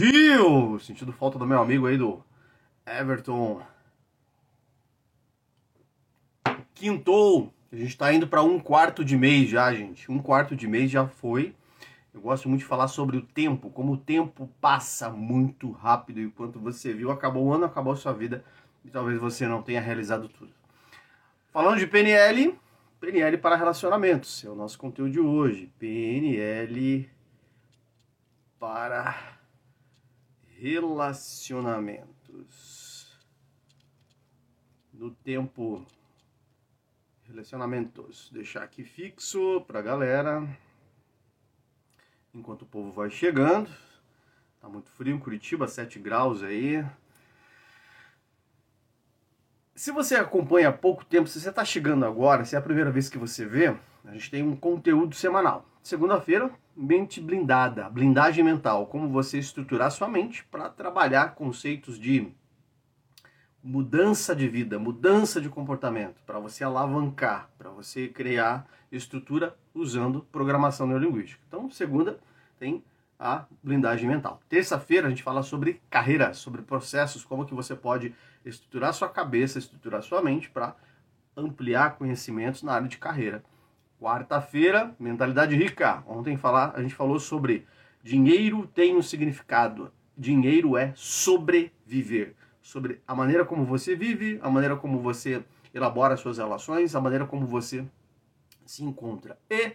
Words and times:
Dio! 0.00 0.80
Sentindo 0.80 1.12
falta 1.12 1.38
do 1.38 1.46
meu 1.46 1.60
amigo 1.60 1.86
aí 1.86 1.98
do 1.98 2.24
Everton. 2.86 3.60
Quintou. 6.74 7.52
A 7.70 7.76
gente 7.76 7.98
tá 7.98 8.10
indo 8.10 8.26
para 8.26 8.42
um 8.42 8.58
quarto 8.58 9.04
de 9.04 9.14
mês 9.14 9.50
já, 9.50 9.70
gente. 9.74 10.10
Um 10.10 10.18
quarto 10.18 10.56
de 10.56 10.66
mês 10.66 10.90
já 10.90 11.06
foi. 11.06 11.54
Eu 12.14 12.22
gosto 12.22 12.48
muito 12.48 12.62
de 12.62 12.66
falar 12.66 12.88
sobre 12.88 13.18
o 13.18 13.20
tempo, 13.20 13.68
como 13.68 13.92
o 13.92 13.96
tempo 13.98 14.48
passa 14.58 15.10
muito 15.10 15.70
rápido. 15.70 16.18
E 16.18 16.30
quanto 16.30 16.58
você 16.58 16.94
viu, 16.94 17.10
acabou 17.10 17.44
o 17.44 17.52
ano, 17.52 17.66
acabou 17.66 17.92
a 17.92 17.96
sua 17.96 18.14
vida. 18.14 18.42
E 18.82 18.88
talvez 18.88 19.20
você 19.20 19.46
não 19.46 19.60
tenha 19.60 19.82
realizado 19.82 20.30
tudo. 20.30 20.54
Falando 21.52 21.78
de 21.78 21.86
PNL, 21.86 22.58
PNL 22.98 23.36
para 23.36 23.54
relacionamentos. 23.54 24.46
É 24.46 24.48
o 24.48 24.54
nosso 24.54 24.78
conteúdo 24.78 25.12
de 25.12 25.20
hoje. 25.20 25.70
PNL 25.78 27.06
para 28.58 29.39
relacionamentos. 30.60 33.18
No 34.92 35.10
tempo 35.10 35.86
relacionamentos, 37.24 38.28
deixar 38.30 38.64
aqui 38.64 38.84
fixo 38.84 39.62
para 39.62 39.78
a 39.78 39.82
galera. 39.82 40.46
Enquanto 42.34 42.60
o 42.62 42.66
povo 42.66 42.92
vai 42.92 43.08
chegando. 43.08 43.70
Tá 44.60 44.68
muito 44.68 44.90
frio 44.90 45.16
em 45.16 45.18
Curitiba, 45.18 45.66
7 45.66 45.98
graus 45.98 46.42
aí. 46.42 46.84
Se 49.74 49.90
você 49.90 50.16
acompanha 50.16 50.68
há 50.68 50.72
pouco 50.72 51.06
tempo, 51.06 51.26
se 51.26 51.40
você 51.40 51.48
está 51.48 51.64
chegando 51.64 52.04
agora, 52.04 52.44
se 52.44 52.54
é 52.54 52.58
a 52.58 52.62
primeira 52.62 52.90
vez 52.90 53.08
que 53.08 53.16
você 53.16 53.46
vê, 53.46 53.74
a 54.04 54.12
gente 54.12 54.30
tem 54.30 54.42
um 54.42 54.54
conteúdo 54.54 55.14
semanal. 55.14 55.69
Segunda-feira, 55.82 56.50
mente 56.76 57.20
blindada, 57.20 57.88
blindagem 57.88 58.44
mental, 58.44 58.86
como 58.86 59.08
você 59.08 59.38
estruturar 59.38 59.90
sua 59.90 60.08
mente 60.08 60.44
para 60.44 60.68
trabalhar 60.68 61.34
conceitos 61.34 61.98
de 61.98 62.32
mudança 63.62 64.36
de 64.36 64.46
vida, 64.48 64.78
mudança 64.78 65.40
de 65.40 65.48
comportamento, 65.48 66.22
para 66.26 66.38
você 66.38 66.62
alavancar, 66.62 67.50
para 67.58 67.70
você 67.70 68.08
criar 68.08 68.68
estrutura 68.92 69.56
usando 69.74 70.22
programação 70.30 70.86
neurolinguística. 70.86 71.42
Então, 71.48 71.70
segunda 71.70 72.18
tem 72.58 72.84
a 73.18 73.46
blindagem 73.62 74.08
mental. 74.08 74.40
Terça-feira 74.48 75.06
a 75.06 75.10
gente 75.10 75.22
fala 75.22 75.42
sobre 75.42 75.80
carreira, 75.90 76.32
sobre 76.34 76.62
processos, 76.62 77.24
como 77.24 77.44
que 77.46 77.54
você 77.54 77.74
pode 77.74 78.14
estruturar 78.44 78.92
sua 78.94 79.08
cabeça, 79.08 79.58
estruturar 79.58 80.02
sua 80.02 80.22
mente 80.22 80.50
para 80.50 80.74
ampliar 81.36 81.96
conhecimentos 81.96 82.62
na 82.62 82.72
área 82.72 82.88
de 82.88 82.98
carreira. 82.98 83.42
Quarta-feira, 84.00 84.96
mentalidade 84.98 85.54
rica. 85.54 86.02
Ontem 86.06 86.34
falar, 86.34 86.72
a 86.74 86.80
gente 86.80 86.94
falou 86.94 87.20
sobre 87.20 87.66
dinheiro 88.02 88.66
tem 88.66 88.96
um 88.96 89.02
significado. 89.02 89.92
Dinheiro 90.16 90.74
é 90.74 90.94
sobreviver. 90.96 92.34
Sobre 92.62 93.02
a 93.06 93.14
maneira 93.14 93.44
como 93.44 93.62
você 93.62 93.94
vive, 93.94 94.40
a 94.42 94.48
maneira 94.48 94.74
como 94.74 95.00
você 95.00 95.44
elabora 95.74 96.16
suas 96.16 96.38
relações, 96.38 96.94
a 96.94 97.00
maneira 97.00 97.26
como 97.26 97.46
você 97.46 97.84
se 98.64 98.82
encontra. 98.82 99.38
E 99.50 99.72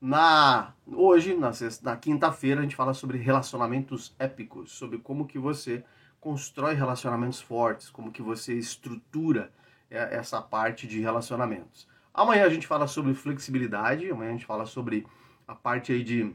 na 0.00 0.72
hoje, 0.86 1.34
na, 1.34 1.50
na 1.82 1.96
quinta-feira, 1.98 2.60
a 2.60 2.62
gente 2.62 2.76
fala 2.76 2.94
sobre 2.94 3.18
relacionamentos 3.18 4.14
épicos, 4.18 4.72
sobre 4.72 4.96
como 4.98 5.26
que 5.26 5.38
você 5.38 5.84
constrói 6.18 6.72
relacionamentos 6.72 7.42
fortes, 7.42 7.90
como 7.90 8.10
que 8.10 8.22
você 8.22 8.54
estrutura 8.54 9.52
é, 9.90 10.16
essa 10.16 10.40
parte 10.40 10.86
de 10.86 10.98
relacionamentos. 10.98 11.86
Amanhã 12.16 12.46
a 12.46 12.48
gente 12.48 12.66
fala 12.66 12.86
sobre 12.86 13.12
flexibilidade, 13.12 14.10
amanhã 14.10 14.30
a 14.30 14.32
gente 14.32 14.46
fala 14.46 14.64
sobre 14.64 15.06
a 15.46 15.54
parte 15.54 15.92
aí 15.92 16.02
de 16.02 16.34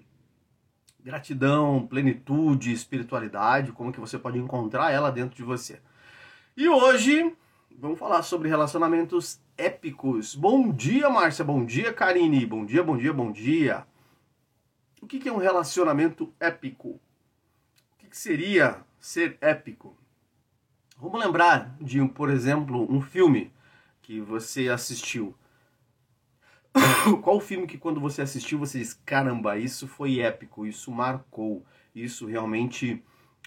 gratidão, 1.00 1.88
plenitude, 1.88 2.72
espiritualidade, 2.72 3.72
como 3.72 3.92
que 3.92 4.00
você 4.00 4.20
pode 4.20 4.38
encontrar 4.38 4.92
ela 4.92 5.12
dentro 5.12 5.36
de 5.36 5.42
você. 5.42 5.82
E 6.56 6.70
hoje 6.70 7.36
vamos 7.80 7.98
falar 7.98 8.22
sobre 8.22 8.48
relacionamentos 8.48 9.42
épicos. 9.58 10.36
Bom 10.36 10.72
dia, 10.72 11.10
Márcia. 11.10 11.44
Bom 11.44 11.66
dia, 11.66 11.92
Karine. 11.92 12.46
Bom 12.46 12.64
dia, 12.64 12.84
bom 12.84 12.96
dia, 12.96 13.12
bom 13.12 13.32
dia. 13.32 13.84
O 15.02 15.08
que 15.08 15.28
é 15.28 15.34
um 15.34 15.38
relacionamento 15.38 16.32
épico? 16.40 16.90
O 16.90 18.08
que 18.08 18.16
seria 18.16 18.86
ser 19.00 19.36
épico? 19.42 19.98
Vamos 20.96 21.20
lembrar 21.20 21.76
de, 21.82 22.08
por 22.10 22.30
exemplo, 22.30 22.86
um 22.88 23.02
filme 23.02 23.52
que 24.04 24.22
você 24.22 24.70
assistiu. 24.70 25.36
Qual 27.22 27.40
filme 27.40 27.68
que 27.68 27.78
quando 27.78 28.00
você 28.00 28.22
assistiu 28.22 28.60
você 28.60 28.80
diz, 28.80 28.94
caramba, 28.94 29.58
isso 29.58 29.88
foi 29.88 30.20
épico, 30.20 30.66
isso 30.66 30.92
marcou, 30.92 31.66
isso 31.94 32.26
realmente 32.26 33.04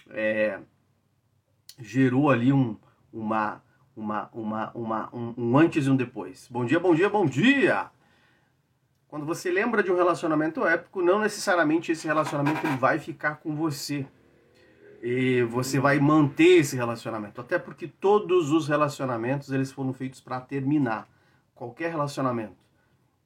é, 0.09 0.59
gerou 1.79 2.29
ali 2.29 2.53
um, 2.53 2.77
uma, 3.11 3.61
uma, 3.95 4.29
uma, 4.33 4.71
uma, 4.73 5.15
um, 5.15 5.33
um 5.37 5.57
antes 5.57 5.85
e 5.85 5.89
um 5.89 5.95
depois. 5.95 6.47
Bom 6.49 6.65
dia, 6.65 6.79
bom 6.79 6.93
dia, 6.93 7.09
bom 7.09 7.25
dia! 7.25 7.89
Quando 9.07 9.25
você 9.25 9.49
lembra 9.49 9.81
de 9.81 9.91
um 9.91 9.95
relacionamento 9.95 10.65
épico, 10.65 11.01
não 11.01 11.19
necessariamente 11.19 11.91
esse 11.91 12.05
relacionamento 12.05 12.65
ele 12.65 12.75
vai 12.75 12.99
ficar 12.99 13.35
com 13.35 13.55
você. 13.55 14.05
E 15.01 15.43
você 15.43 15.79
vai 15.79 15.99
manter 15.99 16.59
esse 16.59 16.75
relacionamento. 16.75 17.39
Até 17.39 17.59
porque 17.59 17.87
todos 17.87 18.51
os 18.51 18.67
relacionamentos 18.67 19.51
eles 19.51 19.71
foram 19.71 19.93
feitos 19.93 20.19
para 20.19 20.41
terminar. 20.41 21.07
Qualquer 21.53 21.91
relacionamento. 21.91 22.64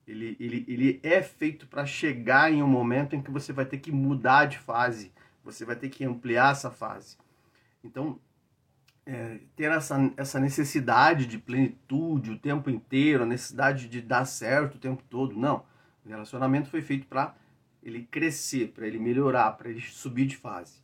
Ele, 0.09 0.35
ele, 0.39 0.65
ele 0.67 0.99
é 1.03 1.21
feito 1.21 1.67
para 1.67 1.85
chegar 1.85 2.51
em 2.51 2.63
um 2.63 2.67
momento 2.67 3.15
em 3.15 3.21
que 3.21 3.29
você 3.29 3.53
vai 3.53 3.63
ter 3.63 3.77
que 3.77 3.91
mudar 3.91 4.45
de 4.45 4.57
fase, 4.57 5.13
você 5.43 5.63
vai 5.63 5.75
ter 5.75 5.89
que 5.89 6.03
ampliar 6.03 6.51
essa 6.51 6.71
fase. 6.71 7.15
Então, 7.83 8.19
é, 9.05 9.39
ter 9.55 9.71
essa, 9.71 10.11
essa 10.17 10.39
necessidade 10.39 11.27
de 11.27 11.37
plenitude 11.37 12.31
o 12.31 12.39
tempo 12.39 12.71
inteiro, 12.71 13.21
a 13.21 13.25
necessidade 13.25 13.87
de 13.87 14.01
dar 14.01 14.25
certo 14.25 14.75
o 14.75 14.79
tempo 14.79 15.03
todo, 15.07 15.37
não. 15.37 15.63
O 16.03 16.09
relacionamento 16.09 16.69
foi 16.69 16.81
feito 16.81 17.05
para 17.05 17.35
ele 17.83 18.07
crescer, 18.09 18.69
para 18.69 18.87
ele 18.87 18.97
melhorar, 18.97 19.51
para 19.51 19.69
ele 19.69 19.81
subir 19.81 20.25
de 20.25 20.35
fase. 20.35 20.81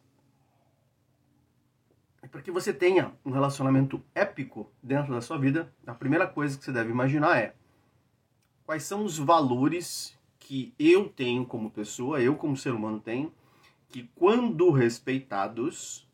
Para 2.31 2.41
que 2.43 2.51
você 2.51 2.71
tenha 2.71 3.11
um 3.25 3.31
relacionamento 3.31 4.03
épico 4.13 4.71
dentro 4.83 5.11
da 5.11 5.21
sua 5.21 5.39
vida, 5.39 5.73
a 5.85 5.95
primeira 5.95 6.27
coisa 6.27 6.57
que 6.57 6.63
você 6.63 6.71
deve 6.71 6.91
imaginar 6.91 7.37
é 7.37 7.55
quais 8.65 8.83
são 8.83 9.05
os 9.05 9.17
valores 9.17 10.17
que 10.39 10.73
eu 10.77 11.07
tenho 11.07 11.45
como 11.45 11.71
pessoa, 11.71 12.21
eu 12.21 12.35
como 12.35 12.57
ser 12.57 12.73
humano 12.73 12.99
tenho, 12.99 13.31
que 13.89 14.09
quando 14.15 14.71
respeitados, 14.71 16.07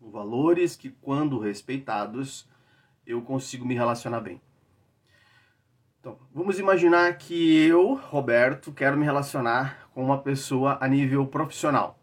valores 0.00 0.76
que 0.76 0.90
quando 0.90 1.38
respeitados, 1.38 2.48
eu 3.06 3.22
consigo 3.22 3.64
me 3.64 3.74
relacionar 3.74 4.20
bem. 4.20 4.40
Então, 6.00 6.18
vamos 6.32 6.58
imaginar 6.58 7.18
que 7.18 7.56
eu, 7.66 7.94
Roberto, 7.94 8.72
quero 8.72 8.96
me 8.96 9.04
relacionar 9.04 9.88
com 9.92 10.04
uma 10.04 10.18
pessoa 10.18 10.78
a 10.80 10.86
nível 10.86 11.26
profissional. 11.26 11.98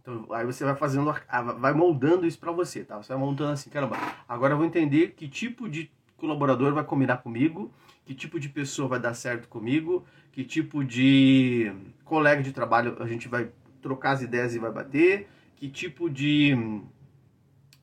Então, 0.00 0.26
aí 0.32 0.44
você 0.44 0.64
vai 0.64 0.74
fazendo, 0.74 1.14
vai 1.58 1.72
moldando 1.72 2.26
isso 2.26 2.38
para 2.38 2.50
você, 2.50 2.82
tá? 2.82 2.96
Você 2.96 3.12
vai 3.12 3.22
montando 3.22 3.52
assim, 3.52 3.70
caramba, 3.70 3.96
agora 4.28 4.54
eu 4.54 4.56
vou 4.56 4.66
entender 4.66 5.12
que 5.12 5.28
tipo 5.28 5.68
de 5.68 5.90
colaborador 6.16 6.72
vai 6.72 6.82
combinar 6.82 7.18
comigo, 7.18 7.70
que 8.08 8.14
tipo 8.14 8.40
de 8.40 8.48
pessoa 8.48 8.88
vai 8.88 8.98
dar 8.98 9.12
certo 9.12 9.48
comigo, 9.48 10.02
que 10.32 10.42
tipo 10.42 10.82
de 10.82 11.70
colega 12.06 12.42
de 12.42 12.54
trabalho 12.54 12.96
a 13.02 13.06
gente 13.06 13.28
vai 13.28 13.50
trocar 13.82 14.12
as 14.12 14.22
ideias 14.22 14.54
e 14.54 14.58
vai 14.58 14.72
bater, 14.72 15.28
que 15.54 15.68
tipo 15.68 16.08
de 16.08 16.56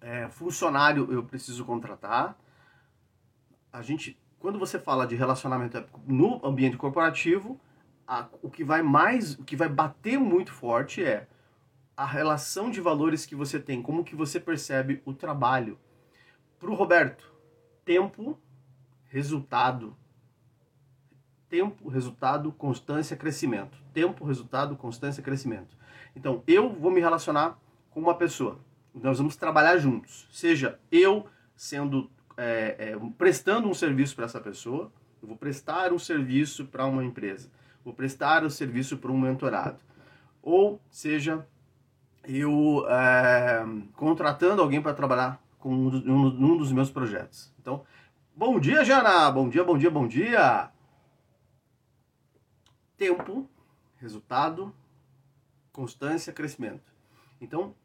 é, 0.02 0.28
funcionário 0.30 1.14
eu 1.14 1.22
preciso 1.22 1.64
contratar. 1.64 2.35
A 3.72 3.84
gente, 3.84 4.19
quando 4.40 4.58
você 4.58 4.80
fala 4.80 5.06
de 5.06 5.16
relacionamento 5.16 5.85
no 6.08 6.44
ambiente 6.44 6.75
corporativo, 6.75 7.62
a, 8.08 8.28
o 8.41 8.50
que 8.50 8.64
vai 8.64 8.81
mais, 8.81 9.35
o 9.38 9.44
que 9.44 9.56
vai 9.56 9.69
bater 9.69 10.18
muito 10.18 10.52
forte 10.52 11.03
é 11.03 11.28
a 11.96 12.03
relação 12.03 12.72
de 12.72 12.81
valores 12.81 13.28
que 13.28 13.35
você 13.35 13.59
tem, 13.59 13.80
como 13.80 14.03
que 14.03 14.16
você 14.16 14.40
percebe 14.40 15.03
o 15.05 15.14
trabalho. 15.14 15.78
Para 16.58 16.72
o 16.72 16.73
Roberto, 16.73 17.32
tempo, 17.85 18.40
resultado, 19.05 19.96
tempo, 21.55 21.87
resultado, 21.87 22.52
constância, 22.52 23.16
crescimento. 23.16 23.78
Tempo, 23.93 24.25
resultado, 24.25 24.75
constância, 24.75 25.23
crescimento. 25.23 25.78
Então, 26.13 26.43
eu 26.46 26.69
vou 26.69 26.91
me 26.91 26.99
relacionar 26.99 27.57
com 27.91 28.02
uma 28.02 28.13
pessoa. 28.13 28.59
Nós 28.93 29.19
vamos 29.19 29.37
trabalhar 29.37 29.78
juntos. 29.78 30.28
Seja 30.31 30.78
eu 30.91 31.25
sendo 31.55 32.11
é, 32.35 32.75
é, 32.78 32.99
prestando 33.17 33.69
um 33.69 33.73
serviço 33.73 34.17
para 34.17 34.25
essa 34.25 34.41
pessoa, 34.41 34.91
eu 35.22 35.29
vou 35.29 35.37
prestar 35.37 35.93
um 35.93 35.99
serviço 35.99 36.66
para 36.66 36.85
uma 36.85 37.05
empresa, 37.05 37.49
vou 37.85 37.93
prestar 37.93 38.43
o 38.43 38.47
um 38.47 38.49
serviço 38.49 38.97
para 38.97 39.11
um 39.11 39.17
mentorado, 39.17 39.79
ou 40.43 40.81
seja 40.91 41.47
eu 42.28 42.85
é, 42.90 43.66
contratando 43.93 44.61
alguém 44.61 44.81
para 44.81 44.93
trabalhar 44.93 45.41
com 45.57 45.73
um, 45.73 45.87
um, 45.87 46.25
um 46.28 46.57
dos 46.57 46.73
meus 46.73 46.91
projetos. 46.91 47.53
Então, 47.61 47.84
bom 48.35 48.59
dia, 48.59 48.84
Jana! 48.84 49.31
Bom 49.31 49.47
dia, 49.47 49.63
bom 49.63 49.78
dia, 49.78 49.90
bom 49.90 50.05
dia! 50.05 50.75
Tempo, 52.97 53.50
resultado, 53.97 54.74
constância, 55.72 56.34
crescimento. 56.34 56.94
Então, 57.40 57.76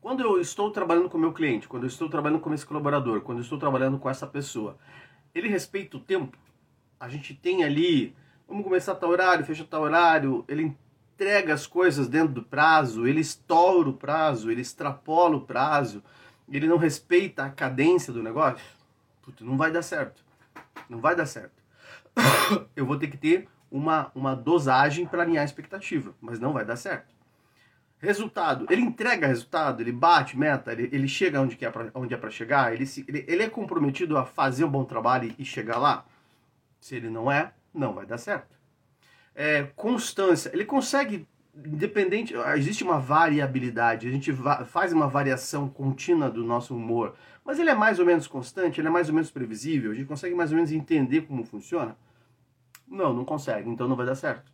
Quando 0.00 0.22
eu 0.22 0.40
estou 0.40 0.70
trabalhando 0.70 1.10
com 1.10 1.18
meu 1.18 1.32
cliente, 1.32 1.68
quando 1.68 1.82
eu 1.82 1.88
estou 1.88 2.08
trabalhando 2.08 2.40
com 2.40 2.54
esse 2.54 2.64
colaborador, 2.64 3.20
quando 3.20 3.38
eu 3.38 3.42
estou 3.42 3.58
trabalhando 3.58 3.98
com 3.98 4.08
essa 4.08 4.26
pessoa, 4.26 4.78
ele 5.34 5.46
respeita 5.48 5.98
o 5.98 6.00
tempo? 6.00 6.38
A 6.98 7.06
gente 7.08 7.34
tem 7.34 7.64
ali, 7.64 8.16
vamos 8.48 8.64
começar 8.64 8.94
tal 8.94 9.10
horário, 9.10 9.44
fecha 9.44 9.62
tal 9.62 9.82
horário, 9.82 10.42
ele 10.48 10.74
entrega 11.14 11.52
as 11.52 11.66
coisas 11.66 12.08
dentro 12.08 12.32
do 12.32 12.42
prazo, 12.42 13.06
ele 13.06 13.20
estoura 13.20 13.90
o 13.90 13.92
prazo, 13.92 14.50
ele 14.50 14.62
extrapola 14.62 15.36
o 15.36 15.42
prazo, 15.42 16.02
ele 16.48 16.66
não 16.66 16.78
respeita 16.78 17.44
a 17.44 17.50
cadência 17.50 18.10
do 18.10 18.22
negócio, 18.22 18.64
Puta, 19.22 19.44
não 19.44 19.56
vai 19.56 19.70
dar 19.70 19.82
certo. 19.82 20.24
Não 20.88 20.98
vai 20.98 21.14
dar 21.14 21.26
certo. 21.26 21.62
Eu 22.74 22.86
vou 22.86 22.98
ter 22.98 23.08
que 23.08 23.16
ter 23.16 23.48
uma, 23.70 24.10
uma 24.14 24.34
dosagem 24.34 25.06
para 25.06 25.22
alinhar 25.22 25.42
a 25.42 25.44
expectativa, 25.44 26.14
mas 26.20 26.38
não 26.38 26.52
vai 26.52 26.64
dar 26.64 26.76
certo. 26.76 27.14
Resultado, 27.98 28.66
ele 28.70 28.80
entrega 28.80 29.26
resultado, 29.26 29.82
ele 29.82 29.92
bate 29.92 30.38
meta, 30.38 30.72
ele, 30.72 30.88
ele 30.90 31.06
chega 31.06 31.40
onde, 31.40 31.62
é 31.62 31.70
pra, 31.70 31.90
onde 31.94 32.14
é 32.14 32.16
para 32.16 32.30
chegar, 32.30 32.72
ele, 32.72 32.86
se, 32.86 33.04
ele, 33.06 33.24
ele 33.28 33.42
é 33.42 33.48
comprometido 33.50 34.16
a 34.16 34.24
fazer 34.24 34.64
um 34.64 34.70
bom 34.70 34.84
trabalho 34.84 35.34
e 35.38 35.44
chegar 35.44 35.78
lá? 35.78 36.06
Se 36.80 36.96
ele 36.96 37.10
não 37.10 37.30
é, 37.30 37.52
não 37.74 37.92
vai 37.92 38.06
dar 38.06 38.16
certo 38.16 38.60
é, 39.34 39.64
constância. 39.74 40.50
Ele 40.52 40.64
consegue, 40.64 41.26
independente, 41.56 42.34
existe 42.56 42.84
uma 42.84 42.98
variabilidade, 42.98 44.06
a 44.06 44.10
gente 44.10 44.30
va 44.30 44.64
faz 44.64 44.92
uma 44.92 45.08
variação 45.08 45.68
contínua 45.68 46.30
do 46.30 46.44
nosso 46.44 46.76
humor, 46.76 47.14
mas 47.44 47.58
ele 47.58 47.70
é 47.70 47.74
mais 47.74 47.98
ou 47.98 48.06
menos 48.06 48.26
constante, 48.26 48.80
ele 48.80 48.88
é 48.88 48.90
mais 48.90 49.08
ou 49.08 49.14
menos 49.14 49.30
previsível, 49.30 49.92
a 49.92 49.94
gente 49.94 50.06
consegue 50.06 50.34
mais 50.34 50.50
ou 50.50 50.56
menos 50.56 50.70
entender 50.72 51.22
como 51.22 51.44
funciona? 51.44 51.96
Não, 52.90 53.14
não 53.14 53.24
consegue, 53.24 53.70
então 53.70 53.86
não 53.86 53.94
vai 53.94 54.04
dar 54.04 54.16
certo. 54.16 54.52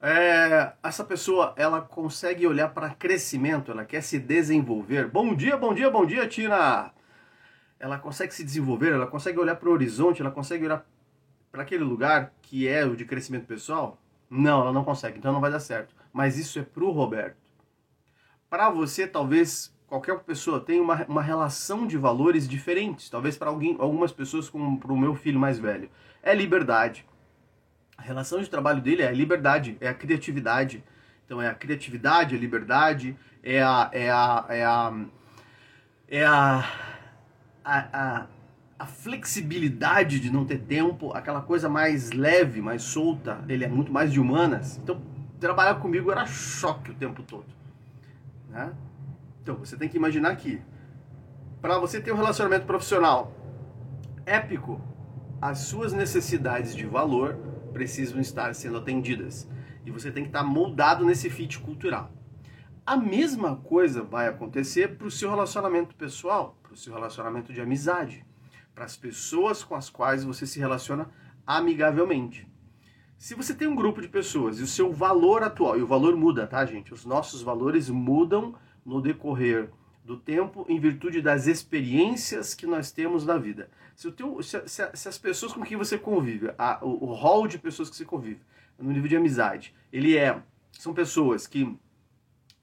É, 0.00 0.72
essa 0.82 1.04
pessoa 1.04 1.54
ela 1.56 1.80
consegue 1.80 2.46
olhar 2.46 2.68
para 2.74 2.90
crescimento, 2.90 3.70
ela 3.70 3.84
quer 3.84 4.02
se 4.02 4.18
desenvolver. 4.18 5.08
Bom 5.08 5.34
dia, 5.34 5.56
bom 5.56 5.72
dia, 5.72 5.88
bom 5.88 6.04
dia, 6.04 6.26
Tina. 6.26 6.92
Ela 7.78 7.98
consegue 7.98 8.34
se 8.34 8.42
desenvolver, 8.42 8.92
ela 8.92 9.06
consegue 9.06 9.38
olhar 9.38 9.54
para 9.54 9.68
o 9.68 9.72
horizonte, 9.72 10.20
ela 10.20 10.30
consegue 10.30 10.64
olhar 10.64 10.84
para 11.52 11.62
aquele 11.62 11.84
lugar 11.84 12.32
que 12.42 12.66
é 12.66 12.84
o 12.84 12.96
de 12.96 13.04
crescimento 13.04 13.46
pessoal? 13.46 13.98
Não, 14.28 14.60
ela 14.62 14.72
não 14.72 14.84
consegue, 14.84 15.18
então 15.18 15.32
não 15.32 15.40
vai 15.40 15.50
dar 15.50 15.60
certo. 15.60 15.94
Mas 16.12 16.36
isso 16.36 16.58
é 16.58 16.62
pro 16.62 16.90
Roberto. 16.90 17.36
Para 18.50 18.68
você, 18.68 19.06
talvez 19.06 19.72
qualquer 19.86 20.18
pessoa 20.20 20.60
tenha 20.60 20.82
uma, 20.82 21.04
uma 21.06 21.22
relação 21.22 21.86
de 21.86 21.96
valores 21.96 22.48
diferentes. 22.48 23.08
Talvez 23.08 23.36
para 23.36 23.50
algumas 23.50 24.12
pessoas, 24.12 24.48
como 24.48 24.78
para 24.78 24.92
o 24.92 24.98
meu 24.98 25.14
filho 25.14 25.38
mais 25.38 25.58
velho. 25.58 25.88
É 26.26 26.34
liberdade. 26.34 27.06
A 27.96 28.02
relação 28.02 28.40
de 28.40 28.50
trabalho 28.50 28.80
dele 28.80 29.02
é 29.02 29.08
a 29.08 29.12
liberdade, 29.12 29.76
é 29.80 29.88
a 29.88 29.94
criatividade. 29.94 30.82
Então 31.24 31.40
é 31.40 31.48
a 31.48 31.54
criatividade, 31.54 32.34
a 32.34 32.38
liberdade, 32.38 33.16
é 33.42 33.62
a. 33.62 33.90
É 33.92 34.10
a, 34.10 34.46
é 34.48 34.64
a, 34.64 35.06
é 36.08 36.24
a, 36.24 36.64
a, 37.64 37.78
a 37.92 38.26
a 38.78 38.84
flexibilidade 38.84 40.20
de 40.20 40.30
não 40.30 40.44
ter 40.44 40.58
tempo, 40.58 41.12
aquela 41.12 41.40
coisa 41.40 41.68
mais 41.68 42.12
leve, 42.12 42.60
mais 42.60 42.82
solta, 42.82 43.42
ele 43.48 43.64
é 43.64 43.68
muito 43.68 43.90
mais 43.90 44.12
de 44.12 44.20
humanas. 44.20 44.76
Então, 44.76 45.00
trabalhar 45.40 45.76
comigo 45.76 46.10
era 46.10 46.26
choque 46.26 46.90
o 46.90 46.94
tempo 46.94 47.22
todo. 47.22 47.46
Né? 48.50 48.72
Então, 49.42 49.54
você 49.56 49.76
tem 49.76 49.88
que 49.88 49.96
imaginar 49.96 50.36
que, 50.36 50.60
para 51.62 51.78
você 51.78 52.00
ter 52.00 52.12
um 52.12 52.16
relacionamento 52.16 52.66
profissional 52.66 53.32
épico, 54.26 54.80
as 55.40 55.60
suas 55.60 55.92
necessidades 55.92 56.74
de 56.74 56.86
valor 56.86 57.36
precisam 57.72 58.20
estar 58.20 58.54
sendo 58.54 58.78
atendidas. 58.78 59.48
E 59.84 59.90
você 59.90 60.10
tem 60.10 60.24
que 60.24 60.30
estar 60.30 60.42
moldado 60.42 61.04
nesse 61.04 61.30
fit 61.30 61.58
cultural. 61.58 62.12
A 62.84 62.96
mesma 62.96 63.56
coisa 63.56 64.02
vai 64.02 64.28
acontecer 64.28 64.96
para 64.96 65.06
o 65.06 65.10
seu 65.10 65.30
relacionamento 65.30 65.94
pessoal, 65.94 66.58
para 66.62 66.72
o 66.72 66.76
seu 66.76 66.94
relacionamento 66.94 67.52
de 67.52 67.60
amizade 67.60 68.24
para 68.76 68.84
as 68.84 68.94
pessoas 68.94 69.64
com 69.64 69.74
as 69.74 69.88
quais 69.88 70.22
você 70.22 70.46
se 70.46 70.60
relaciona 70.60 71.10
amigavelmente. 71.46 72.46
Se 73.16 73.34
você 73.34 73.54
tem 73.54 73.66
um 73.66 73.74
grupo 73.74 74.02
de 74.02 74.08
pessoas 74.08 74.60
e 74.60 74.62
o 74.62 74.66
seu 74.66 74.92
valor 74.92 75.42
atual, 75.42 75.78
e 75.78 75.82
o 75.82 75.86
valor 75.86 76.14
muda, 76.14 76.46
tá, 76.46 76.64
gente? 76.66 76.92
Os 76.92 77.06
nossos 77.06 77.40
valores 77.40 77.88
mudam 77.88 78.54
no 78.84 79.00
decorrer 79.00 79.70
do 80.06 80.16
tempo 80.16 80.64
em 80.68 80.78
virtude 80.78 81.20
das 81.20 81.48
experiências 81.48 82.54
que 82.54 82.64
nós 82.64 82.92
temos 82.92 83.26
na 83.26 83.36
vida. 83.36 83.68
Se, 83.96 84.12
teu, 84.12 84.40
se, 84.40 84.62
se, 84.68 84.88
se 84.94 85.08
as 85.08 85.18
pessoas 85.18 85.52
com 85.52 85.62
quem 85.62 85.76
você 85.76 85.98
convive, 85.98 86.52
a, 86.56 86.78
o, 86.80 87.06
o 87.06 87.12
hall 87.12 87.48
de 87.48 87.58
pessoas 87.58 87.90
que 87.90 87.96
você 87.96 88.04
convive, 88.04 88.40
no 88.78 88.92
nível 88.92 89.08
de 89.08 89.16
amizade, 89.16 89.74
ele 89.92 90.16
é 90.16 90.40
são 90.70 90.94
pessoas 90.94 91.46
que 91.46 91.76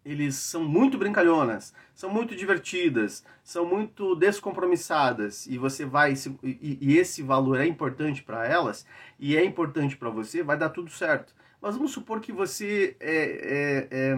eles 0.05 0.35
são 0.35 0.63
muito 0.63 0.97
brincalhonas, 0.97 1.73
são 1.93 2.09
muito 2.09 2.35
divertidas, 2.35 3.25
são 3.43 3.65
muito 3.65 4.15
descompromissadas 4.15 5.45
e 5.45 5.57
você 5.57 5.85
vai 5.85 6.13
e, 6.43 6.77
e 6.79 6.97
esse 6.97 7.21
valor 7.21 7.59
é 7.59 7.65
importante 7.65 8.23
para 8.23 8.47
elas 8.47 8.85
e 9.19 9.35
é 9.35 9.43
importante 9.43 9.97
para 9.97 10.09
você, 10.09 10.43
vai 10.43 10.57
dar 10.57 10.69
tudo 10.69 10.89
certo. 10.89 11.33
Mas 11.61 11.75
vamos 11.75 11.91
supor 11.91 12.19
que 12.19 12.31
você 12.31 12.95
é, 12.99 13.15
é, 13.15 13.87
é, 13.91 14.17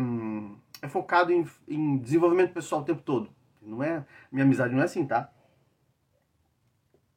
é 0.85 0.89
focado 0.89 1.31
em, 1.31 1.47
em, 1.67 1.97
desenvolvimento 1.97 2.53
pessoal 2.53 2.81
o 2.81 2.85
tempo 2.85 3.01
todo. 3.01 3.29
Não 3.61 3.83
é 3.83 4.03
minha 4.31 4.45
amizade 4.45 4.73
não 4.73 4.81
é 4.81 4.85
assim, 4.85 5.05
tá? 5.05 5.29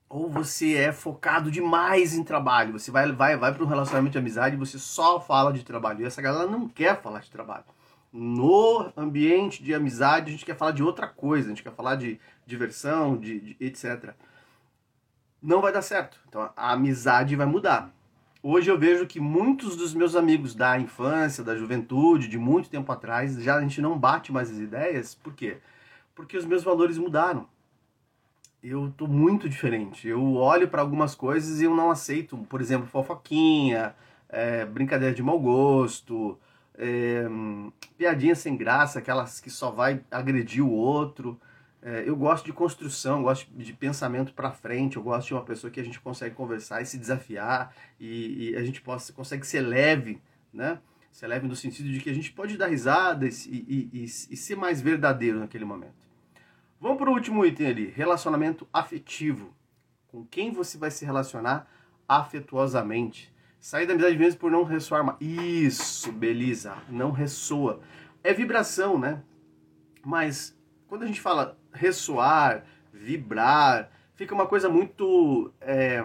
Ou 0.09 0.31
você 0.31 0.75
é 0.75 0.93
focado 0.93 1.51
demais 1.51 2.15
em 2.15 2.25
trabalho, 2.25 2.73
você 2.73 2.91
vai 2.91 3.13
vai 3.13 3.37
vai 3.37 3.53
para 3.53 3.63
um 3.63 3.69
relacionamento 3.69 4.13
de 4.13 4.19
amizade 4.19 4.57
e 4.57 4.59
você 4.59 4.79
só 4.79 5.21
fala 5.21 5.53
de 5.53 5.65
trabalho. 5.65 6.03
E 6.03 6.07
essa 6.07 6.23
galera 6.23 6.51
não 6.51 6.69
quer 6.69 7.01
falar 7.01 7.21
de 7.21 7.31
trabalho 7.31 7.65
no 8.13 8.91
ambiente 8.97 9.63
de 9.63 9.75
amizade 9.75 10.29
a 10.29 10.33
gente 10.33 10.45
quer 10.45 10.57
falar 10.57 10.73
de 10.73 10.83
outra 10.83 11.07
coisa, 11.07 11.47
a 11.47 11.49
gente 11.51 11.63
quer 11.63 11.73
falar 11.73 11.97
de 11.97 12.19
diversão, 12.47 13.17
de, 13.17 13.41
de 13.41 13.57
etc. 13.61 14.15
Não 15.43 15.61
vai 15.61 15.73
dar 15.73 15.83
certo. 15.83 16.19
Então 16.29 16.51
a 16.57 16.73
amizade 16.73 17.37
vai 17.37 17.47
mudar. 17.47 17.93
Hoje 18.41 18.71
eu 18.71 18.79
vejo 18.79 19.05
que 19.05 19.19
muitos 19.19 19.75
dos 19.75 19.93
meus 19.93 20.15
amigos 20.15 20.55
da 20.55 20.79
infância, 20.79 21.43
da 21.43 21.57
juventude, 21.57 22.29
de 22.29 22.39
muito 22.39 22.71
tempo 22.71 22.91
atrás, 22.93 23.35
já 23.43 23.57
a 23.57 23.61
gente 23.61 23.81
não 23.81 23.99
bate 23.99 24.31
mais 24.31 24.49
as 24.49 24.59
ideias. 24.59 25.13
Por 25.13 25.35
quê? 25.35 25.59
Porque 26.15 26.37
os 26.37 26.45
meus 26.45 26.63
valores 26.63 26.99
mudaram. 26.99 27.49
Eu 28.63 28.93
tô 28.97 29.09
muito 29.09 29.49
diferente. 29.49 30.07
Eu 30.07 30.35
olho 30.35 30.69
para 30.69 30.81
algumas 30.81 31.17
coisas 31.17 31.61
e 31.61 31.65
eu 31.65 31.75
não 31.75 31.91
aceito, 31.91 32.37
por 32.49 32.61
exemplo, 32.61 32.87
fofoquinha, 32.87 33.93
é, 34.29 34.65
brincadeira 34.65 35.15
de 35.15 35.23
mau 35.23 35.39
gosto, 35.41 36.39
é, 36.77 37.27
piadinha 37.97 38.37
sem 38.37 38.57
graça, 38.57 39.01
aquelas 39.01 39.41
que 39.41 39.51
só 39.51 39.73
vai 39.73 40.01
agredir 40.13 40.65
o 40.65 40.71
outro. 40.71 41.41
É, 41.81 42.03
eu 42.07 42.17
gosto 42.17 42.45
de 42.45 42.53
construção, 42.53 43.23
gosto 43.23 43.49
de 43.53 43.73
pensamento 43.73 44.33
para 44.33 44.51
frente, 44.51 44.97
eu 44.97 45.03
gosto 45.03 45.29
de 45.29 45.35
uma 45.35 45.45
pessoa 45.45 45.71
que 45.71 45.79
a 45.79 45.85
gente 45.85 46.01
consegue 46.01 46.35
conversar 46.35 46.83
e 46.83 46.87
se 46.87 46.99
desafiar 46.99 47.73
e, 48.01 48.51
e 48.51 48.57
a 48.57 48.65
gente 48.65 48.81
possa, 48.81 49.13
consegue 49.13 49.47
ser 49.47 49.61
leve, 49.61 50.21
né? 50.53 50.81
Ser 51.13 51.29
leve 51.29 51.47
no 51.47 51.55
sentido 51.55 51.89
de 51.91 52.01
que 52.01 52.11
a 52.11 52.15
gente 52.15 52.33
pode 52.33 52.57
dar 52.57 52.67
risadas 52.67 53.47
e, 53.47 53.91
e, 53.93 54.05
e, 54.05 54.09
ser 54.09 54.57
mais 54.57 54.81
verdadeiro 54.81 55.39
naquele 55.39 55.65
momento. 55.65 56.09
Vamos 56.81 56.99
para 56.99 57.11
o 57.11 57.13
último 57.13 57.45
item 57.45 57.67
ali, 57.67 57.87
relacionamento 57.87 58.69
afetivo. 58.73 59.55
Com 60.09 60.25
quem 60.25 60.53
você 60.53 60.79
vai 60.79 60.91
se 60.91 61.05
relacionar 61.05 61.69
afetuosamente? 62.09 63.33
Sair 63.61 63.87
da 63.87 63.95
amizade 63.95 64.17
mesmo 64.17 64.39
por 64.39 64.51
não 64.51 64.63
ressoar 64.63 65.05
mais. 65.05 65.19
Isso, 65.21 66.13
beleza. 66.13 66.77
Não 66.89 67.11
ressoa. 67.11 67.81
É 68.23 68.33
vibração, 68.33 68.99
né? 68.99 69.23
Mas 70.05 70.57
quando 70.87 71.03
a 71.03 71.07
gente 71.07 71.21
fala 71.21 71.59
ressoar, 71.73 72.65
vibrar, 72.93 73.91
fica 74.15 74.35
uma 74.35 74.47
coisa 74.47 74.69
muito 74.69 75.53
é, 75.61 76.05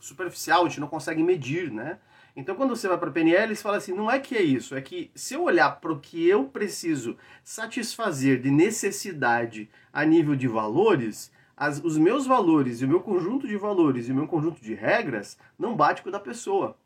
superficial, 0.00 0.64
a 0.64 0.68
gente 0.68 0.80
não 0.80 0.88
consegue 0.88 1.22
medir, 1.22 1.70
né? 1.70 1.98
Então, 2.36 2.56
quando 2.56 2.74
você 2.74 2.88
vai 2.88 2.98
para 2.98 3.10
a 3.10 3.12
PNL, 3.12 3.54
você 3.54 3.62
fala 3.62 3.76
assim: 3.76 3.92
não 3.92 4.10
é 4.10 4.18
que 4.18 4.36
é 4.36 4.42
isso, 4.42 4.74
é 4.74 4.80
que 4.80 5.10
se 5.14 5.34
eu 5.34 5.44
olhar 5.44 5.80
para 5.80 5.92
o 5.92 6.00
que 6.00 6.26
eu 6.28 6.44
preciso 6.44 7.16
satisfazer 7.44 8.40
de 8.40 8.50
necessidade 8.50 9.70
a 9.92 10.04
nível 10.04 10.34
de 10.34 10.48
valores, 10.48 11.30
as, 11.56 11.78
os 11.82 11.96
meus 11.96 12.26
valores 12.26 12.80
e 12.80 12.84
o 12.84 12.88
meu 12.88 13.00
conjunto 13.00 13.46
de 13.46 13.56
valores 13.56 14.08
e 14.08 14.12
o 14.12 14.14
meu 14.14 14.26
conjunto 14.26 14.60
de 14.60 14.74
regras 14.74 15.38
não 15.58 15.76
bate 15.76 16.02
com 16.02 16.08
o 16.08 16.12
da 16.12 16.18
pessoa. 16.18 16.76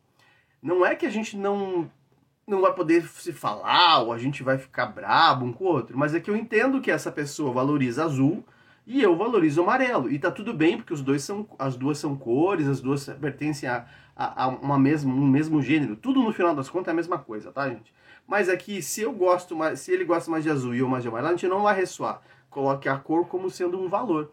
Não 0.61 0.85
é 0.85 0.93
que 0.95 1.05
a 1.05 1.09
gente 1.09 1.35
não 1.35 1.89
não 2.49 2.61
vai 2.61 2.73
poder 2.73 3.03
se 3.07 3.31
falar 3.31 4.01
ou 4.01 4.11
a 4.11 4.17
gente 4.17 4.43
vai 4.43 4.57
ficar 4.57 4.87
brabo 4.87 5.45
um 5.45 5.53
com 5.53 5.63
o 5.63 5.67
outro, 5.67 5.97
mas 5.97 6.15
é 6.15 6.19
que 6.19 6.29
eu 6.29 6.35
entendo 6.35 6.81
que 6.81 6.91
essa 6.91 7.11
pessoa 7.11 7.53
valoriza 7.53 8.03
azul 8.03 8.43
e 8.85 9.01
eu 9.01 9.15
valorizo 9.15 9.61
amarelo. 9.61 10.11
E 10.11 10.17
tá 10.17 10.31
tudo 10.31 10.53
bem, 10.53 10.77
porque 10.77 10.93
os 10.93 11.01
dois 11.01 11.23
são, 11.23 11.47
as 11.59 11.75
duas 11.75 11.97
são 11.99 12.15
cores, 12.15 12.67
as 12.67 12.81
duas 12.81 13.05
pertencem 13.21 13.69
a, 13.69 13.85
a, 14.15 14.45
a 14.45 14.47
uma 14.47 14.79
mesmo, 14.79 15.13
um 15.13 15.27
mesmo 15.27 15.61
gênero. 15.61 15.95
Tudo 15.95 16.23
no 16.23 16.33
final 16.33 16.55
das 16.55 16.69
contas 16.69 16.87
é 16.87 16.91
a 16.91 16.95
mesma 16.95 17.19
coisa, 17.19 17.51
tá, 17.51 17.69
gente? 17.69 17.93
Mas 18.27 18.49
aqui, 18.49 18.79
é 18.79 18.81
se 18.81 19.01
eu 19.01 19.13
gosto 19.13 19.55
mais, 19.55 19.79
se 19.79 19.91
ele 19.91 20.05
gosta 20.05 20.29
mais 20.29 20.43
de 20.43 20.49
azul 20.49 20.73
e 20.73 20.79
eu 20.79 20.87
mais 20.87 21.03
de 21.03 21.09
amarelo, 21.09 21.29
a 21.29 21.35
gente 21.35 21.47
não 21.47 21.63
vai 21.63 21.75
ressoar. 21.75 22.21
Coloque 22.49 22.89
a 22.89 22.97
cor 22.97 23.27
como 23.27 23.49
sendo 23.49 23.79
um 23.79 23.87
valor 23.87 24.31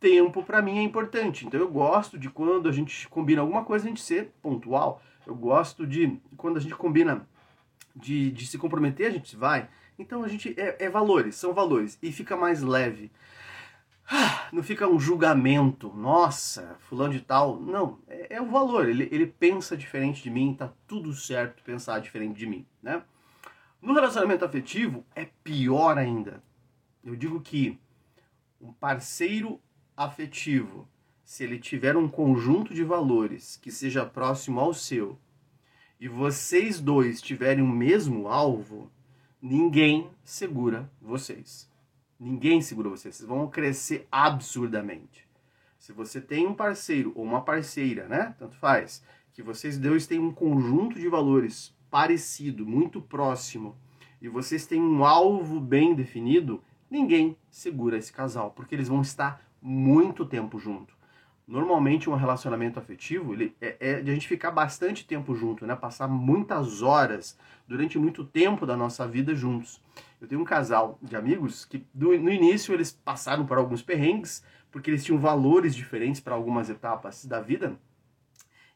tempo 0.00 0.42
para 0.42 0.62
mim 0.62 0.78
é 0.78 0.82
importante. 0.82 1.46
Então 1.46 1.60
eu 1.60 1.68
gosto 1.68 2.18
de 2.18 2.30
quando 2.30 2.68
a 2.68 2.72
gente 2.72 3.06
combina 3.08 3.42
alguma 3.42 3.62
coisa, 3.64 3.84
a 3.84 3.88
gente 3.88 4.00
ser 4.00 4.32
pontual. 4.42 5.02
Eu 5.26 5.34
gosto 5.34 5.86
de 5.86 6.18
quando 6.36 6.56
a 6.56 6.60
gente 6.60 6.74
combina 6.74 7.28
de, 7.94 8.30
de 8.30 8.46
se 8.46 8.58
comprometer, 8.58 9.08
a 9.08 9.10
gente 9.10 9.36
vai. 9.36 9.68
Então 9.98 10.22
a 10.22 10.28
gente 10.28 10.54
é, 10.58 10.84
é 10.86 10.90
valores, 10.90 11.36
são 11.36 11.52
valores 11.52 11.98
e 12.02 12.10
fica 12.10 12.36
mais 12.36 12.62
leve. 12.62 13.10
Ah, 14.12 14.48
não 14.52 14.62
fica 14.62 14.88
um 14.88 14.98
julgamento, 14.98 15.92
nossa, 15.94 16.76
fulano 16.80 17.12
de 17.12 17.20
tal. 17.20 17.60
Não, 17.60 17.98
é, 18.08 18.36
é 18.36 18.42
o 18.42 18.50
valor. 18.50 18.88
Ele, 18.88 19.08
ele 19.12 19.26
pensa 19.26 19.76
diferente 19.76 20.22
de 20.22 20.30
mim, 20.30 20.54
tá 20.58 20.72
tudo 20.86 21.12
certo 21.12 21.62
pensar 21.62 22.00
diferente 22.00 22.36
de 22.36 22.46
mim, 22.46 22.66
né? 22.82 23.02
No 23.80 23.94
relacionamento 23.94 24.44
afetivo 24.44 25.04
é 25.14 25.26
pior 25.44 25.96
ainda. 25.96 26.42
Eu 27.04 27.14
digo 27.14 27.40
que 27.40 27.78
um 28.60 28.72
parceiro 28.72 29.60
afetivo, 29.96 30.88
se 31.24 31.44
ele 31.44 31.58
tiver 31.58 31.96
um 31.96 32.08
conjunto 32.08 32.74
de 32.74 32.82
valores 32.82 33.56
que 33.56 33.70
seja 33.70 34.04
próximo 34.04 34.60
ao 34.60 34.74
seu, 34.74 35.18
e 36.00 36.08
vocês 36.08 36.80
dois 36.80 37.20
tiverem 37.20 37.62
o 37.62 37.68
mesmo 37.68 38.26
alvo, 38.26 38.90
ninguém 39.40 40.08
segura 40.24 40.90
vocês. 40.98 41.70
Ninguém 42.18 42.62
segura 42.62 42.88
vocês. 42.88 43.16
Vocês 43.16 43.28
vão 43.28 43.46
crescer 43.48 44.08
absurdamente. 44.10 45.28
Se 45.78 45.92
você 45.92 46.18
tem 46.18 46.46
um 46.46 46.54
parceiro 46.54 47.12
ou 47.14 47.22
uma 47.22 47.42
parceira, 47.42 48.08
né? 48.08 48.34
Tanto 48.38 48.56
faz, 48.56 49.02
que 49.34 49.42
vocês 49.42 49.78
dois 49.78 50.06
têm 50.06 50.18
um 50.18 50.32
conjunto 50.32 50.98
de 50.98 51.08
valores 51.08 51.76
parecido, 51.90 52.66
muito 52.66 53.02
próximo, 53.02 53.76
e 54.22 54.28
vocês 54.28 54.66
têm 54.66 54.80
um 54.80 55.04
alvo 55.04 55.60
bem 55.60 55.94
definido, 55.94 56.62
ninguém 56.90 57.36
segura 57.50 57.98
esse 57.98 58.12
casal, 58.12 58.52
porque 58.52 58.74
eles 58.74 58.88
vão 58.88 59.02
estar 59.02 59.44
muito 59.60 60.24
tempo 60.24 60.58
junto. 60.58 60.94
Normalmente 61.50 62.08
um 62.08 62.14
relacionamento 62.14 62.78
afetivo 62.78 63.34
ele 63.34 63.56
é, 63.60 63.76
é, 63.80 64.00
de 64.00 64.08
a 64.08 64.14
gente 64.14 64.28
ficar 64.28 64.52
bastante 64.52 65.04
tempo 65.04 65.34
junto, 65.34 65.66
né? 65.66 65.74
Passar 65.74 66.06
muitas 66.06 66.80
horas 66.80 67.36
durante 67.66 67.98
muito 67.98 68.24
tempo 68.24 68.64
da 68.64 68.76
nossa 68.76 69.04
vida 69.08 69.34
juntos. 69.34 69.82
Eu 70.20 70.28
tenho 70.28 70.40
um 70.40 70.44
casal 70.44 70.96
de 71.02 71.16
amigos 71.16 71.64
que 71.64 71.84
do, 71.92 72.16
no 72.16 72.30
início 72.30 72.72
eles 72.72 72.92
passaram 72.92 73.44
por 73.44 73.58
alguns 73.58 73.82
perrengues 73.82 74.44
porque 74.70 74.92
eles 74.92 75.04
tinham 75.04 75.18
valores 75.18 75.74
diferentes 75.74 76.20
para 76.20 76.36
algumas 76.36 76.70
etapas 76.70 77.24
da 77.24 77.40
vida. 77.40 77.76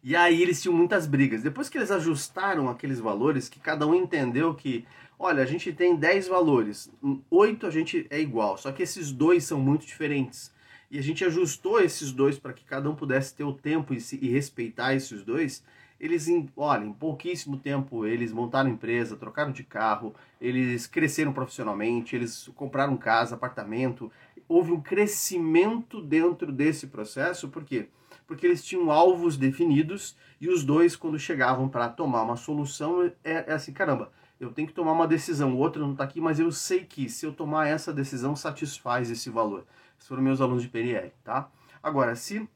E 0.02 0.16
aí 0.16 0.42
eles 0.42 0.60
tinham 0.60 0.76
muitas 0.76 1.06
brigas. 1.06 1.44
Depois 1.44 1.68
que 1.68 1.78
eles 1.78 1.92
ajustaram 1.92 2.68
aqueles 2.68 2.98
valores, 2.98 3.48
que 3.48 3.60
cada 3.60 3.86
um 3.86 3.94
entendeu 3.94 4.52
que, 4.52 4.84
olha, 5.16 5.44
a 5.44 5.46
gente 5.46 5.72
tem 5.72 5.94
10 5.94 6.26
valores, 6.26 6.92
oito 7.30 7.68
a 7.68 7.70
gente 7.70 8.04
é 8.10 8.18
igual, 8.18 8.58
só 8.58 8.72
que 8.72 8.82
esses 8.82 9.12
dois 9.12 9.44
são 9.44 9.60
muito 9.60 9.86
diferentes 9.86 10.52
e 10.94 10.98
a 10.98 11.02
gente 11.02 11.24
ajustou 11.24 11.80
esses 11.80 12.12
dois 12.12 12.38
para 12.38 12.52
que 12.52 12.64
cada 12.64 12.88
um 12.88 12.94
pudesse 12.94 13.34
ter 13.34 13.42
o 13.42 13.52
tempo 13.52 13.92
e, 13.92 14.00
se, 14.00 14.16
e 14.22 14.28
respeitar 14.28 14.94
esses 14.94 15.24
dois, 15.24 15.64
eles, 15.98 16.28
em, 16.28 16.48
olha, 16.56 16.84
em 16.84 16.92
pouquíssimo 16.92 17.56
tempo, 17.56 18.06
eles 18.06 18.30
montaram 18.30 18.70
empresa, 18.70 19.16
trocaram 19.16 19.50
de 19.50 19.64
carro, 19.64 20.14
eles 20.40 20.86
cresceram 20.86 21.32
profissionalmente, 21.32 22.14
eles 22.14 22.48
compraram 22.54 22.96
casa, 22.96 23.34
apartamento. 23.34 24.08
Houve 24.46 24.70
um 24.70 24.80
crescimento 24.80 26.00
dentro 26.00 26.52
desse 26.52 26.86
processo, 26.86 27.48
por 27.48 27.64
quê? 27.64 27.88
Porque 28.24 28.46
eles 28.46 28.64
tinham 28.64 28.88
alvos 28.88 29.36
definidos 29.36 30.16
e 30.40 30.48
os 30.48 30.62
dois, 30.62 30.94
quando 30.94 31.18
chegavam 31.18 31.68
para 31.68 31.88
tomar 31.88 32.22
uma 32.22 32.36
solução, 32.36 33.02
é, 33.02 33.12
é 33.24 33.52
assim: 33.52 33.72
caramba, 33.72 34.12
eu 34.44 34.52
tenho 34.52 34.68
que 34.68 34.74
tomar 34.74 34.92
uma 34.92 35.08
decisão, 35.08 35.54
o 35.54 35.58
outro 35.58 35.82
não 35.82 35.92
está 35.92 36.04
aqui, 36.04 36.20
mas 36.20 36.38
eu 36.38 36.52
sei 36.52 36.84
que 36.84 37.08
se 37.08 37.24
eu 37.24 37.32
tomar 37.32 37.66
essa 37.66 37.92
decisão 37.92 38.36
satisfaz 38.36 39.10
esse 39.10 39.30
valor. 39.30 39.64
Esses 39.96 40.08
foram 40.08 40.22
meus 40.22 40.40
alunos 40.40 40.62
de 40.62 40.68
PNL, 40.68 41.12
tá? 41.22 41.48
Agora, 41.82 42.14
se 42.14 42.48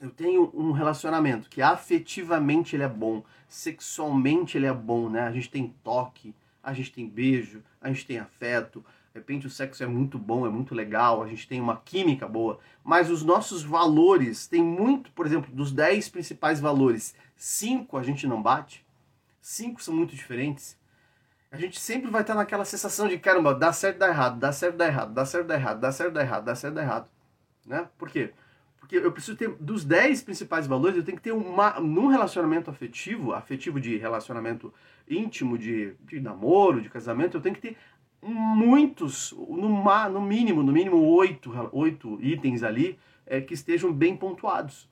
eu 0.00 0.10
tenho 0.10 0.50
um 0.54 0.72
relacionamento 0.72 1.48
que 1.48 1.62
afetivamente 1.62 2.76
ele 2.76 2.82
é 2.82 2.88
bom, 2.88 3.24
sexualmente 3.48 4.56
ele 4.56 4.66
é 4.66 4.72
bom, 4.72 5.08
né? 5.08 5.22
A 5.22 5.32
gente 5.32 5.50
tem 5.50 5.74
toque, 5.82 6.34
a 6.62 6.72
gente 6.72 6.92
tem 6.92 7.08
beijo, 7.08 7.62
a 7.80 7.88
gente 7.88 8.06
tem 8.06 8.18
afeto, 8.18 8.84
de 9.12 9.18
repente 9.18 9.46
o 9.46 9.50
sexo 9.50 9.82
é 9.82 9.86
muito 9.86 10.18
bom, 10.18 10.46
é 10.46 10.50
muito 10.50 10.74
legal, 10.74 11.22
a 11.22 11.28
gente 11.28 11.48
tem 11.48 11.60
uma 11.60 11.76
química 11.78 12.28
boa, 12.28 12.58
mas 12.84 13.10
os 13.10 13.22
nossos 13.22 13.62
valores, 13.62 14.46
tem 14.46 14.62
muito, 14.62 15.10
por 15.12 15.24
exemplo, 15.24 15.54
dos 15.54 15.72
10 15.72 16.08
principais 16.10 16.60
valores, 16.60 17.14
cinco 17.34 17.96
a 17.96 18.02
gente 18.02 18.26
não 18.26 18.42
bate, 18.42 18.84
cinco 19.40 19.82
são 19.82 19.94
muito 19.94 20.14
diferentes 20.14 20.75
a 21.56 21.60
gente 21.60 21.80
sempre 21.80 22.10
vai 22.10 22.20
estar 22.20 22.34
naquela 22.34 22.64
sensação 22.64 23.08
de 23.08 23.18
caramba, 23.18 23.54
dá 23.54 23.72
certo, 23.72 23.98
dá 23.98 24.08
errado, 24.08 24.38
dá 24.38 24.52
certo, 24.52 24.76
dá 24.76 24.86
errado, 24.86 25.14
dá 25.14 25.24
certo, 25.24 25.46
dá 25.46 25.54
errado, 25.54 25.80
dá 25.80 25.92
certo, 25.92 26.12
dá 26.12 26.20
errado, 26.20 26.44
dá 26.44 26.54
certo, 26.54 26.74
dá 26.74 26.82
errado. 26.82 27.10
Né? 27.66 27.88
Por 27.96 28.10
quê? 28.10 28.32
Porque 28.78 28.98
eu 28.98 29.10
preciso 29.10 29.36
ter, 29.36 29.48
dos 29.58 29.84
10 29.84 30.22
principais 30.22 30.66
valores, 30.66 30.98
eu 30.98 31.02
tenho 31.02 31.16
que 31.16 31.22
ter 31.22 31.32
uma, 31.32 31.80
num 31.80 32.08
relacionamento 32.08 32.70
afetivo, 32.70 33.32
afetivo 33.32 33.80
de 33.80 33.96
relacionamento 33.96 34.72
íntimo, 35.08 35.56
de, 35.56 35.94
de 36.00 36.20
namoro, 36.20 36.80
de 36.80 36.90
casamento, 36.90 37.38
eu 37.38 37.40
tenho 37.40 37.54
que 37.54 37.62
ter 37.62 37.76
muitos, 38.22 39.32
no, 39.32 39.68
no 40.10 40.20
mínimo, 40.20 40.62
no 40.62 40.72
mínimo 40.72 40.98
oito, 40.98 41.52
oito 41.72 42.18
itens 42.20 42.62
ali 42.62 42.98
é, 43.24 43.40
que 43.40 43.54
estejam 43.54 43.92
bem 43.92 44.14
pontuados. 44.14 44.88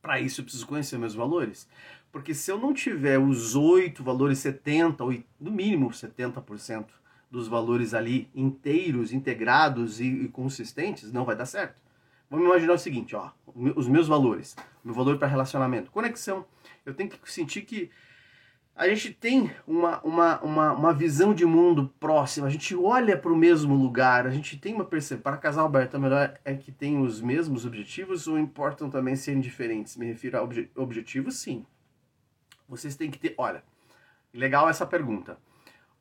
Para 0.00 0.20
isso 0.20 0.40
eu 0.40 0.44
preciso 0.44 0.66
conhecer 0.66 0.98
meus 0.98 1.14
valores. 1.14 1.68
Porque 2.12 2.34
se 2.34 2.50
eu 2.50 2.58
não 2.58 2.74
tiver 2.74 3.18
os 3.18 3.56
oito 3.56 4.04
valores, 4.04 4.38
70, 4.38 5.02
ou 5.02 5.14
no 5.40 5.50
mínimo 5.50 5.88
70% 5.88 6.84
dos 7.30 7.48
valores 7.48 7.94
ali 7.94 8.28
inteiros, 8.34 9.14
integrados 9.14 9.98
e, 9.98 10.04
e, 10.04 10.28
consistentes, 10.28 11.10
não 11.10 11.24
vai 11.24 11.34
dar 11.34 11.46
certo. 11.46 11.80
Vamos 12.28 12.46
imaginar 12.46 12.74
o 12.74 12.78
seguinte, 12.78 13.16
ó, 13.16 13.30
os 13.74 13.88
meus 13.88 14.06
valores, 14.06 14.54
meu 14.84 14.94
valor 14.94 15.18
para 15.18 15.26
relacionamento, 15.26 15.90
conexão. 15.90 16.44
Eu 16.84 16.92
tenho 16.92 17.08
que 17.08 17.32
sentir 17.32 17.62
que 17.62 17.90
a 18.76 18.86
gente 18.88 19.12
tem 19.12 19.50
uma, 19.66 20.00
uma, 20.02 20.40
uma, 20.40 20.72
uma 20.72 20.94
visão 20.94 21.34
de 21.34 21.46
mundo 21.46 21.92
próxima, 21.98 22.46
a 22.46 22.50
gente 22.50 22.74
olha 22.74 23.16
para 23.16 23.32
o 23.32 23.36
mesmo 23.36 23.74
lugar, 23.74 24.26
a 24.26 24.30
gente 24.30 24.58
tem 24.58 24.74
uma 24.74 24.84
percepção. 24.84 25.22
Para 25.22 25.36
casal 25.38 25.66
aberto, 25.66 25.98
melhor 25.98 26.38
é 26.44 26.54
que 26.54 26.72
tem 26.72 27.00
os 27.00 27.22
mesmos 27.22 27.64
objetivos 27.64 28.26
ou 28.26 28.38
importam 28.38 28.90
também 28.90 29.16
serem 29.16 29.40
diferentes? 29.40 29.96
Me 29.96 30.06
refiro 30.06 30.38
a 30.38 30.42
obje, 30.42 30.70
objetivos, 30.74 31.36
sim 31.36 31.64
vocês 32.72 32.96
têm 32.96 33.10
que 33.10 33.18
ter. 33.18 33.34
Olha, 33.36 33.62
legal 34.32 34.66
essa 34.66 34.86
pergunta. 34.86 35.38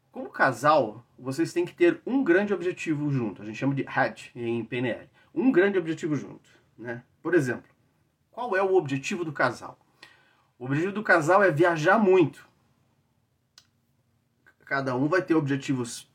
Como 0.10 0.30
casal, 0.30 1.06
vocês 1.20 1.52
têm 1.52 1.66
que 1.66 1.74
ter 1.74 2.02
um 2.06 2.24
grande 2.24 2.54
objetivo 2.54 3.12
junto. 3.12 3.42
A 3.42 3.46
gente 3.46 3.58
chama 3.58 3.76
de 3.76 3.86
HAD 3.86 4.32
em 4.34 4.64
PNL. 4.64 5.10
Um 5.36 5.52
grande 5.52 5.78
objetivo 5.78 6.16
junto. 6.16 6.50
Né? 6.78 7.04
Por 7.22 7.34
exemplo, 7.36 7.70
qual 8.32 8.56
é 8.56 8.64
o 8.64 8.76
objetivo 8.76 9.26
do 9.26 9.34
casal? 9.34 9.78
O 10.58 10.64
objetivo 10.64 10.94
do 10.94 11.04
casal 11.04 11.44
é 11.44 11.52
viajar 11.52 12.00
muito. 12.00 12.48
Cada 14.66 14.96
um 14.96 15.10
vai 15.10 15.22
ter 15.22 15.36
objetivos 15.36 16.10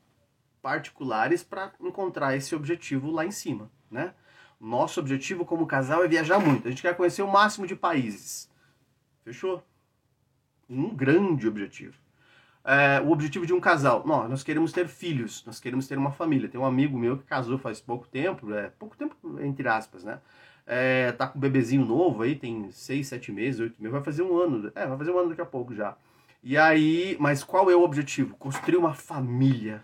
particulares 0.59 1.43
para 1.43 1.71
encontrar 1.79 2.35
esse 2.35 2.55
objetivo 2.55 3.11
lá 3.11 3.23
em 3.23 3.29
cima, 3.29 3.69
né? 3.91 4.15
Nosso 4.59 4.99
objetivo 4.99 5.45
como 5.45 5.67
casal 5.67 6.03
é 6.03 6.07
viajar 6.07 6.39
muito. 6.39 6.67
A 6.67 6.71
gente 6.71 6.81
quer 6.81 6.97
conhecer 6.97 7.21
o 7.21 7.31
máximo 7.31 7.67
de 7.67 7.75
países. 7.75 8.49
Fechou? 9.23 9.63
Um 10.69 10.93
grande 10.95 11.47
objetivo. 11.47 11.95
É, 12.63 12.99
o 12.99 13.11
objetivo 13.11 13.45
de 13.45 13.53
um 13.53 13.61
casal. 13.61 14.03
Não, 14.05 14.27
nós 14.27 14.43
queremos 14.43 14.73
ter 14.73 14.87
filhos, 14.89 15.43
nós 15.45 15.59
queremos 15.59 15.87
ter 15.87 15.97
uma 15.97 16.11
família. 16.11 16.49
Tem 16.49 16.59
um 16.59 16.65
amigo 16.65 16.99
meu 16.99 17.17
que 17.17 17.23
casou 17.23 17.57
faz 17.57 17.79
pouco 17.79 18.05
tempo, 18.07 18.53
é, 18.53 18.69
pouco 18.77 18.97
tempo 18.97 19.15
entre 19.39 19.67
aspas, 19.69 20.03
né? 20.03 20.19
É, 20.65 21.13
tá 21.13 21.27
com 21.27 21.37
um 21.37 21.41
bebezinho 21.41 21.85
novo 21.85 22.23
aí, 22.23 22.35
tem 22.35 22.69
seis, 22.71 23.07
sete 23.07 23.31
meses, 23.31 23.61
oito 23.61 23.81
meses, 23.81 23.93
vai 23.93 24.03
fazer 24.03 24.21
um 24.21 24.37
ano. 24.37 24.69
É, 24.75 24.85
vai 24.85 24.97
fazer 24.97 25.11
um 25.11 25.17
ano 25.17 25.29
daqui 25.29 25.41
a 25.41 25.45
pouco 25.45 25.73
já. 25.73 25.95
E 26.43 26.57
aí, 26.57 27.15
mas 27.19 27.43
qual 27.43 27.71
é 27.71 27.75
o 27.75 27.83
objetivo? 27.83 28.35
Construir 28.35 28.75
uma 28.77 28.93
família. 28.93 29.83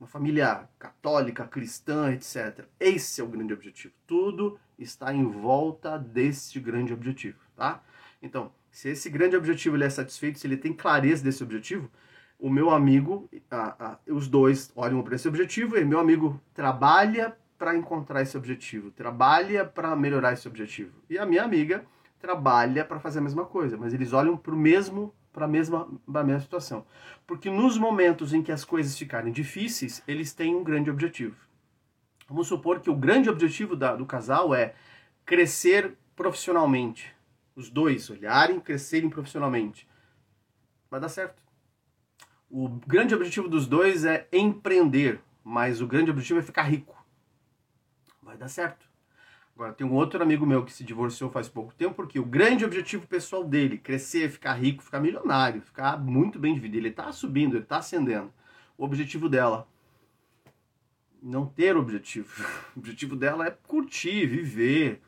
Uma 0.00 0.08
família 0.08 0.68
católica, 0.78 1.46
cristã, 1.46 2.12
etc. 2.12 2.64
Esse 2.80 3.20
é 3.20 3.24
o 3.24 3.28
grande 3.28 3.52
objetivo. 3.52 3.94
Tudo 4.06 4.58
está 4.78 5.12
em 5.14 5.24
volta 5.24 5.98
desse 5.98 6.58
grande 6.60 6.92
objetivo, 6.92 7.38
tá? 7.56 7.80
Então, 8.20 8.52
se 8.70 8.90
esse 8.90 9.10
grande 9.10 9.36
objetivo 9.36 9.76
ele 9.76 9.84
é 9.84 9.90
satisfeito, 9.90 10.38
se 10.38 10.46
ele 10.46 10.56
tem 10.56 10.72
clareza 10.72 11.24
desse 11.24 11.42
objetivo, 11.42 11.90
o 12.38 12.48
meu 12.48 12.70
amigo, 12.70 13.28
a, 13.50 13.92
a, 13.92 13.98
os 14.08 14.28
dois 14.28 14.70
olham 14.76 15.02
para 15.02 15.16
esse 15.16 15.26
objetivo 15.26 15.76
e 15.76 15.84
meu 15.84 15.98
amigo 15.98 16.40
trabalha 16.54 17.36
para 17.58 17.76
encontrar 17.76 18.22
esse 18.22 18.36
objetivo, 18.36 18.92
trabalha 18.92 19.64
para 19.64 19.96
melhorar 19.96 20.32
esse 20.32 20.46
objetivo. 20.46 20.92
E 21.10 21.18
a 21.18 21.26
minha 21.26 21.42
amiga 21.42 21.84
trabalha 22.20 22.84
para 22.84 23.00
fazer 23.00 23.18
a 23.18 23.22
mesma 23.22 23.44
coisa, 23.44 23.76
mas 23.76 23.92
eles 23.92 24.12
olham 24.12 24.36
para 24.36 24.54
o 24.54 24.56
mesmo 24.56 25.12
para 25.32 25.44
a 25.44 25.48
mesma, 25.48 25.88
a 26.12 26.24
mesma 26.24 26.40
situação. 26.40 26.84
Porque 27.26 27.48
nos 27.48 27.78
momentos 27.78 28.32
em 28.32 28.42
que 28.42 28.50
as 28.50 28.64
coisas 28.64 28.98
ficarem 28.98 29.32
difíceis, 29.32 30.02
eles 30.08 30.32
têm 30.32 30.56
um 30.56 30.64
grande 30.64 30.90
objetivo. 30.90 31.36
Vamos 32.28 32.48
supor 32.48 32.80
que 32.80 32.90
o 32.90 32.96
grande 32.96 33.30
objetivo 33.30 33.76
da, 33.76 33.94
do 33.94 34.04
casal 34.04 34.52
é 34.52 34.74
crescer 35.24 35.94
profissionalmente, 36.16 37.14
os 37.58 37.68
dois 37.68 38.08
olharem, 38.08 38.60
crescerem 38.60 39.10
profissionalmente, 39.10 39.88
vai 40.88 41.00
dar 41.00 41.08
certo. 41.08 41.42
O 42.48 42.68
grande 42.68 43.14
objetivo 43.14 43.48
dos 43.48 43.66
dois 43.66 44.04
é 44.04 44.28
empreender, 44.32 45.20
mas 45.42 45.80
o 45.80 45.86
grande 45.86 46.10
objetivo 46.10 46.38
é 46.38 46.42
ficar 46.42 46.62
rico. 46.62 46.96
Vai 48.22 48.38
dar 48.38 48.48
certo. 48.48 48.88
Agora, 49.56 49.72
tem 49.72 49.84
um 49.84 49.94
outro 49.94 50.22
amigo 50.22 50.46
meu 50.46 50.64
que 50.64 50.72
se 50.72 50.84
divorciou 50.84 51.30
faz 51.30 51.48
pouco 51.48 51.74
tempo, 51.74 51.96
porque 51.96 52.20
o 52.20 52.24
grande 52.24 52.64
objetivo 52.64 53.08
pessoal 53.08 53.42
dele, 53.42 53.76
crescer, 53.76 54.30
ficar 54.30 54.54
rico, 54.54 54.84
ficar 54.84 55.00
milionário, 55.00 55.60
ficar 55.60 55.98
muito 55.98 56.38
bem 56.38 56.54
de 56.54 56.60
vida, 56.60 56.76
ele 56.76 56.90
está 56.90 57.10
subindo, 57.10 57.56
ele 57.56 57.64
está 57.64 57.78
ascendendo. 57.78 58.32
o 58.76 58.84
objetivo 58.84 59.28
dela? 59.28 59.66
Não 61.20 61.44
ter 61.44 61.76
objetivo. 61.76 62.30
O 62.76 62.78
objetivo 62.78 63.16
dela 63.16 63.48
é 63.48 63.50
curtir, 63.50 64.26
viver. 64.26 65.02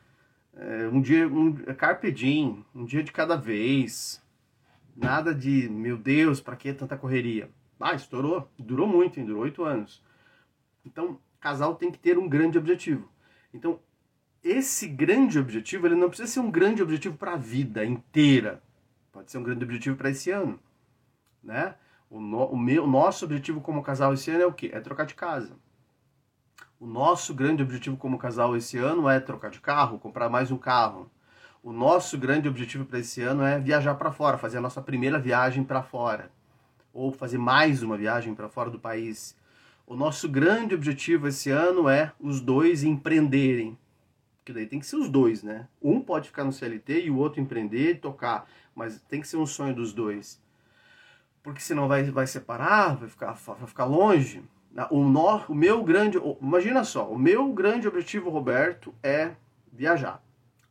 É, 0.53 0.87
um 0.87 1.01
dia, 1.01 1.27
um, 1.27 1.57
é 1.65 1.73
carpe 1.73 2.11
diem, 2.11 2.65
um 2.75 2.85
dia 2.85 3.03
de 3.03 3.11
cada 3.11 3.35
vez. 3.35 4.21
Nada 4.95 5.33
de, 5.33 5.69
meu 5.69 5.97
Deus, 5.97 6.41
para 6.41 6.55
que 6.55 6.73
tanta 6.73 6.97
correria? 6.97 7.49
Ah, 7.79 7.95
estourou. 7.95 8.49
Durou 8.59 8.87
muito, 8.87 9.19
hein? 9.19 9.25
Durou 9.25 9.43
oito 9.43 9.63
anos. 9.63 10.03
Então, 10.85 11.19
casal 11.39 11.75
tem 11.75 11.91
que 11.91 11.97
ter 11.97 12.17
um 12.17 12.27
grande 12.27 12.57
objetivo. 12.57 13.09
Então, 13.53 13.79
esse 14.43 14.87
grande 14.87 15.39
objetivo, 15.39 15.87
ele 15.87 15.95
não 15.95 16.09
precisa 16.09 16.27
ser 16.27 16.39
um 16.39 16.51
grande 16.51 16.81
objetivo 16.81 17.17
para 17.17 17.33
a 17.33 17.37
vida 17.37 17.85
inteira. 17.85 18.61
Pode 19.11 19.31
ser 19.31 19.37
um 19.37 19.43
grande 19.43 19.63
objetivo 19.63 19.95
para 19.95 20.09
esse 20.09 20.31
ano, 20.31 20.59
né? 21.43 21.75
O, 22.09 22.19
no, 22.19 22.45
o, 22.45 22.57
meu, 22.57 22.83
o 22.83 22.87
nosso 22.87 23.23
objetivo 23.25 23.61
como 23.61 23.83
casal 23.83 24.13
esse 24.13 24.29
ano 24.31 24.43
é 24.43 24.45
o 24.45 24.53
quê? 24.53 24.69
É 24.73 24.79
trocar 24.79 25.05
de 25.05 25.15
casa. 25.15 25.55
O 26.81 26.87
nosso 26.87 27.35
grande 27.35 27.61
objetivo 27.61 27.95
como 27.95 28.17
casal 28.17 28.57
esse 28.57 28.75
ano 28.79 29.07
é 29.07 29.19
trocar 29.19 29.51
de 29.51 29.59
carro, 29.59 29.99
comprar 29.99 30.29
mais 30.29 30.49
um 30.49 30.57
carro. 30.57 31.11
O 31.61 31.71
nosso 31.71 32.17
grande 32.17 32.49
objetivo 32.49 32.85
para 32.85 32.97
esse 32.97 33.21
ano 33.21 33.43
é 33.43 33.59
viajar 33.59 33.93
para 33.93 34.11
fora, 34.11 34.35
fazer 34.35 34.57
a 34.57 34.61
nossa 34.61 34.81
primeira 34.81 35.19
viagem 35.19 35.63
para 35.63 35.83
fora, 35.83 36.31
ou 36.91 37.11
fazer 37.11 37.37
mais 37.37 37.83
uma 37.83 37.95
viagem 37.95 38.33
para 38.33 38.49
fora 38.49 38.71
do 38.71 38.79
país. 38.79 39.37
O 39.85 39.95
nosso 39.95 40.27
grande 40.27 40.73
objetivo 40.73 41.27
esse 41.27 41.51
ano 41.51 41.87
é 41.87 42.13
os 42.19 42.41
dois 42.41 42.83
empreenderem. 42.83 43.77
Porque 44.39 44.51
daí 44.51 44.65
tem 44.65 44.79
que 44.79 44.87
ser 44.87 44.95
os 44.95 45.07
dois, 45.07 45.43
né? 45.43 45.67
Um 45.79 46.01
pode 46.01 46.29
ficar 46.29 46.43
no 46.43 46.51
CLT 46.51 47.03
e 47.03 47.11
o 47.11 47.17
outro 47.17 47.39
empreender 47.39 47.91
e 47.91 47.95
tocar, 47.95 48.49
mas 48.73 48.99
tem 49.01 49.21
que 49.21 49.27
ser 49.27 49.37
um 49.37 49.45
sonho 49.45 49.75
dos 49.75 49.93
dois. 49.93 50.41
Porque 51.43 51.61
senão 51.61 51.87
vai, 51.87 52.01
vai 52.05 52.25
separar, 52.25 52.95
vai 52.95 53.07
ficar, 53.07 53.33
vai 53.33 53.67
ficar 53.67 53.85
longe. 53.85 54.43
O, 54.89 55.03
no, 55.03 55.37
o 55.47 55.55
meu 55.55 55.83
grande. 55.83 56.17
Imagina 56.41 56.83
só, 56.83 57.09
o 57.11 57.19
meu 57.19 57.51
grande 57.51 57.87
objetivo, 57.87 58.29
Roberto, 58.29 58.93
é 59.03 59.31
viajar. 59.71 60.23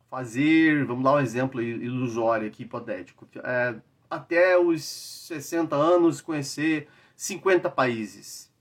Fazer, 0.09 0.85
vamos 0.85 1.03
dar 1.03 1.13
um 1.13 1.19
exemplo 1.19 1.61
ilusório 1.61 2.47
aqui, 2.47 2.63
hipotético. 2.63 3.27
É, 3.43 3.75
até 4.09 4.57
os 4.57 4.83
60 4.83 5.75
anos, 5.75 6.19
conhecer 6.19 6.87
50 7.15 7.69
países. 7.69 8.51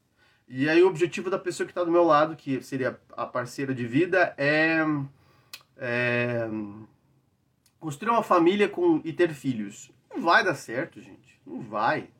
E 0.47 0.68
aí 0.68 0.82
o 0.82 0.88
objetivo 0.88 1.30
da 1.30 1.38
pessoa 1.38 1.66
que 1.66 1.70
está 1.70 1.82
do 1.82 1.90
meu 1.90 2.04
lado, 2.04 2.37
que 2.37 2.61
seria 2.62 3.00
a 3.16 3.25
parceira 3.25 3.75
de 3.75 3.87
vida, 3.87 4.35
é, 4.37 4.80
é 5.76 6.49
construir 7.78 8.11
uma 8.11 8.23
família 8.23 8.68
com, 8.68 9.00
e 9.04 9.12
ter 9.12 9.32
filhos. 9.32 9.90
Não 10.11 10.20
vai 10.20 10.44
dar 10.44 10.54
certo, 10.54 11.00
gente. 11.00 11.40
Não 11.47 11.61
vai. 11.62 12.11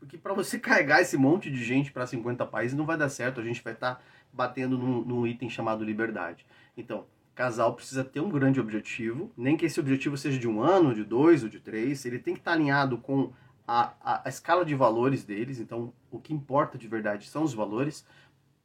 Porque 0.00 0.18
para 0.18 0.34
você 0.34 0.58
carregar 0.58 1.00
esse 1.00 1.16
monte 1.16 1.50
de 1.50 1.62
gente 1.62 1.92
para 1.92 2.06
50 2.06 2.44
países 2.46 2.76
não 2.76 2.84
vai 2.84 2.96
dar 2.96 3.08
certo. 3.08 3.40
A 3.40 3.44
gente 3.44 3.62
vai 3.62 3.74
estar 3.74 3.96
tá 3.96 4.00
batendo 4.32 4.76
num, 4.76 5.04
num 5.04 5.26
item 5.26 5.48
chamado 5.48 5.84
liberdade. 5.84 6.44
Então, 6.76 7.06
casal 7.34 7.74
precisa 7.74 8.02
ter 8.02 8.20
um 8.20 8.28
grande 8.28 8.60
objetivo, 8.60 9.32
nem 9.36 9.56
que 9.56 9.64
esse 9.64 9.80
objetivo 9.80 10.16
seja 10.16 10.38
de 10.38 10.48
um 10.48 10.62
ano, 10.62 10.94
de 10.94 11.04
dois 11.04 11.42
ou 11.42 11.48
de 11.48 11.60
três. 11.60 12.04
Ele 12.04 12.18
tem 12.18 12.34
que 12.34 12.40
estar 12.40 12.50
tá 12.50 12.56
alinhado 12.56 12.98
com 12.98 13.32
a, 13.66 13.94
a, 14.00 14.22
a 14.26 14.28
escala 14.28 14.64
de 14.64 14.74
valores 14.74 15.24
deles, 15.24 15.60
então 15.60 15.92
o 16.10 16.18
que 16.18 16.34
importa 16.34 16.76
de 16.76 16.88
verdade 16.88 17.28
são 17.28 17.42
os 17.42 17.54
valores. 17.54 18.04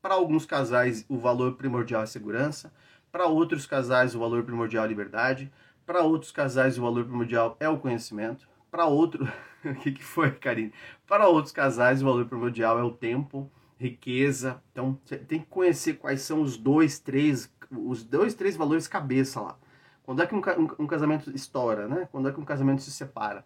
Para 0.02 0.16
alguns 0.16 0.46
casais, 0.46 1.06
o 1.08 1.18
valor 1.18 1.56
primordial 1.56 2.04
é 2.04 2.06
segurança. 2.06 2.74
Para 3.12 3.28
outros 3.28 3.66
casais, 3.66 4.14
o 4.14 4.20
valor 4.20 4.44
primordial 4.44 4.84
é 4.84 4.88
liberdade. 4.88 5.52
Para 5.86 6.02
outros 6.02 6.32
casais, 6.32 6.78
o 6.78 6.82
valor 6.82 7.06
primordial 7.06 7.56
é 7.60 7.70
o 7.70 7.80
conhecimento. 7.80 8.48
Para 8.76 8.86
outro, 8.86 9.26
o 9.64 9.76
que, 9.76 9.94
que 9.94 10.04
foi, 10.04 10.32
Karine? 10.32 10.74
Para 11.08 11.30
outros 11.30 11.54
casais, 11.54 12.02
o 12.02 12.06
valor 12.06 12.26
primordial 12.26 12.78
é 12.78 12.84
o 12.84 12.92
tempo, 12.92 13.50
riqueza. 13.80 14.62
Então, 14.72 15.00
você 15.06 15.18
tem 15.18 15.40
que 15.40 15.46
conhecer 15.46 15.94
quais 15.94 16.22
são 16.22 16.42
os 16.42 16.58
dois, 16.58 17.00
três, 17.00 17.50
os 17.72 18.04
dois, 18.04 18.34
três 18.34 18.58
valores 18.58 18.88
cabeça 18.88 19.40
lá. 19.40 19.58
Quando 20.04 20.22
é 20.22 20.28
que 20.28 20.36
um, 20.36 20.40
um, 20.40 20.84
um 20.84 20.88
casamento 20.88 21.32
estoura, 21.32 21.88
né? 21.88 22.08
Quando 22.12 22.28
é 22.28 22.32
que 22.34 22.40
um 22.40 22.46
casamento 22.46 22.82
se 22.82 22.92
separa? 22.92 23.46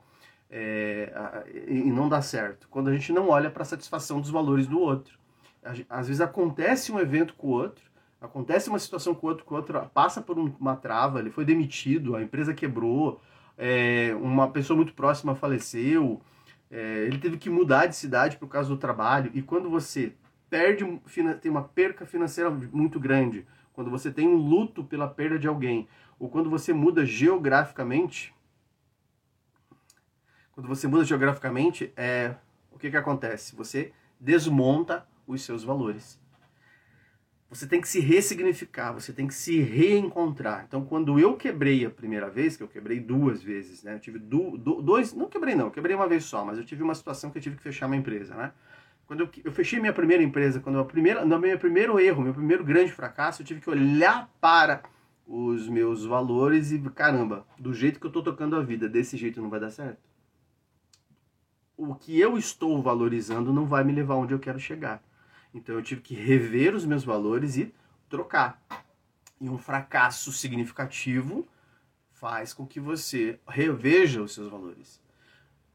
é, 0.50 1.46
e 1.68 1.92
não 1.92 2.10
dá 2.10 2.22
certo. 2.22 2.68
Quando 2.70 2.89
a 2.89 2.94
gente 2.94 3.13
não 3.13 3.30
olha 3.30 3.52
para 3.52 3.62
a 3.62 3.65
satisfação 3.65 4.20
dos 4.20 4.32
valores 4.32 4.65
do 4.65 4.80
outro. 4.80 5.18
Às 5.89 6.08
vezes 6.08 6.22
acontece 6.22 6.92
um 6.92 7.00
evento 7.00 7.36
com 7.36 7.48
o 7.48 7.52
outro, 7.52 7.84
acontece 8.20 8.70
uma 8.70 8.80
situação 8.80 9.13
com 9.13 9.28
o 9.28 9.30
outro, 9.30 9.46
com 9.46 9.54
o 9.54 9.58
outro 9.58 9.80
passa 9.94 10.22
por 10.22 10.39
uma 10.39 10.76
trava, 10.76 11.20
ele 11.20 11.30
foi 11.30 11.44
demitido, 11.44 12.15
a 12.15 12.24
empresa 12.24 12.54
quebrou, 12.54 13.22
é, 13.60 14.15
uma 14.15 14.50
pessoa 14.50 14.78
muito 14.78 14.93
próxima 14.93 15.36
faleceu, 15.36 16.22
é, 16.72 17.04
ele 17.06 17.17
teve 17.17 17.38
que 17.38 17.50
mudar 17.50 17.88
de 17.88 17.95
cidade 17.95 18.38
por 18.38 18.48
causa 18.48 18.69
do 18.69 18.78
trabalho. 18.78 19.30
E 19.34 19.41
quando 19.41 19.69
você 19.69 20.13
perde, 20.50 20.86
tem 21.41 21.52
uma 21.52 21.63
perca 21.63 22.06
financeira 22.06 22.50
muito 22.50 23.00
grande, 23.00 23.45
quando 23.74 23.91
você 23.91 24.12
tem 24.12 24.28
um 24.28 24.36
luto 24.36 24.84
pela 24.84 25.08
perda 25.08 25.38
de 25.38 25.48
alguém, 25.48 25.88
ou 26.17 26.30
quando 26.30 26.50
você 26.50 26.72
muda 26.72 27.06
geograficamente, 27.06 28.34
quando 30.54 30.67
você 30.67 30.88
muda 30.88 31.04
geograficamente, 31.04 31.91
é, 31.95 32.36
o 32.72 32.80
que, 32.80 32.89
que 32.89 32.98
acontece? 32.98 33.56
Você 33.56 33.91
desmonta 34.19 35.08
os 35.28 35.41
seus 35.43 35.63
valores. 35.63 36.18
Você 37.50 37.66
tem 37.66 37.82
que 37.82 37.88
se 37.88 38.00
ressignificar, 38.00 38.92
você 38.92 39.12
tem 39.12 39.26
que 39.26 39.34
se 39.34 39.60
reencontrar. 39.60 40.66
Então, 40.68 40.86
quando 40.86 41.20
eu 41.20 41.36
quebrei 41.36 41.84
a 41.84 41.90
primeira 41.90 42.30
vez, 42.30 42.56
que 42.56 42.62
eu 42.62 42.68
quebrei 42.68 43.00
duas 43.00 43.42
vezes, 43.42 43.82
né? 43.82 43.96
Eu 43.96 44.00
tive 44.00 44.20
du, 44.20 44.56
dois, 44.58 45.14
não 45.14 45.28
quebrei 45.28 45.56
não, 45.56 45.72
quebrei 45.72 45.96
uma 45.96 46.08
vez 46.08 46.26
só, 46.26 46.46
mas 46.46 46.60
eu 46.60 46.64
tive 46.64 46.84
uma 46.84 46.94
situação 46.94 47.32
que 47.32 47.40
eu 47.40 47.42
tive 47.42 47.56
que 47.56 47.64
fechar 47.64 47.88
uma 47.88 47.96
empresa, 47.96 48.36
né? 48.36 48.52
Quando 49.08 49.22
eu, 49.22 49.30
eu 49.44 49.52
fechei 49.52 49.80
minha 49.80 49.92
primeira 49.92 50.22
empresa, 50.22 50.60
quando 50.60 50.78
a 50.78 50.86
primeira, 50.86 51.26
no 51.26 51.40
meu 51.40 51.58
primeiro 51.58 52.00
erro, 52.00 52.22
meu 52.22 52.34
primeiro 52.34 52.64
grande 52.64 52.92
fracasso, 52.92 53.42
eu 53.42 53.46
tive 53.46 53.62
que 53.62 53.70
olhar 53.70 54.32
para 54.40 54.84
os 55.26 55.68
meus 55.68 56.06
valores 56.06 56.72
e 56.72 56.80
caramba, 56.92 57.48
do 57.58 57.74
jeito 57.74 58.00
que 58.00 58.06
eu 58.06 58.12
tô 58.12 58.22
tocando 58.22 58.56
a 58.56 58.62
vida, 58.62 58.88
desse 58.88 59.18
jeito 59.18 59.42
não 59.42 59.50
vai 59.50 59.60
dar 59.60 59.72
certo 59.72 60.10
o 61.80 61.96
que 61.96 62.20
eu 62.20 62.38
estou 62.38 62.82
valorizando 62.82 63.54
não 63.54 63.66
vai 63.66 63.86
me 63.86 63.94
levar 63.94 64.16
onde 64.16 64.34
eu 64.34 64.40
quero 64.40 64.60
chegar. 64.60 65.02
Então 65.54 65.76
eu 65.76 65.82
tive 65.82 66.02
que 66.02 66.16
rever 66.16 66.76
os 66.76 66.86
meus 66.86 67.04
valores 67.04 67.58
e 67.58 67.74
trocar. 68.10 68.62
E 69.40 69.50
um 69.50 69.58
fracasso 69.58 70.32
significativo 70.32 71.48
faz 72.12 72.54
com 72.54 72.68
que 72.68 72.80
você 72.80 73.40
reveja 73.48 74.22
os 74.22 74.34
seus 74.34 74.50
valores. 74.50 75.02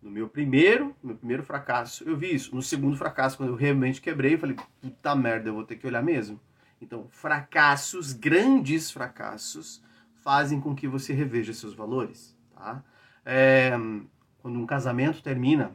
No 0.02 0.10
meu 0.10 0.28
primeiro, 0.28 0.94
meu 1.02 1.16
primeiro 1.16 1.42
fracasso, 1.42 2.04
eu 2.04 2.14
vi 2.14 2.34
isso. 2.34 2.54
No 2.54 2.60
segundo 2.60 2.96
fracasso, 2.96 3.38
quando 3.38 3.48
eu 3.48 3.56
realmente 3.56 4.02
quebrei, 4.02 4.34
eu 4.34 4.38
falei, 4.38 4.56
puta 4.80 5.14
merda, 5.14 5.48
eu 5.48 5.54
vou 5.54 5.64
ter 5.64 5.76
que 5.76 5.86
olhar 5.86 6.02
mesmo. 6.02 6.38
Então, 6.80 7.08
fracassos, 7.08 8.12
grandes 8.12 8.90
fracassos, 8.90 9.82
fazem 10.22 10.60
com 10.60 10.74
que 10.74 10.86
você 10.86 11.14
reveja 11.14 11.54
seus 11.54 11.72
valores. 11.72 12.36
Tá? 12.54 12.84
É, 13.24 13.72
quando 14.42 14.58
um 14.58 14.66
casamento 14.66 15.22
termina, 15.22 15.72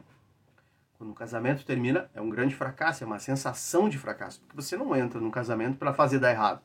quando 1.00 1.12
um 1.12 1.14
casamento 1.14 1.64
termina, 1.64 2.10
é 2.12 2.20
um 2.20 2.28
grande 2.28 2.54
fracasso, 2.54 3.02
é 3.02 3.06
uma 3.06 3.18
sensação 3.18 3.88
de 3.88 3.96
fracasso, 3.96 4.38
porque 4.38 4.54
você 4.54 4.76
não 4.76 4.94
entra 4.94 5.18
num 5.18 5.30
casamento 5.30 5.78
para 5.78 5.94
fazer 5.94 6.18
dar 6.18 6.30
errado. 6.30 6.60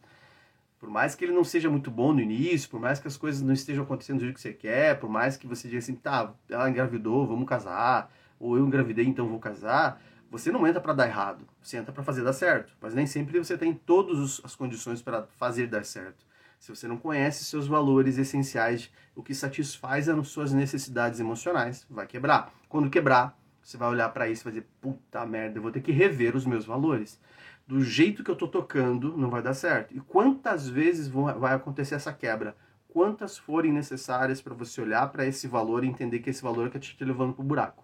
Por 0.77 0.89
mais 0.89 1.15
que 1.15 1.23
ele 1.23 1.31
não 1.31 1.45
seja 1.45 1.69
muito 1.69 1.89
bom 1.89 2.11
no 2.11 2.19
início, 2.19 2.69
por 2.69 2.77
mais 2.77 2.99
que 2.99 3.07
as 3.07 3.15
coisas 3.15 3.41
não 3.41 3.53
estejam 3.53 3.85
acontecendo 3.85 4.17
do 4.17 4.25
jeito 4.25 4.35
que 4.35 4.41
você 4.41 4.51
quer, 4.51 4.99
por 4.99 5.09
mais 5.09 5.37
que 5.37 5.47
você 5.47 5.69
diga 5.69 5.79
assim, 5.79 5.95
tá, 5.95 6.33
ela 6.49 6.69
engravidou, 6.69 7.25
vamos 7.25 7.47
casar, 7.47 8.11
ou 8.37 8.57
eu 8.57 8.67
engravidei, 8.67 9.05
então 9.05 9.25
vou 9.25 9.39
casar, 9.39 10.01
você 10.29 10.51
não 10.51 10.67
entra 10.67 10.81
para 10.81 10.91
dar 10.91 11.07
errado, 11.07 11.47
você 11.61 11.77
entra 11.77 11.93
para 11.93 12.03
fazer 12.03 12.21
dar 12.21 12.33
certo. 12.33 12.75
Mas 12.81 12.93
nem 12.93 13.07
sempre 13.07 13.39
você 13.39 13.57
tem 13.57 13.73
todas 13.73 14.41
as 14.43 14.53
condições 14.53 15.01
para 15.01 15.23
fazer 15.37 15.67
dar 15.67 15.85
certo. 15.85 16.25
Se 16.59 16.75
você 16.75 16.89
não 16.89 16.97
conhece 16.97 17.45
seus 17.45 17.67
valores 17.67 18.17
essenciais, 18.17 18.91
o 19.15 19.23
que 19.23 19.33
satisfaz 19.33 20.09
as 20.09 20.27
suas 20.27 20.51
necessidades 20.51 21.21
emocionais, 21.21 21.87
vai 21.89 22.05
quebrar. 22.05 22.51
Quando 22.67 22.89
quebrar, 22.89 23.33
você 23.65 23.77
vai 23.77 23.89
olhar 23.89 24.09
para 24.09 24.29
isso 24.29 24.43
e 24.43 24.45
vai 24.45 24.53
dizer, 24.53 24.67
puta 24.79 25.25
merda, 25.25 25.57
eu 25.57 25.61
vou 25.63 25.71
ter 25.71 25.81
que 25.81 25.91
rever 25.91 26.35
os 26.35 26.45
meus 26.45 26.65
valores. 26.65 27.19
Do 27.67 27.81
jeito 27.81 28.23
que 28.23 28.29
eu 28.29 28.35
tô 28.35 28.47
tocando, 28.47 29.17
não 29.17 29.27
vai 29.27 29.41
dar 29.41 29.55
certo. 29.55 29.91
E 29.97 29.99
quantas 29.99 30.69
vezes 30.69 31.07
vai 31.07 31.55
acontecer 31.55 31.95
essa 31.95 32.13
quebra? 32.13 32.55
Quantas 32.87 33.39
forem 33.39 33.73
necessárias 33.73 34.39
para 34.39 34.53
você 34.53 34.79
olhar 34.81 35.11
para 35.11 35.25
esse 35.25 35.47
valor 35.47 35.83
e 35.83 35.87
entender 35.87 36.19
que 36.19 36.29
esse 36.29 36.43
valor 36.43 36.67
é 36.67 36.69
que 36.69 36.77
está 36.77 36.95
te 36.95 37.03
levando 37.03 37.33
pro 37.33 37.43
buraco, 37.43 37.83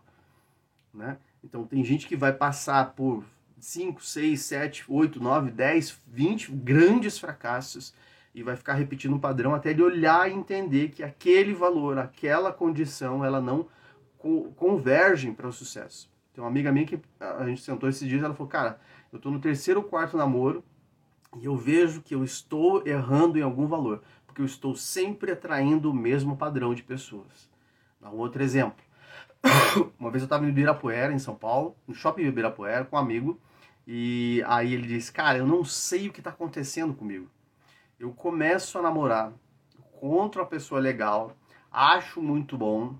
né? 0.93 1.17
Então 1.43 1.65
tem 1.65 1.83
gente 1.83 2.07
que 2.07 2.15
vai 2.15 2.31
passar 2.31 2.93
por 2.93 3.23
5, 3.57 4.03
6, 4.03 4.39
7, 4.39 4.85
8, 4.87 5.21
9, 5.21 5.49
10, 5.49 5.99
20 6.07 6.51
grandes 6.51 7.17
fracassos 7.17 7.91
e 8.35 8.43
vai 8.43 8.55
ficar 8.55 8.75
repetindo 8.75 9.15
um 9.15 9.19
padrão 9.19 9.55
até 9.55 9.71
ele 9.71 9.81
olhar 9.81 10.29
e 10.29 10.33
entender 10.33 10.89
que 10.89 11.01
aquele 11.01 11.55
valor, 11.55 11.97
aquela 11.97 12.53
condição, 12.53 13.25
ela 13.25 13.41
não 13.41 13.67
convergem 14.55 15.33
para 15.33 15.47
o 15.47 15.51
sucesso. 15.51 16.11
Tem 16.33 16.43
uma 16.43 16.49
amiga 16.49 16.71
minha 16.71 16.85
que 16.85 16.99
a 17.19 17.45
gente 17.45 17.61
sentou 17.61 17.89
esses 17.89 18.07
dias, 18.07 18.23
ela 18.23 18.33
falou, 18.33 18.49
cara, 18.49 18.79
eu 19.11 19.17
estou 19.17 19.31
no 19.31 19.39
terceiro 19.39 19.81
ou 19.81 19.85
quarto 19.85 20.15
namoro 20.15 20.63
e 21.39 21.45
eu 21.45 21.55
vejo 21.55 22.01
que 22.01 22.15
eu 22.15 22.23
estou 22.23 22.85
errando 22.87 23.37
em 23.37 23.41
algum 23.41 23.67
valor, 23.67 24.01
porque 24.25 24.41
eu 24.41 24.45
estou 24.45 24.75
sempre 24.75 25.31
atraindo 25.31 25.91
o 25.91 25.93
mesmo 25.93 26.37
padrão 26.37 26.73
de 26.73 26.83
pessoas. 26.83 27.49
Dá 27.99 28.09
um 28.09 28.17
outro 28.17 28.41
exemplo. 28.41 28.83
Uma 29.99 30.11
vez 30.11 30.21
eu 30.21 30.25
estava 30.25 30.43
no 30.43 30.49
Ibirapuera, 30.49 31.13
em 31.13 31.19
São 31.19 31.35
Paulo, 31.35 31.75
no 31.87 31.93
shopping 31.93 32.23
Ibirapuera, 32.23 32.85
com 32.85 32.95
um 32.95 32.99
amigo, 32.99 33.39
e 33.85 34.43
aí 34.47 34.73
ele 34.73 34.87
disse: 34.87 35.11
Cara, 35.11 35.37
eu 35.37 35.47
não 35.47 35.63
sei 35.63 36.07
o 36.07 36.13
que 36.13 36.19
está 36.19 36.29
acontecendo 36.29 36.93
comigo. 36.93 37.29
Eu 37.99 38.11
começo 38.11 38.77
a 38.77 38.81
namorar, 38.81 39.33
encontro 39.77 40.41
uma 40.41 40.47
pessoa 40.47 40.79
legal, 40.79 41.35
acho 41.71 42.21
muito 42.21 42.57
bom. 42.57 42.95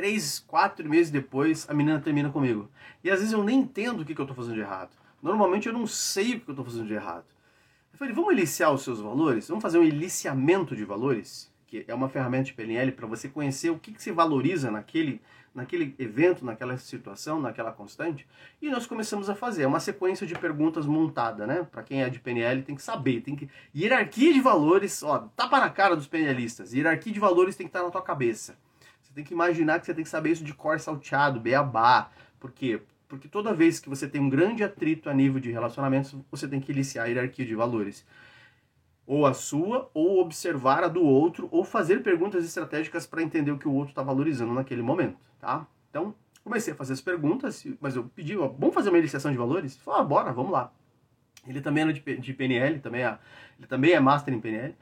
Três, 0.00 0.42
quatro 0.46 0.88
meses 0.88 1.10
depois, 1.10 1.68
a 1.68 1.74
menina 1.74 2.00
termina 2.00 2.30
comigo. 2.30 2.70
E 3.04 3.10
às 3.10 3.18
vezes 3.18 3.34
eu 3.34 3.44
nem 3.44 3.58
entendo 3.58 4.00
o 4.00 4.04
que, 4.06 4.14
que 4.14 4.20
eu 4.22 4.24
estou 4.24 4.34
fazendo 4.34 4.54
de 4.54 4.60
errado. 4.60 4.96
Normalmente 5.22 5.66
eu 5.66 5.74
não 5.74 5.86
sei 5.86 6.36
o 6.36 6.40
que 6.40 6.48
eu 6.48 6.52
estou 6.52 6.64
fazendo 6.64 6.86
de 6.86 6.94
errado. 6.94 7.26
Eu 7.92 7.98
falei, 7.98 8.14
vamos 8.14 8.32
eliciar 8.32 8.72
os 8.72 8.82
seus 8.82 8.98
valores? 8.98 9.46
Vamos 9.46 9.60
fazer 9.60 9.78
um 9.78 9.82
eliciamento 9.82 10.74
de 10.74 10.86
valores? 10.86 11.52
Que 11.66 11.84
é 11.86 11.94
uma 11.94 12.08
ferramenta 12.08 12.44
de 12.44 12.54
PNL 12.54 12.92
para 12.92 13.06
você 13.06 13.28
conhecer 13.28 13.68
o 13.68 13.78
que, 13.78 13.92
que 13.92 14.02
se 14.02 14.10
valoriza 14.10 14.70
naquele, 14.70 15.20
naquele 15.54 15.94
evento, 15.98 16.46
naquela 16.46 16.78
situação, 16.78 17.38
naquela 17.38 17.70
constante. 17.70 18.26
E 18.62 18.70
nós 18.70 18.86
começamos 18.86 19.28
a 19.28 19.34
fazer. 19.34 19.64
É 19.64 19.66
uma 19.66 19.80
sequência 19.80 20.26
de 20.26 20.34
perguntas 20.34 20.86
montada, 20.86 21.46
né? 21.46 21.68
Para 21.70 21.82
quem 21.82 22.02
é 22.02 22.08
de 22.08 22.18
PNL 22.18 22.62
tem 22.62 22.74
que 22.74 22.82
saber. 22.82 23.20
Tem 23.20 23.36
que... 23.36 23.50
Hierarquia 23.76 24.32
de 24.32 24.40
valores, 24.40 25.02
ó, 25.02 25.28
tapa 25.36 25.60
na 25.60 25.68
cara 25.68 25.94
dos 25.94 26.06
PNListas. 26.06 26.72
Hierarquia 26.72 27.12
de 27.12 27.20
valores 27.20 27.54
tem 27.54 27.66
que 27.66 27.68
estar 27.68 27.82
na 27.82 27.90
tua 27.90 28.00
cabeça. 28.00 28.56
Você 29.10 29.14
tem 29.16 29.24
que 29.24 29.34
imaginar 29.34 29.80
que 29.80 29.86
você 29.86 29.92
tem 29.92 30.04
que 30.04 30.10
saber 30.10 30.30
isso 30.30 30.44
de 30.44 30.54
cor 30.54 30.78
salteado, 30.78 31.40
beabá. 31.40 32.10
Por 32.38 32.52
quê? 32.52 32.80
Porque 33.08 33.26
toda 33.26 33.52
vez 33.52 33.80
que 33.80 33.88
você 33.88 34.06
tem 34.06 34.20
um 34.20 34.30
grande 34.30 34.62
atrito 34.62 35.10
a 35.10 35.12
nível 35.12 35.40
de 35.40 35.50
relacionamentos, 35.50 36.14
você 36.30 36.46
tem 36.46 36.60
que 36.60 36.70
iniciar 36.70 37.02
a 37.02 37.06
hierarquia 37.06 37.44
de 37.44 37.56
valores. 37.56 38.06
Ou 39.04 39.26
a 39.26 39.34
sua, 39.34 39.90
ou 39.92 40.20
observar 40.20 40.84
a 40.84 40.88
do 40.88 41.02
outro, 41.02 41.48
ou 41.50 41.64
fazer 41.64 42.04
perguntas 42.04 42.44
estratégicas 42.44 43.04
para 43.04 43.20
entender 43.20 43.50
o 43.50 43.58
que 43.58 43.66
o 43.66 43.72
outro 43.72 43.90
está 43.90 44.02
valorizando 44.02 44.54
naquele 44.54 44.80
momento, 44.80 45.18
tá? 45.40 45.66
Então, 45.90 46.14
comecei 46.44 46.72
a 46.72 46.76
fazer 46.76 46.92
as 46.92 47.00
perguntas, 47.00 47.66
mas 47.80 47.96
eu 47.96 48.04
pedi, 48.14 48.38
ó, 48.38 48.46
vamos 48.46 48.72
fazer 48.72 48.90
uma 48.90 48.98
iniciação 48.98 49.32
de 49.32 49.36
valores? 49.36 49.76
Falou, 49.78 50.00
ah, 50.00 50.04
bora, 50.04 50.32
vamos 50.32 50.52
lá. 50.52 50.72
Ele 51.48 51.60
também 51.60 51.88
é 51.88 51.92
de 51.92 52.32
PNL, 52.32 52.78
também 52.78 53.02
é, 53.02 53.18
ele 53.58 53.66
também 53.66 53.90
é 53.90 53.98
master 53.98 54.32
em 54.32 54.40
PNL. 54.40 54.76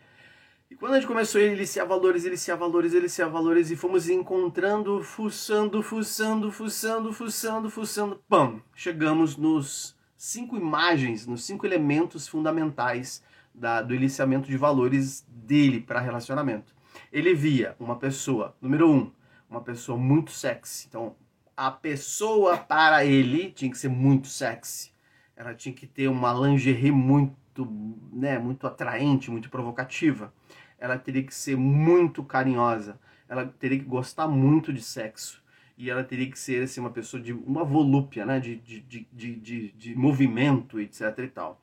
E 0.71 0.77
quando 0.77 0.93
a 0.93 0.95
gente 0.97 1.09
começou 1.09 1.41
a 1.41 1.45
eliciar 1.45 1.87
valores, 1.87 2.27
eliciar 2.27 2.59
valores, 2.59 2.93
eliciar 2.93 3.31
valores, 3.31 3.71
e 3.71 3.77
fomos 3.77 4.11
encontrando, 4.11 5.03
fuçando, 5.03 5.83
fuçando, 5.83 6.53
fuçando, 6.53 7.11
fuçando, 7.11 7.71
fuçando, 7.71 8.23
pam! 8.29 8.61
Chegamos 8.75 9.39
nos 9.39 9.97
cinco 10.15 10.59
imagens, 10.59 11.27
nos 11.27 11.43
cinco 11.45 11.65
elementos 11.65 12.29
fundamentais 12.29 13.25
da, 13.55 13.81
do 13.81 13.95
eliciamento 13.95 14.47
de 14.47 14.59
valores 14.59 15.27
dele 15.27 15.81
para 15.81 16.01
relacionamento. 16.01 16.75
Ele 17.11 17.33
via 17.33 17.75
uma 17.81 17.97
pessoa, 17.97 18.55
número 18.61 18.91
um, 18.91 19.11
uma 19.49 19.63
pessoa 19.63 19.97
muito 19.97 20.33
sexy. 20.33 20.87
Então, 20.87 21.17
a 21.57 21.71
pessoa 21.71 22.59
para 22.59 23.07
ele 23.07 23.53
tinha 23.53 23.71
que 23.71 23.79
ser 23.79 23.89
muito 23.89 24.29
sexy. 24.29 24.93
Ela 25.35 25.55
tinha 25.55 25.75
que 25.75 25.87
ter 25.87 26.09
uma 26.09 26.31
lingerie 26.35 26.93
muito, 26.93 27.67
né, 28.13 28.39
muito 28.39 28.67
atraente, 28.67 29.31
muito 29.31 29.49
provocativa 29.49 30.31
ela 30.79 30.99
teria 30.99 31.23
que 31.23 31.35
ser 31.35 31.57
muito 31.57 32.23
carinhosa, 32.23 32.99
ela 33.29 33.47
teria 33.47 33.79
que 33.79 33.85
gostar 33.85 34.27
muito 34.29 34.73
de 34.73 34.81
sexo 34.81 35.43
e 35.77 35.91
ela 35.91 36.03
teria 36.03 36.31
que 36.31 36.39
ser 36.39 36.65
assim, 36.65 36.81
uma 36.81 36.91
pessoa 36.91 37.23
de 37.23 37.33
uma 37.33 37.65
volúpia, 37.65 38.27
né? 38.27 38.41
de, 38.41 38.57
de, 38.57 38.81
de, 38.81 39.37
de, 39.37 39.73
de 39.73 39.95
movimento, 39.95 40.81
etc 40.81 41.19
e 41.19 41.29
tal. 41.29 41.61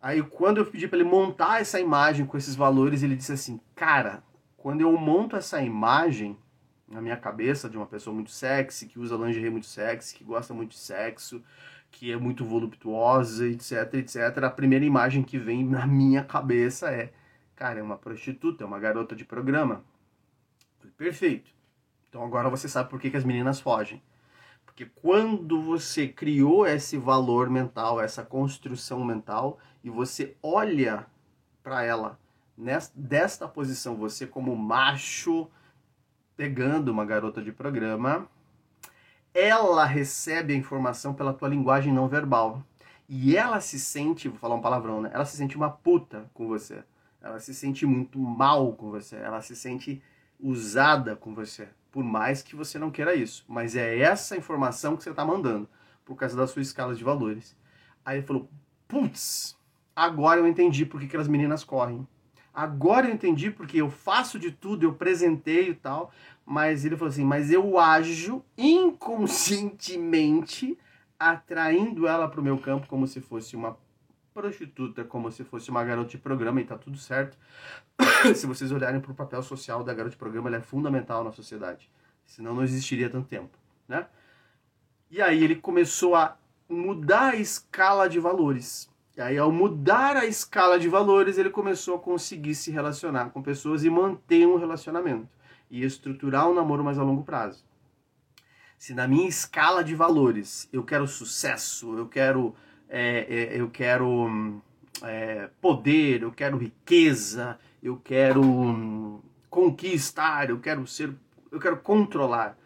Aí 0.00 0.22
quando 0.22 0.58
eu 0.58 0.66
pedi 0.66 0.88
para 0.88 0.98
ele 0.98 1.08
montar 1.08 1.60
essa 1.60 1.78
imagem 1.78 2.24
com 2.24 2.38
esses 2.38 2.54
valores, 2.54 3.02
ele 3.02 3.16
disse 3.16 3.32
assim, 3.32 3.60
cara, 3.74 4.22
quando 4.56 4.80
eu 4.80 4.96
monto 4.96 5.36
essa 5.36 5.62
imagem 5.62 6.36
na 6.88 7.00
minha 7.00 7.16
cabeça 7.16 7.68
de 7.68 7.76
uma 7.76 7.86
pessoa 7.86 8.14
muito 8.14 8.30
sexy, 8.30 8.86
que 8.86 8.98
usa 8.98 9.16
lingerie 9.16 9.50
muito 9.50 9.66
sexy, 9.66 10.14
que 10.14 10.24
gosta 10.24 10.52
muito 10.52 10.70
de 10.70 10.78
sexo, 10.78 11.42
que 11.90 12.10
é 12.10 12.16
muito 12.16 12.44
voluptuosa, 12.44 13.46
etc, 13.46 13.94
etc, 13.94 14.44
a 14.44 14.50
primeira 14.50 14.84
imagem 14.84 15.22
que 15.22 15.38
vem 15.38 15.64
na 15.64 15.86
minha 15.86 16.24
cabeça 16.24 16.90
é 16.90 17.12
Cara, 17.60 17.78
é 17.78 17.82
uma 17.82 17.98
prostituta, 17.98 18.64
é 18.64 18.66
uma 18.66 18.80
garota 18.80 19.14
de 19.14 19.22
programa. 19.22 19.84
Perfeito. 20.96 21.50
Então 22.08 22.24
agora 22.24 22.48
você 22.48 22.66
sabe 22.66 22.88
por 22.88 22.98
que, 22.98 23.10
que 23.10 23.18
as 23.18 23.24
meninas 23.24 23.60
fogem. 23.60 24.02
Porque 24.64 24.86
quando 24.86 25.60
você 25.60 26.08
criou 26.08 26.66
esse 26.66 26.96
valor 26.96 27.50
mental, 27.50 28.00
essa 28.00 28.24
construção 28.24 29.04
mental, 29.04 29.58
e 29.84 29.90
você 29.90 30.38
olha 30.42 31.06
para 31.62 31.82
ela 31.82 32.18
nesta, 32.56 32.98
desta 32.98 33.46
posição, 33.46 33.94
você 33.94 34.26
como 34.26 34.56
macho 34.56 35.46
pegando 36.34 36.88
uma 36.88 37.04
garota 37.04 37.42
de 37.42 37.52
programa, 37.52 38.26
ela 39.34 39.84
recebe 39.84 40.54
a 40.54 40.56
informação 40.56 41.12
pela 41.12 41.34
tua 41.34 41.50
linguagem 41.50 41.92
não 41.92 42.08
verbal. 42.08 42.64
E 43.06 43.36
ela 43.36 43.60
se 43.60 43.78
sente, 43.78 44.30
vou 44.30 44.38
falar 44.38 44.54
um 44.54 44.62
palavrão, 44.62 45.02
né? 45.02 45.10
Ela 45.12 45.26
se 45.26 45.36
sente 45.36 45.58
uma 45.58 45.68
puta 45.68 46.24
com 46.32 46.48
você. 46.48 46.82
Ela 47.22 47.38
se 47.38 47.54
sente 47.54 47.84
muito 47.84 48.18
mal 48.18 48.72
com 48.72 48.90
você, 48.90 49.16
ela 49.16 49.42
se 49.42 49.54
sente 49.54 50.02
usada 50.38 51.14
com 51.14 51.34
você, 51.34 51.68
por 51.90 52.02
mais 52.02 52.42
que 52.42 52.56
você 52.56 52.78
não 52.78 52.90
queira 52.90 53.14
isso. 53.14 53.44
Mas 53.46 53.76
é 53.76 53.98
essa 53.98 54.36
informação 54.36 54.96
que 54.96 55.02
você 55.02 55.10
está 55.10 55.24
mandando, 55.24 55.68
por 56.04 56.16
causa 56.16 56.36
da 56.36 56.46
sua 56.46 56.62
escala 56.62 56.94
de 56.94 57.04
valores. 57.04 57.54
Aí 58.04 58.18
ele 58.18 58.26
falou: 58.26 58.48
putz, 58.88 59.56
agora 59.94 60.40
eu 60.40 60.46
entendi 60.46 60.86
por 60.86 61.00
que, 61.00 61.08
que 61.08 61.16
as 61.16 61.28
meninas 61.28 61.62
correm. 61.62 62.06
Agora 62.52 63.06
eu 63.06 63.14
entendi 63.14 63.50
porque 63.50 63.80
eu 63.80 63.88
faço 63.88 64.38
de 64.38 64.50
tudo, 64.50 64.84
eu 64.84 64.94
presenteio 64.94 65.72
e 65.72 65.74
tal. 65.74 66.10
Mas 66.44 66.84
ele 66.84 66.96
falou 66.96 67.10
assim: 67.10 67.24
mas 67.24 67.50
eu 67.50 67.78
ajo 67.78 68.44
inconscientemente 68.56 70.78
atraindo 71.18 72.06
ela 72.06 72.28
para 72.28 72.40
o 72.40 72.44
meu 72.44 72.58
campo 72.58 72.88
como 72.88 73.06
se 73.06 73.20
fosse 73.20 73.54
uma 73.54 73.76
prostituta 74.32 75.04
como 75.04 75.30
se 75.30 75.44
fosse 75.44 75.70
uma 75.70 75.84
garota 75.84 76.10
de 76.10 76.18
programa 76.18 76.60
e 76.60 76.64
tá 76.64 76.76
tudo 76.76 76.98
certo. 76.98 77.36
se 78.34 78.46
vocês 78.46 78.70
olharem 78.72 79.00
para 79.00 79.12
o 79.12 79.14
papel 79.14 79.42
social 79.42 79.82
da 79.82 79.92
garota 79.92 80.12
de 80.12 80.18
programa, 80.18 80.48
ela 80.48 80.58
é 80.58 80.60
fundamental 80.60 81.24
na 81.24 81.32
sociedade. 81.32 81.90
Senão 82.24 82.54
não 82.54 82.62
existiria 82.62 83.10
tanto 83.10 83.28
tempo, 83.28 83.58
né? 83.88 84.06
E 85.10 85.20
aí 85.20 85.42
ele 85.42 85.56
começou 85.56 86.14
a 86.14 86.36
mudar 86.68 87.30
a 87.30 87.36
escala 87.36 88.08
de 88.08 88.20
valores. 88.20 88.88
E 89.16 89.20
aí 89.20 89.36
ao 89.36 89.50
mudar 89.50 90.16
a 90.16 90.24
escala 90.24 90.78
de 90.78 90.88
valores, 90.88 91.36
ele 91.36 91.50
começou 91.50 91.96
a 91.96 91.98
conseguir 91.98 92.54
se 92.54 92.70
relacionar 92.70 93.30
com 93.30 93.42
pessoas 93.42 93.84
e 93.84 93.90
manter 93.90 94.46
um 94.46 94.56
relacionamento 94.56 95.28
e 95.68 95.84
estruturar 95.84 96.48
um 96.48 96.54
namoro 96.54 96.84
mais 96.84 96.98
a 96.98 97.02
longo 97.02 97.24
prazo. 97.24 97.64
Se 98.78 98.94
na 98.94 99.06
minha 99.06 99.28
escala 99.28 99.84
de 99.84 99.94
valores 99.94 100.68
eu 100.72 100.82
quero 100.82 101.06
sucesso, 101.06 101.98
eu 101.98 102.06
quero 102.06 102.54
é, 102.90 103.54
é, 103.54 103.60
eu 103.60 103.70
quero 103.70 104.60
é, 105.02 105.48
poder, 105.60 106.22
eu 106.22 106.32
quero 106.32 106.58
riqueza, 106.58 107.56
eu 107.80 107.96
quero 107.96 108.42
hum, 108.42 109.22
conquistar, 109.48 110.50
eu 110.50 110.58
quero 110.58 110.84
ser, 110.86 111.14
eu 111.52 111.60
quero 111.60 111.76
controlar. 111.78 112.58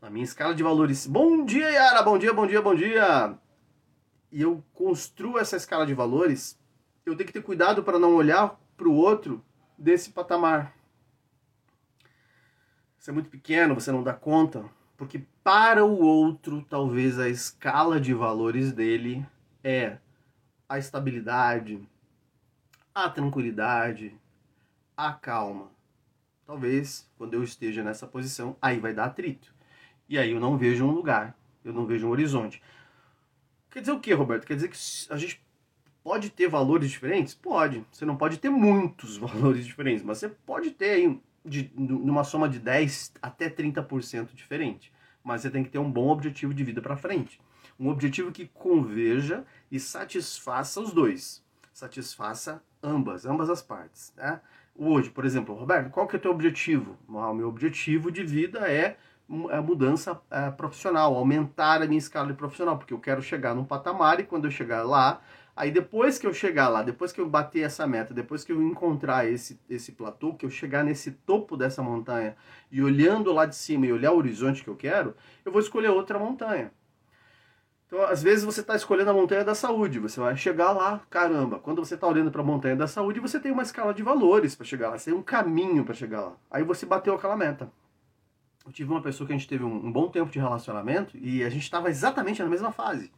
Na 0.00 0.10
minha 0.10 0.24
escala 0.24 0.52
de 0.52 0.64
valores, 0.64 1.06
bom 1.06 1.44
dia 1.44 1.70
Yara, 1.70 2.02
bom 2.02 2.18
dia, 2.18 2.32
bom 2.34 2.44
dia, 2.44 2.60
bom 2.60 2.74
dia. 2.74 3.38
E 4.32 4.42
eu 4.42 4.64
construo 4.74 5.38
essa 5.38 5.56
escala 5.56 5.86
de 5.86 5.94
valores, 5.94 6.58
eu 7.06 7.14
tenho 7.14 7.28
que 7.28 7.32
ter 7.32 7.42
cuidado 7.42 7.84
para 7.84 8.00
não 8.00 8.16
olhar 8.16 8.60
para 8.76 8.88
o 8.88 8.94
outro 8.94 9.44
desse 9.78 10.10
patamar. 10.10 10.74
Você 12.98 13.10
é 13.10 13.14
muito 13.14 13.30
pequeno, 13.30 13.74
você 13.74 13.92
não 13.92 14.02
dá 14.02 14.12
conta, 14.12 14.64
porque 14.96 15.22
para 15.44 15.84
o 15.84 16.00
outro, 16.00 16.66
talvez 16.68 17.18
a 17.18 17.28
escala 17.28 18.00
de 18.00 18.12
valores 18.12 18.72
dele 18.72 19.24
é 19.62 19.98
a 20.68 20.78
estabilidade, 20.78 21.80
a 22.94 23.08
tranquilidade, 23.08 24.14
a 24.96 25.12
calma. 25.12 25.70
Talvez 26.46 27.08
quando 27.16 27.34
eu 27.34 27.42
esteja 27.42 27.82
nessa 27.82 28.06
posição, 28.06 28.56
aí 28.60 28.78
vai 28.78 28.92
dar 28.92 29.04
atrito. 29.04 29.54
E 30.08 30.18
aí 30.18 30.30
eu 30.32 30.40
não 30.40 30.56
vejo 30.58 30.84
um 30.84 30.90
lugar, 30.90 31.36
eu 31.64 31.72
não 31.72 31.86
vejo 31.86 32.06
um 32.06 32.10
horizonte. 32.10 32.62
Quer 33.70 33.80
dizer 33.80 33.92
o 33.92 34.00
que, 34.00 34.12
Roberto? 34.12 34.46
Quer 34.46 34.56
dizer 34.56 34.68
que 34.68 34.76
a 35.12 35.16
gente 35.16 35.42
pode 36.02 36.30
ter 36.30 36.48
valores 36.48 36.90
diferentes? 36.90 37.34
Pode. 37.34 37.84
Você 37.90 38.04
não 38.04 38.16
pode 38.16 38.38
ter 38.38 38.50
muitos 38.50 39.16
valores 39.18 39.64
diferentes, 39.64 40.04
mas 40.04 40.18
você 40.18 40.28
pode 40.28 40.70
ter 40.72 40.90
aí 40.90 41.20
de, 41.44 41.70
numa 41.74 42.24
soma 42.24 42.48
de 42.48 42.58
10 42.58 43.14
até 43.22 43.48
30% 43.48 44.34
diferente. 44.34 44.92
Mas 45.24 45.42
você 45.42 45.50
tem 45.50 45.62
que 45.62 45.70
ter 45.70 45.78
um 45.78 45.90
bom 45.90 46.08
objetivo 46.08 46.52
de 46.52 46.64
vida 46.64 46.82
para 46.82 46.96
frente. 46.96 47.40
Um 47.82 47.88
objetivo 47.88 48.30
que 48.30 48.46
conveja 48.46 49.44
e 49.68 49.80
satisfaça 49.80 50.80
os 50.80 50.92
dois. 50.92 51.44
Satisfaça 51.72 52.62
ambas, 52.80 53.26
ambas 53.26 53.50
as 53.50 53.60
partes. 53.60 54.12
Né? 54.16 54.40
Hoje, 54.76 55.10
por 55.10 55.24
exemplo, 55.24 55.52
Roberto, 55.52 55.90
qual 55.90 56.06
que 56.06 56.14
é 56.14 56.18
o 56.18 56.22
teu 56.22 56.30
objetivo? 56.30 56.96
O 57.08 57.34
meu 57.34 57.48
objetivo 57.48 58.12
de 58.12 58.22
vida 58.22 58.70
é 58.70 58.96
a 59.50 59.60
mudança 59.60 60.20
é, 60.30 60.48
profissional, 60.52 61.16
aumentar 61.16 61.82
a 61.82 61.86
minha 61.86 61.98
escala 61.98 62.28
de 62.28 62.34
profissional, 62.34 62.78
porque 62.78 62.94
eu 62.94 63.00
quero 63.00 63.20
chegar 63.20 63.52
num 63.52 63.64
patamar 63.64 64.20
e 64.20 64.24
quando 64.24 64.44
eu 64.44 64.50
chegar 64.52 64.84
lá, 64.84 65.20
aí 65.56 65.72
depois 65.72 66.20
que 66.20 66.26
eu 66.26 66.32
chegar 66.32 66.68
lá, 66.68 66.84
depois 66.84 67.10
que 67.10 67.20
eu 67.20 67.28
bater 67.28 67.64
essa 67.64 67.84
meta, 67.84 68.14
depois 68.14 68.44
que 68.44 68.52
eu 68.52 68.62
encontrar 68.62 69.28
esse, 69.28 69.58
esse 69.68 69.90
platô, 69.90 70.34
que 70.34 70.46
eu 70.46 70.50
chegar 70.50 70.84
nesse 70.84 71.10
topo 71.10 71.56
dessa 71.56 71.82
montanha 71.82 72.36
e 72.70 72.80
olhando 72.80 73.32
lá 73.32 73.44
de 73.44 73.56
cima 73.56 73.86
e 73.86 73.92
olhar 73.92 74.12
o 74.12 74.18
horizonte 74.18 74.62
que 74.62 74.70
eu 74.70 74.76
quero, 74.76 75.16
eu 75.44 75.50
vou 75.50 75.60
escolher 75.60 75.88
outra 75.88 76.16
montanha. 76.16 76.70
Então, 77.92 78.06
às 78.06 78.22
vezes 78.22 78.42
você 78.42 78.62
está 78.62 78.74
escolhendo 78.74 79.10
a 79.10 79.12
montanha 79.12 79.44
da 79.44 79.54
saúde, 79.54 79.98
você 79.98 80.18
vai 80.18 80.34
chegar 80.34 80.72
lá, 80.72 81.02
caramba. 81.10 81.58
Quando 81.58 81.84
você 81.84 81.94
está 81.94 82.06
olhando 82.06 82.30
para 82.30 82.40
a 82.40 82.44
montanha 82.44 82.74
da 82.74 82.86
saúde, 82.86 83.20
você 83.20 83.38
tem 83.38 83.52
uma 83.52 83.62
escala 83.62 83.92
de 83.92 84.02
valores 84.02 84.54
para 84.54 84.64
chegar 84.64 84.88
lá, 84.88 84.98
você 84.98 85.10
tem 85.10 85.18
um 85.18 85.22
caminho 85.22 85.84
para 85.84 85.92
chegar 85.92 86.22
lá. 86.22 86.36
Aí 86.50 86.64
você 86.64 86.86
bateu 86.86 87.14
aquela 87.14 87.36
meta. 87.36 87.70
Eu 88.64 88.72
tive 88.72 88.90
uma 88.90 89.02
pessoa 89.02 89.26
que 89.26 89.34
a 89.34 89.36
gente 89.36 89.46
teve 89.46 89.62
um, 89.62 89.88
um 89.88 89.92
bom 89.92 90.08
tempo 90.08 90.30
de 90.30 90.38
relacionamento 90.38 91.18
e 91.18 91.44
a 91.44 91.50
gente 91.50 91.64
estava 91.64 91.90
exatamente 91.90 92.42
na 92.42 92.48
mesma 92.48 92.72
fase. 92.72 93.12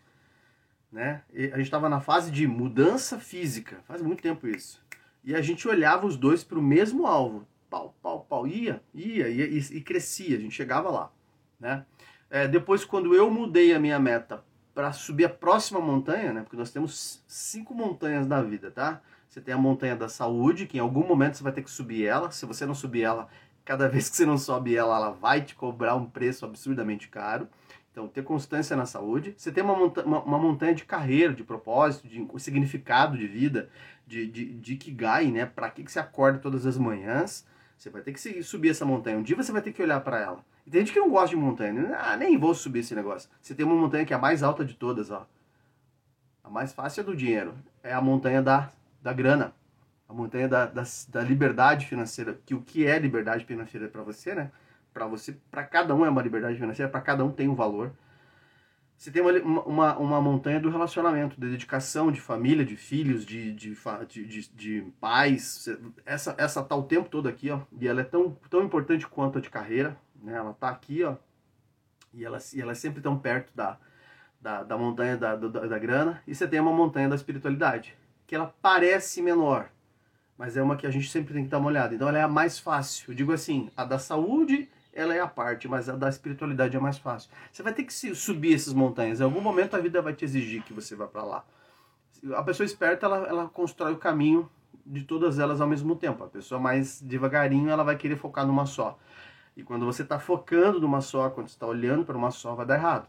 Né? 0.90 1.22
E 1.32 1.44
a 1.52 1.56
gente 1.56 1.66
estava 1.66 1.88
na 1.88 2.00
fase 2.00 2.32
de 2.32 2.44
mudança 2.44 3.20
física, 3.20 3.78
faz 3.86 4.02
muito 4.02 4.24
tempo 4.24 4.48
isso. 4.48 4.84
E 5.22 5.36
a 5.36 5.40
gente 5.40 5.68
olhava 5.68 6.04
os 6.04 6.16
dois 6.16 6.42
para 6.42 6.58
o 6.58 6.62
mesmo 6.62 7.06
alvo, 7.06 7.46
pau, 7.70 7.94
pau, 8.02 8.26
pau, 8.28 8.44
ia, 8.44 8.82
ia, 8.92 9.28
ia 9.28 9.46
e, 9.46 9.58
e 9.58 9.80
crescia, 9.80 10.36
a 10.36 10.40
gente 10.40 10.56
chegava 10.56 10.90
lá. 10.90 11.12
Né? 11.60 11.86
É, 12.28 12.48
depois, 12.48 12.84
quando 12.84 13.14
eu 13.14 13.30
mudei 13.30 13.72
a 13.72 13.78
minha 13.78 14.00
meta 14.00 14.42
para 14.74 14.92
subir 14.92 15.24
a 15.24 15.28
próxima 15.28 15.80
montanha, 15.80 16.32
né? 16.32 16.42
Porque 16.42 16.56
nós 16.56 16.70
temos 16.70 17.22
cinco 17.28 17.74
montanhas 17.74 18.26
na 18.26 18.42
vida, 18.42 18.70
tá? 18.70 19.00
Você 19.28 19.40
tem 19.40 19.54
a 19.54 19.58
montanha 19.58 19.94
da 19.94 20.08
saúde, 20.08 20.66
que 20.66 20.78
em 20.78 20.80
algum 20.80 21.06
momento 21.06 21.36
você 21.36 21.42
vai 21.42 21.52
ter 21.52 21.62
que 21.62 21.70
subir 21.70 22.04
ela. 22.04 22.30
Se 22.30 22.44
você 22.44 22.66
não 22.66 22.74
subir 22.74 23.02
ela, 23.02 23.28
cada 23.64 23.88
vez 23.90 24.10
que 24.10 24.16
você 24.16 24.26
não 24.26 24.36
sobe 24.36 24.76
ela, 24.76 24.96
ela 24.96 25.10
vai 25.10 25.42
te 25.42 25.54
cobrar 25.54 25.94
um 25.94 26.06
preço 26.06 26.44
absurdamente 26.44 27.08
caro. 27.08 27.48
Então, 27.92 28.08
ter 28.08 28.24
constância 28.24 28.76
na 28.76 28.86
saúde. 28.86 29.34
Você 29.36 29.52
tem 29.52 29.62
uma, 29.62 29.76
monta 29.76 30.02
uma, 30.04 30.20
uma 30.22 30.38
montanha 30.38 30.74
de 30.74 30.84
carreira, 30.84 31.32
de 31.32 31.44
propósito, 31.44 32.08
de 32.08 32.26
significado 32.38 33.16
de 33.16 33.28
vida, 33.28 33.70
de, 34.04 34.26
de, 34.26 34.54
de 34.54 34.76
Kigai, 34.76 35.30
né? 35.30 35.46
Para 35.46 35.70
que, 35.70 35.84
que 35.84 35.92
você 35.92 36.00
acorda 36.00 36.40
todas 36.40 36.66
as 36.66 36.76
manhãs? 36.76 37.46
Você 37.78 37.90
vai 37.90 38.02
ter 38.02 38.12
que 38.12 38.42
subir 38.42 38.70
essa 38.70 38.84
montanha. 38.84 39.18
Um 39.18 39.22
dia 39.22 39.36
você 39.36 39.52
vai 39.52 39.62
ter 39.62 39.72
que 39.72 39.80
olhar 39.80 40.00
para 40.00 40.20
ela. 40.20 40.44
E 40.66 40.70
tem 40.70 40.80
gente 40.80 40.92
que 40.92 40.98
não 40.98 41.10
gosta 41.10 41.30
de 41.30 41.36
montanha. 41.36 41.96
Ah, 41.98 42.16
nem 42.16 42.38
vou 42.38 42.54
subir 42.54 42.80
esse 42.80 42.94
negócio. 42.94 43.28
Você 43.40 43.54
tem 43.54 43.66
uma 43.66 43.74
montanha 43.74 44.04
que 44.04 44.12
é 44.12 44.16
a 44.16 44.20
mais 44.20 44.42
alta 44.42 44.64
de 44.64 44.74
todas, 44.74 45.10
ó. 45.10 45.26
A 46.42 46.50
mais 46.50 46.72
fácil 46.72 47.02
é 47.02 47.04
do 47.04 47.16
dinheiro. 47.16 47.54
É 47.82 47.92
a 47.92 48.00
montanha 48.00 48.42
da, 48.42 48.70
da 49.02 49.12
grana. 49.12 49.52
A 50.08 50.12
montanha 50.14 50.48
da, 50.48 50.66
da, 50.66 50.82
da 51.08 51.20
liberdade 51.22 51.86
financeira. 51.86 52.38
Que 52.46 52.54
o 52.54 52.62
que 52.62 52.86
é 52.86 52.98
liberdade 52.98 53.44
financeira 53.44 53.88
para 53.88 54.02
você, 54.02 54.34
né? 54.34 54.50
Para 54.92 55.06
você, 55.06 55.36
para 55.50 55.64
cada 55.64 55.94
um 55.94 56.06
é 56.06 56.08
uma 56.08 56.22
liberdade 56.22 56.56
financeira, 56.56 56.90
para 56.90 57.00
cada 57.00 57.24
um 57.24 57.32
tem 57.32 57.48
um 57.48 57.54
valor. 57.54 57.92
Você 58.96 59.10
tem 59.10 59.20
uma, 59.20 59.32
uma, 59.64 59.98
uma, 59.98 60.20
montanha 60.20 60.60
do 60.60 60.70
relacionamento, 60.70 61.38
de 61.38 61.50
dedicação, 61.50 62.12
de 62.12 62.20
família, 62.20 62.64
de 62.64 62.76
filhos, 62.76 63.26
de, 63.26 63.52
de, 63.52 63.76
de, 64.08 64.24
de, 64.24 64.48
de 64.54 64.92
pais. 65.00 65.68
Essa, 66.06 66.34
essa 66.38 66.62
tá 66.62 66.76
o 66.76 66.84
tempo 66.84 67.08
todo 67.08 67.28
aqui, 67.28 67.50
ó. 67.50 67.60
E 67.78 67.88
ela 67.88 68.00
é 68.00 68.04
tão, 68.04 68.36
tão 68.48 68.62
importante 68.62 69.06
quanto 69.06 69.38
a 69.38 69.40
de 69.40 69.50
carreira. 69.50 69.96
Né? 70.24 70.34
Ela 70.34 70.50
está 70.50 70.70
aqui, 70.70 71.04
ó, 71.04 71.16
e 72.12 72.24
ela, 72.24 72.38
e 72.54 72.60
ela 72.60 72.72
é 72.72 72.74
sempre 72.74 73.02
tão 73.02 73.18
perto 73.18 73.54
da, 73.54 73.76
da, 74.40 74.62
da 74.62 74.78
montanha 74.78 75.16
da, 75.16 75.36
da, 75.36 75.48
da 75.66 75.78
grana. 75.78 76.22
E 76.26 76.34
você 76.34 76.48
tem 76.48 76.58
uma 76.58 76.72
montanha 76.72 77.08
da 77.08 77.14
espiritualidade, 77.14 77.94
que 78.26 78.34
ela 78.34 78.52
parece 78.62 79.20
menor, 79.20 79.68
mas 80.38 80.56
é 80.56 80.62
uma 80.62 80.76
que 80.76 80.86
a 80.86 80.90
gente 80.90 81.10
sempre 81.10 81.34
tem 81.34 81.44
que 81.44 81.50
dar 81.50 81.58
uma 81.58 81.68
olhada. 81.68 81.94
Então 81.94 82.08
ela 82.08 82.18
é 82.18 82.22
a 82.22 82.28
mais 82.28 82.58
fácil. 82.58 83.12
Eu 83.12 83.14
digo 83.14 83.32
assim, 83.32 83.70
a 83.76 83.84
da 83.84 83.98
saúde 83.98 84.68
ela 84.92 85.14
é 85.14 85.20
a 85.20 85.26
parte, 85.26 85.68
mas 85.68 85.88
a 85.88 85.96
da 85.96 86.08
espiritualidade 86.08 86.76
é 86.76 86.80
mais 86.80 86.96
fácil. 86.96 87.28
Você 87.52 87.62
vai 87.62 87.74
ter 87.74 87.82
que 87.82 87.92
subir 87.92 88.54
essas 88.54 88.72
montanhas. 88.72 89.20
Em 89.20 89.24
algum 89.24 89.40
momento 89.40 89.74
a 89.74 89.80
vida 89.80 90.00
vai 90.00 90.14
te 90.14 90.24
exigir 90.24 90.62
que 90.62 90.72
você 90.72 90.94
vá 90.94 91.06
para 91.06 91.24
lá. 91.24 91.44
A 92.34 92.42
pessoa 92.42 92.64
esperta, 92.64 93.04
ela, 93.04 93.26
ela 93.26 93.48
constrói 93.48 93.92
o 93.92 93.98
caminho 93.98 94.48
de 94.86 95.02
todas 95.02 95.38
elas 95.38 95.60
ao 95.60 95.68
mesmo 95.68 95.96
tempo. 95.96 96.22
A 96.22 96.28
pessoa 96.28 96.60
mais 96.60 97.00
devagarinho, 97.00 97.68
ela 97.68 97.82
vai 97.82 97.96
querer 97.96 98.16
focar 98.16 98.46
numa 98.46 98.66
só. 98.66 98.98
E 99.56 99.62
quando 99.62 99.86
você 99.86 100.02
está 100.02 100.18
focando 100.18 100.80
numa 100.80 101.00
só, 101.00 101.30
quando 101.30 101.48
está 101.48 101.66
olhando 101.66 102.04
para 102.04 102.16
uma 102.16 102.30
só, 102.30 102.54
vai 102.54 102.66
dar 102.66 102.74
errado. 102.74 103.08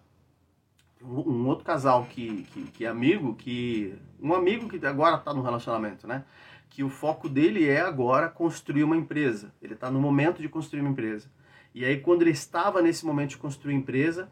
Um 1.01 1.47
outro 1.47 1.65
casal 1.65 2.05
que, 2.05 2.43
que, 2.43 2.63
que 2.71 2.85
é 2.85 2.87
amigo, 2.87 3.35
que 3.35 3.93
um 4.21 4.33
amigo 4.33 4.67
que 4.67 4.83
agora 4.85 5.17
está 5.17 5.33
no 5.33 5.41
relacionamento, 5.41 6.07
né? 6.07 6.23
Que 6.69 6.83
o 6.83 6.89
foco 6.89 7.29
dele 7.29 7.67
é 7.67 7.81
agora 7.81 8.29
construir 8.29 8.83
uma 8.83 8.97
empresa. 8.97 9.53
Ele 9.61 9.73
está 9.73 9.89
no 9.91 9.99
momento 9.99 10.41
de 10.41 10.49
construir 10.49 10.81
uma 10.81 10.89
empresa. 10.89 11.29
E 11.73 11.83
aí, 11.83 11.99
quando 11.99 12.21
ele 12.21 12.31
estava 12.31 12.81
nesse 12.81 13.05
momento 13.05 13.31
de 13.31 13.37
construir 13.37 13.75
empresa, 13.75 14.29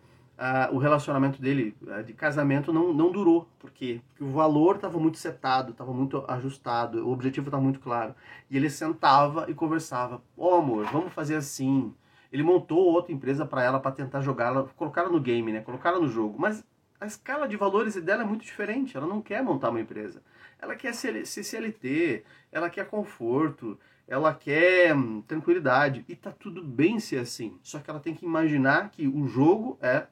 o 0.71 0.77
relacionamento 0.77 1.41
dele 1.41 1.75
de 2.05 2.13
casamento 2.13 2.73
não, 2.73 2.93
não 2.93 3.11
durou. 3.11 3.47
Por 3.59 3.71
quê? 3.71 4.01
Porque 4.09 4.23
o 4.23 4.31
valor 4.31 4.75
estava 4.75 4.99
muito 4.99 5.17
setado, 5.17 5.71
estava 5.71 5.93
muito 5.93 6.23
ajustado, 6.27 7.05
o 7.05 7.11
objetivo 7.11 7.47
estava 7.47 7.61
muito 7.63 7.79
claro. 7.79 8.15
E 8.49 8.57
ele 8.57 8.69
sentava 8.69 9.49
e 9.49 9.53
conversava: 9.53 10.21
Ô 10.35 10.47
oh, 10.47 10.55
amor, 10.55 10.85
vamos 10.91 11.13
fazer 11.13 11.35
assim. 11.35 11.93
Ele 12.33 12.41
montou 12.41 12.79
outra 12.79 13.13
empresa 13.13 13.45
para 13.45 13.61
ela 13.61 13.79
para 13.79 13.91
tentar 13.91 14.19
jogá-la, 14.21 14.63
colocar 14.75 15.07
no 15.07 15.19
game, 15.19 15.53
né? 15.53 15.61
Colocar 15.61 15.91
no 15.91 16.07
jogo. 16.07 16.35
Mas 16.39 16.65
a 16.99 17.05
escala 17.05 17.47
de 17.47 17.55
valores 17.55 17.93
dela 18.01 18.23
é 18.23 18.25
muito 18.25 18.43
diferente. 18.43 18.97
Ela 18.97 19.05
não 19.05 19.21
quer 19.21 19.43
montar 19.43 19.69
uma 19.69 19.79
empresa. 19.79 20.23
Ela 20.59 20.75
quer 20.75 20.95
CLT, 20.95 22.23
ela 22.51 22.71
quer 22.71 22.87
conforto, 22.87 23.79
ela 24.07 24.33
quer 24.33 24.95
hum, 24.95 25.21
tranquilidade. 25.21 26.03
E 26.09 26.15
tá 26.15 26.31
tudo 26.31 26.63
bem 26.63 26.99
ser 26.99 27.19
assim. 27.19 27.59
Só 27.61 27.77
que 27.77 27.87
ela 27.87 27.99
tem 27.99 28.15
que 28.15 28.25
imaginar 28.25 28.89
que 28.89 29.07
o 29.07 29.27
jogo 29.27 29.77
é 29.79 30.07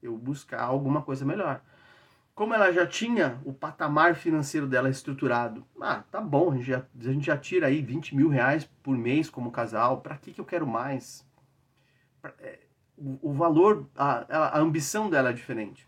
eu 0.00 0.16
buscar 0.16 0.62
alguma 0.62 1.02
coisa 1.02 1.24
melhor. 1.24 1.60
Como 2.32 2.54
ela 2.54 2.70
já 2.70 2.86
tinha 2.86 3.40
o 3.44 3.52
patamar 3.52 4.14
financeiro 4.14 4.68
dela 4.68 4.88
estruturado, 4.88 5.66
ah, 5.80 6.04
tá 6.12 6.20
bom, 6.20 6.52
a 6.52 6.54
gente 6.54 6.66
já, 6.66 6.78
a 6.78 7.12
gente 7.12 7.26
já 7.26 7.36
tira 7.36 7.66
aí 7.66 7.82
20 7.82 8.14
mil 8.14 8.28
reais 8.28 8.70
por 8.84 8.96
mês 8.96 9.28
como 9.28 9.50
casal, 9.50 10.00
para 10.00 10.16
que, 10.16 10.32
que 10.32 10.40
eu 10.40 10.44
quero 10.44 10.66
mais? 10.66 11.25
É, 12.38 12.58
o, 12.96 13.32
valor, 13.32 13.86
a, 13.94 14.56
a 14.56 14.58
ambição 14.58 15.10
dela 15.10 15.30
é 15.30 15.32
diferente. 15.32 15.86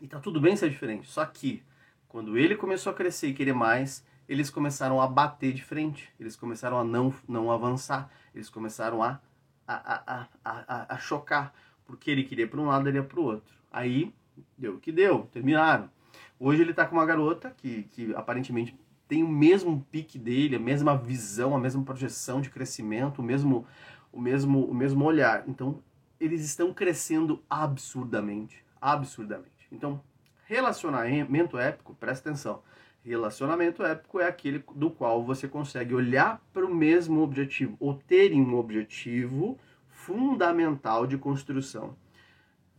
E 0.00 0.08
tá 0.08 0.18
tudo 0.18 0.40
bem 0.40 0.56
ser 0.56 0.70
diferente. 0.70 1.08
Só 1.08 1.24
que 1.24 1.62
quando 2.08 2.38
ele 2.38 2.56
começou 2.56 2.92
a 2.92 2.94
crescer 2.94 3.28
e 3.28 3.34
querer 3.34 3.52
mais, 3.52 4.04
eles 4.28 4.50
começaram 4.50 5.00
a 5.00 5.06
bater 5.06 5.52
de 5.52 5.62
frente. 5.62 6.10
Eles 6.18 6.36
começaram 6.36 6.78
a 6.78 6.84
não, 6.84 7.12
não 7.28 7.50
avançar. 7.50 8.10
Eles 8.34 8.48
começaram 8.48 9.02
a, 9.02 9.20
a, 9.66 10.02
a, 10.06 10.28
a, 10.44 10.94
a 10.94 10.98
chocar. 10.98 11.54
Porque 11.84 12.10
ele 12.10 12.24
queria 12.24 12.48
para 12.48 12.60
um 12.60 12.66
lado, 12.66 12.88
ele 12.88 12.98
ia 12.98 13.04
para 13.04 13.20
o 13.20 13.24
outro. 13.24 13.54
Aí 13.70 14.14
deu 14.56 14.74
o 14.74 14.80
que 14.80 14.90
deu, 14.90 15.28
terminaram. 15.32 15.90
Hoje 16.38 16.62
ele 16.62 16.70
está 16.70 16.86
com 16.86 16.96
uma 16.96 17.06
garota 17.06 17.54
que, 17.56 17.84
que 17.84 18.14
aparentemente 18.14 18.76
tem 19.06 19.22
o 19.22 19.28
mesmo 19.28 19.86
pique 19.90 20.18
dele, 20.18 20.56
a 20.56 20.58
mesma 20.58 20.96
visão, 20.96 21.54
a 21.54 21.58
mesma 21.60 21.82
projeção 21.82 22.40
de 22.40 22.50
crescimento, 22.50 23.20
o 23.20 23.22
mesmo, 23.22 23.66
o 24.14 24.20
mesmo, 24.20 24.64
o 24.64 24.74
mesmo 24.74 25.04
olhar. 25.04 25.44
Então, 25.48 25.82
eles 26.20 26.44
estão 26.44 26.72
crescendo 26.72 27.42
absurdamente, 27.50 28.64
absurdamente. 28.80 29.66
Então, 29.72 30.00
relacionamento 30.46 31.58
épico, 31.58 31.94
presta 31.94 32.30
atenção. 32.30 32.62
Relacionamento 33.04 33.82
épico 33.84 34.20
é 34.20 34.26
aquele 34.26 34.64
do 34.74 34.88
qual 34.88 35.22
você 35.22 35.48
consegue 35.48 35.94
olhar 35.94 36.40
para 36.52 36.64
o 36.64 36.74
mesmo 36.74 37.20
objetivo 37.20 37.76
ou 37.80 37.94
terem 37.94 38.40
um 38.40 38.56
objetivo 38.56 39.58
fundamental 39.90 41.06
de 41.06 41.18
construção. 41.18 41.96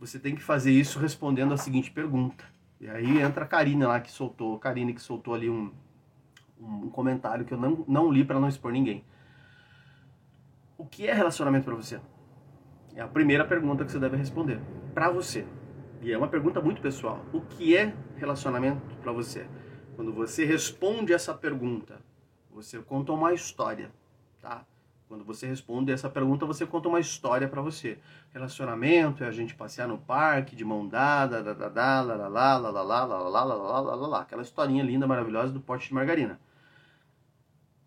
Você 0.00 0.18
tem 0.18 0.34
que 0.34 0.42
fazer 0.42 0.72
isso 0.72 0.98
respondendo 0.98 1.54
a 1.54 1.56
seguinte 1.56 1.90
pergunta. 1.90 2.44
E 2.80 2.88
aí 2.88 3.20
entra 3.20 3.44
a 3.44 3.48
Karina 3.48 3.88
lá 3.88 4.00
que 4.00 4.10
soltou, 4.10 4.58
Karine 4.58 4.92
que 4.92 5.00
soltou 5.00 5.32
ali 5.32 5.48
um, 5.48 5.72
um 6.60 6.90
comentário 6.90 7.44
que 7.44 7.54
eu 7.54 7.58
não, 7.58 7.84
não 7.86 8.10
li 8.10 8.24
para 8.24 8.40
não 8.40 8.48
expor 8.48 8.72
ninguém. 8.72 9.04
O 10.78 10.84
que 10.84 11.06
é 11.06 11.12
relacionamento 11.14 11.64
para 11.64 11.74
você? 11.74 11.98
É 12.94 13.00
a 13.00 13.08
primeira 13.08 13.46
pergunta 13.46 13.84
que 13.84 13.90
você 13.90 13.98
deve 13.98 14.16
responder. 14.16 14.60
Para 14.92 15.10
você. 15.10 15.46
E 16.02 16.12
é 16.12 16.18
uma 16.18 16.28
pergunta 16.28 16.60
muito 16.60 16.82
pessoal. 16.82 17.24
O 17.32 17.40
que 17.40 17.74
é 17.74 17.94
relacionamento 18.16 18.94
para 18.96 19.10
você? 19.10 19.46
Quando 19.94 20.12
você 20.12 20.44
responde 20.44 21.14
essa 21.14 21.32
pergunta, 21.32 21.98
você 22.50 22.78
conta 22.78 23.12
uma 23.12 23.32
história, 23.32 23.90
tá? 24.40 24.66
Quando 25.08 25.24
você 25.24 25.46
responde 25.46 25.92
essa 25.92 26.10
pergunta, 26.10 26.44
você 26.44 26.66
conta 26.66 26.88
uma 26.88 27.00
história 27.00 27.48
para 27.48 27.62
você. 27.62 27.98
Relacionamento 28.34 29.24
é 29.24 29.28
a 29.28 29.30
gente 29.30 29.54
passear 29.54 29.88
no 29.88 29.96
parque 29.96 30.54
de 30.54 30.64
mão 30.64 30.86
dada, 30.86 31.42
da 31.42 31.54
da 31.54 31.68
da, 31.70 32.02
lá 32.02 32.14
lá 32.14 32.26
lá 32.26 32.70
lá 32.70 32.70
lá 32.70 32.82
lá 32.82 33.28
lá 33.28 33.44
lá 33.44 33.80
lá 33.80 33.94
lá 33.94 34.06
lá 34.08 34.20
aquela 34.20 34.42
historinha 34.42 34.82
linda, 34.82 35.06
maravilhosa 35.06 35.52
do 35.52 35.60
pote 35.60 35.88
de 35.88 35.94
margarina. 35.94 36.38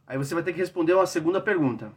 Aí 0.08 0.18
você 0.18 0.34
vai 0.34 0.44
ter 0.44 0.54
que 0.54 0.60
responder 0.60 0.96
uma 0.96 1.06
segunda 1.06 1.40
pergunta 1.40 1.92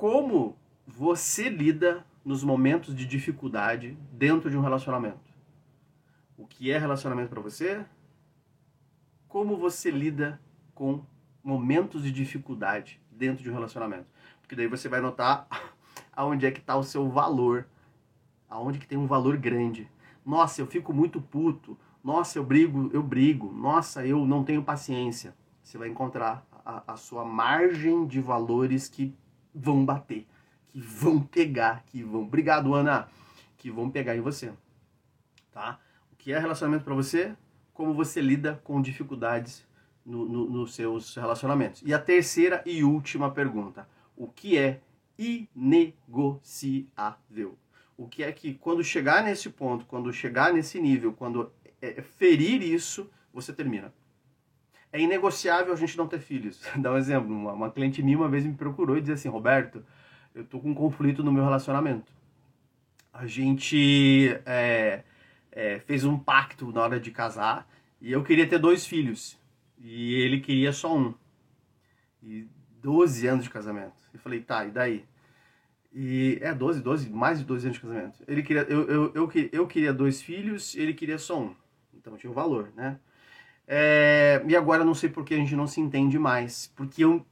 como 0.00 0.56
você 0.86 1.50
lida 1.50 2.06
nos 2.24 2.42
momentos 2.42 2.94
de 2.94 3.04
dificuldade 3.04 3.98
dentro 4.10 4.48
de 4.48 4.56
um 4.56 4.62
relacionamento. 4.62 5.20
O 6.38 6.46
que 6.46 6.70
é 6.70 6.78
relacionamento 6.78 7.28
para 7.28 7.42
você? 7.42 7.84
Como 9.28 9.58
você 9.58 9.90
lida 9.90 10.40
com 10.74 11.04
momentos 11.44 12.02
de 12.02 12.10
dificuldade 12.10 12.98
dentro 13.10 13.44
de 13.44 13.50
um 13.50 13.52
relacionamento? 13.52 14.06
Porque 14.40 14.56
daí 14.56 14.66
você 14.66 14.88
vai 14.88 15.02
notar 15.02 15.46
aonde 16.16 16.46
é 16.46 16.50
que 16.50 16.60
está 16.60 16.78
o 16.78 16.82
seu 16.82 17.06
valor, 17.10 17.66
aonde 18.48 18.78
que 18.78 18.88
tem 18.88 18.96
um 18.96 19.06
valor 19.06 19.36
grande. 19.36 19.86
Nossa, 20.24 20.62
eu 20.62 20.66
fico 20.66 20.94
muito 20.94 21.20
puto. 21.20 21.76
Nossa, 22.02 22.38
eu 22.38 22.42
brigo, 22.42 22.88
eu 22.94 23.02
brigo. 23.02 23.52
Nossa, 23.52 24.06
eu 24.06 24.24
não 24.24 24.44
tenho 24.44 24.62
paciência. 24.64 25.36
Você 25.62 25.76
vai 25.76 25.90
encontrar 25.90 26.42
a, 26.64 26.94
a 26.94 26.96
sua 26.96 27.22
margem 27.22 28.06
de 28.06 28.18
valores 28.18 28.88
que 28.88 29.14
vão 29.54 29.84
bater, 29.84 30.26
que 30.68 30.80
vão 30.80 31.20
pegar, 31.20 31.84
que 31.86 32.02
vão. 32.02 32.22
Obrigado, 32.22 32.74
Ana. 32.74 33.08
Que 33.56 33.70
vão 33.70 33.90
pegar 33.90 34.16
em 34.16 34.20
você. 34.20 34.52
Tá? 35.52 35.78
O 36.12 36.16
que 36.16 36.32
é 36.32 36.38
relacionamento 36.38 36.84
para 36.84 36.94
você? 36.94 37.36
Como 37.74 37.92
você 37.92 38.20
lida 38.20 38.60
com 38.64 38.80
dificuldades 38.80 39.66
no, 40.04 40.26
no, 40.26 40.50
nos 40.50 40.74
seus 40.74 41.14
relacionamentos. 41.14 41.82
E 41.84 41.92
a 41.92 41.98
terceira 41.98 42.62
e 42.66 42.82
última 42.82 43.30
pergunta: 43.30 43.88
o 44.16 44.28
que 44.28 44.58
é 44.58 44.80
inegociável? 45.18 47.58
O 47.96 48.08
que 48.08 48.22
é 48.22 48.32
que 48.32 48.54
quando 48.54 48.82
chegar 48.82 49.22
nesse 49.22 49.50
ponto, 49.50 49.84
quando 49.86 50.12
chegar 50.12 50.54
nesse 50.54 50.80
nível, 50.80 51.12
quando 51.12 51.52
é, 51.82 52.00
ferir 52.02 52.62
isso, 52.62 53.10
você 53.32 53.52
termina. 53.52 53.92
É 54.92 55.00
inegociável 55.00 55.72
a 55.72 55.76
gente 55.76 55.96
não 55.96 56.08
ter 56.08 56.20
filhos. 56.20 56.60
Dá 56.76 56.92
um 56.92 56.96
exemplo, 56.96 57.30
uma, 57.30 57.52
uma 57.52 57.70
cliente 57.70 58.02
minha 58.02 58.16
uma 58.16 58.28
vez 58.28 58.44
me 58.44 58.54
procurou 58.54 58.96
e 58.96 59.00
disse 59.00 59.12
assim, 59.12 59.28
Roberto, 59.28 59.84
eu 60.34 60.44
tô 60.44 60.60
com 60.60 60.70
um 60.70 60.74
conflito 60.74 61.22
no 61.22 61.32
meu 61.32 61.44
relacionamento. 61.44 62.12
A 63.12 63.26
gente 63.26 64.28
é, 64.46 65.02
é, 65.52 65.78
fez 65.80 66.04
um 66.04 66.18
pacto 66.18 66.72
na 66.72 66.80
hora 66.82 67.00
de 67.00 67.10
casar 67.10 67.68
e 68.00 68.10
eu 68.12 68.22
queria 68.22 68.46
ter 68.48 68.58
dois 68.58 68.86
filhos 68.86 69.38
e 69.78 70.14
ele 70.14 70.40
queria 70.40 70.72
só 70.72 70.96
um. 70.96 71.14
E 72.22 72.46
12 72.82 73.26
anos 73.26 73.44
de 73.44 73.50
casamento. 73.50 74.00
Eu 74.12 74.20
falei, 74.20 74.40
tá, 74.40 74.64
e 74.64 74.70
daí? 74.70 75.04
E 75.92 76.38
é 76.40 76.54
12, 76.54 76.80
12, 76.82 77.10
mais 77.10 77.40
de 77.40 77.44
12 77.44 77.66
anos 77.66 77.78
de 77.78 77.82
casamento. 77.82 78.24
Ele 78.26 78.42
queria, 78.42 78.62
eu, 78.62 78.88
eu, 78.88 79.12
eu, 79.14 79.32
eu 79.52 79.66
queria 79.66 79.92
dois 79.92 80.22
filhos, 80.22 80.74
ele 80.76 80.94
queria 80.94 81.18
só 81.18 81.40
um. 81.40 81.54
Então 81.92 82.16
tinha 82.16 82.30
um 82.30 82.34
valor, 82.34 82.72
né? 82.76 82.98
É, 83.72 84.42
e 84.48 84.56
agora 84.56 84.84
não 84.84 84.94
sei 84.94 85.08
por 85.08 85.24
que 85.24 85.32
a 85.32 85.36
gente 85.36 85.54
não 85.54 85.64
se 85.64 85.80
entende 85.80 86.18
mais. 86.18 86.72
Porque 86.74 87.04
eu 87.04 87.24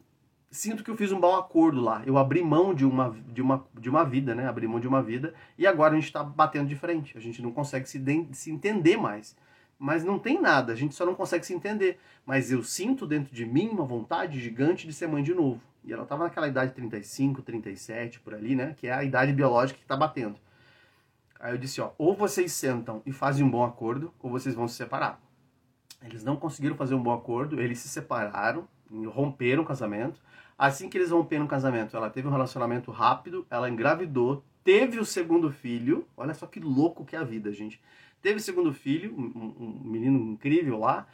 sinto 0.53 0.85
que 0.85 0.91
eu 0.91 0.97
fiz 0.97 1.11
um 1.11 1.19
bom 1.19 1.35
acordo 1.35 1.81
lá. 1.81 2.01
Eu 2.07 2.17
abri 2.17 2.41
mão 2.45 2.73
de 2.73 2.85
uma, 2.85 3.11
de 3.27 3.43
uma, 3.43 3.67
de 3.77 3.91
uma 3.91 4.05
vida, 4.05 4.37
né? 4.37 4.47
Abri 4.47 4.69
mão 4.69 4.79
de 4.79 4.87
uma 4.87 5.03
vida. 5.03 5.35
E 5.59 5.67
agora 5.67 5.95
a 5.95 5.97
gente 5.97 6.07
está 6.07 6.23
batendo 6.23 6.69
de 6.69 6.77
frente. 6.77 7.19
A 7.19 7.21
gente 7.21 7.43
não 7.43 7.51
consegue 7.51 7.89
se, 7.89 8.01
se 8.31 8.53
entender 8.53 8.97
mais. 8.97 9.37
Mas 9.77 10.05
não 10.05 10.17
tem 10.17 10.41
nada, 10.41 10.73
a 10.73 10.77
gente 10.77 10.95
só 10.95 11.05
não 11.05 11.15
consegue 11.15 11.45
se 11.45 11.55
entender. 11.55 11.99
Mas 12.25 12.53
eu 12.53 12.63
sinto 12.63 13.05
dentro 13.05 13.35
de 13.35 13.45
mim 13.45 13.69
uma 13.71 13.85
vontade 13.85 14.39
gigante 14.39 14.87
de 14.87 14.93
ser 14.93 15.09
mãe 15.09 15.25
de 15.25 15.35
novo. 15.35 15.61
E 15.85 15.93
ela 15.93 16.05
estava 16.05 16.23
naquela 16.23 16.47
idade 16.47 16.71
de 16.71 16.77
35, 16.77 17.43
37, 17.43 18.21
por 18.21 18.35
ali, 18.35 18.55
né? 18.55 18.77
Que 18.77 18.87
é 18.87 18.93
a 18.93 19.03
idade 19.03 19.33
biológica 19.33 19.79
que 19.79 19.85
está 19.85 19.97
batendo. 19.97 20.37
Aí 21.41 21.53
eu 21.53 21.59
disse, 21.59 21.81
ó, 21.81 21.93
ou 21.99 22.15
vocês 22.15 22.53
sentam 22.53 23.03
e 23.05 23.11
fazem 23.13 23.45
um 23.45 23.51
bom 23.51 23.65
acordo, 23.65 24.13
ou 24.21 24.31
vocês 24.31 24.55
vão 24.55 24.69
se 24.69 24.75
separar. 24.75 25.21
Eles 26.03 26.25
não 26.25 26.37
conseguiram 26.37 26.77
fazer 26.77 26.95
um 26.95 27.03
bom 27.03 27.13
acordo, 27.13 27.61
eles 27.61 27.79
se 27.79 27.89
separaram, 27.89 28.69
romperam 29.07 29.63
o 29.63 29.67
casamento. 29.67 30.21
Assim 30.57 30.89
que 30.89 30.97
eles 30.99 31.11
romperam 31.11 31.45
o 31.45 31.49
casamento, 31.49 31.97
ela 31.97 32.11
teve 32.11 32.27
um 32.27 32.31
relacionamento 32.31 32.91
rápido, 32.91 33.47
ela 33.51 33.69
engravidou, 33.69 34.45
teve 34.65 34.99
o 34.99 35.05
segundo 35.05 35.51
filho. 35.51 36.07
Olha 36.17 36.35
só 36.35 36.47
que 36.47 36.61
louco 36.61 37.05
que 37.05 37.17
é 37.17 37.19
a 37.19 37.25
vida, 37.25 37.53
gente. 37.53 37.81
Teve 38.21 38.37
o 38.39 38.43
segundo 38.43 38.73
filho, 38.73 39.15
um, 39.17 39.55
um 39.59 39.81
menino 39.85 40.19
incrível 40.33 40.79
lá. 40.79 41.07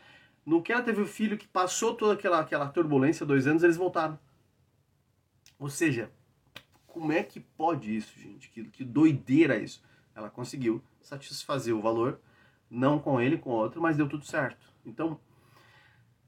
No 0.45 0.63
que 0.63 0.73
ela 0.73 0.83
teve 0.83 1.01
o 1.01 1.07
filho 1.07 1.39
que 1.39 1.47
passou 1.47 1.95
toda 1.95 2.15
aquela, 2.15 2.41
aquela 2.41 2.69
turbulência, 2.69 3.27
dois 3.27 3.47
anos, 3.47 3.63
eles 3.63 3.77
voltaram. 3.77 4.19
Ou 5.59 5.69
seja, 5.69 6.11
como 6.87 7.13
é 7.13 7.23
que 7.23 7.41
pode 7.41 7.95
isso, 7.95 8.19
gente? 8.19 8.51
Que, 8.51 8.65
que 8.65 8.85
doideira 8.85 9.57
isso. 9.57 9.83
Ela 10.15 10.31
conseguiu 10.31 10.83
satisfazer 11.03 11.75
o 11.75 11.81
valor, 11.81 12.21
não 12.71 12.99
com 12.99 13.21
ele, 13.21 13.37
com 13.37 13.51
outro, 13.51 13.81
mas 13.81 13.97
deu 13.97 14.09
tudo 14.09 14.25
certo. 14.25 14.74
Então, 14.85 15.19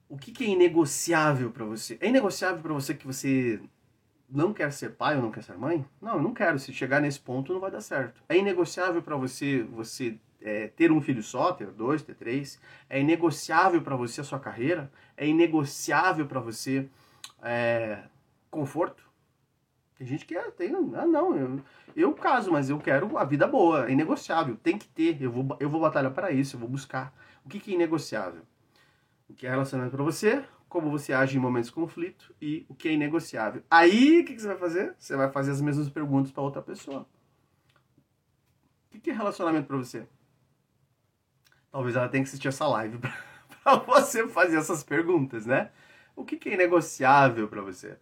o 0.09 0.17
que, 0.17 0.33
que 0.33 0.45
é 0.45 0.49
inegociável 0.49 1.51
para 1.51 1.65
você? 1.65 1.99
É 2.01 2.09
inegociável 2.09 2.63
para 2.63 2.73
você 2.73 2.95
que 2.95 3.07
você 3.07 3.61
não 4.29 4.53
quer 4.53 4.73
ser 4.73 4.91
pai 4.91 5.17
ou 5.17 5.23
não 5.23 5.31
quer 5.31 5.43
ser 5.43 5.57
mãe? 5.57 5.85
Não, 6.01 6.17
eu 6.17 6.23
não 6.23 6.35
quero. 6.35 6.59
Se 6.59 6.73
chegar 6.73 7.01
nesse 7.01 7.21
ponto, 7.21 7.53
não 7.53 7.61
vai 7.61 7.71
dar 7.71 7.81
certo. 7.81 8.23
É 8.29 8.37
inegociável 8.37 9.03
para 9.03 9.17
você 9.17 9.63
você 9.63 10.19
é, 10.41 10.69
ter 10.69 10.93
um 10.93 11.01
filho 11.01 11.23
só, 11.23 11.53
ter 11.53 11.69
dois, 11.69 12.03
ter 12.03 12.15
três. 12.15 12.61
É 12.89 13.01
inegociável 13.01 13.83
para 13.83 13.97
você 13.97 14.21
a 14.21 14.25
sua 14.25 14.39
carreira. 14.39 14.91
É 15.17 15.27
inegociável 15.27 16.27
para 16.27 16.41
você 16.41 16.89
é, 17.43 18.03
conforto. 18.51 19.07
Tem 19.99 20.07
gente 20.07 20.27
que 20.27 20.37
é, 20.37 20.51
tem, 20.51 20.75
ah, 20.95 21.07
não, 21.07 21.35
eu, 21.35 21.61
eu 21.97 22.13
caso, 22.13 22.53
mas 22.53 22.69
eu 22.69 22.79
quero 22.79 23.17
a 23.17 23.25
vida 23.25 23.47
boa, 23.47 23.89
é 23.89 23.93
inegociável, 23.93 24.55
tem 24.55 24.77
que 24.77 24.87
ter, 24.87 25.17
eu 25.23 25.33
vou, 25.33 25.57
eu 25.59 25.71
vou 25.71 25.81
batalhar 25.81 26.13
para 26.13 26.31
isso, 26.31 26.57
eu 26.57 26.61
vou 26.61 26.69
buscar. 26.69 27.15
O 27.47 27.49
que, 27.49 27.61
que 27.61 27.71
é 27.71 27.75
inegociável? 27.75 28.43
O 29.29 29.35
que 29.35 29.47
é 29.47 29.51
relacionado 29.51 29.91
para 29.91 30.03
você, 30.03 30.45
como 30.69 30.91
você 30.91 31.13
age 31.13 31.37
em 31.37 31.41
momentos 31.41 31.69
de 31.69 31.75
conflito 31.75 32.35
e 32.43 32.67
o 32.69 32.75
que 32.75 32.89
é 32.89 32.93
inegociável. 32.93 33.63
Aí, 33.71 34.21
o 34.21 34.25
que, 34.25 34.35
que 34.35 34.43
você 34.43 34.49
vai 34.49 34.59
fazer? 34.59 34.95
Você 34.99 35.17
vai 35.17 35.31
fazer 35.31 35.53
as 35.53 35.61
mesmas 35.61 35.89
perguntas 35.89 36.33
para 36.33 36.43
outra 36.43 36.61
pessoa. 36.61 37.07
O 38.87 38.91
que, 38.91 38.99
que 38.99 39.11
é 39.11 39.15
relacionamento 39.15 39.69
para 39.69 39.77
você? 39.77 40.07
Talvez 41.71 41.95
ela 41.95 42.09
tenha 42.09 42.25
que 42.25 42.29
assistir 42.29 42.49
essa 42.49 42.67
live 42.67 42.99
para 43.63 43.77
você 43.77 44.27
fazer 44.29 44.57
essas 44.57 44.83
perguntas, 44.83 45.47
né? 45.47 45.71
O 46.17 46.25
que, 46.25 46.37
que 46.37 46.49
é 46.49 46.55
inegociável 46.55 47.47
para 47.47 47.63
você? 47.63 47.97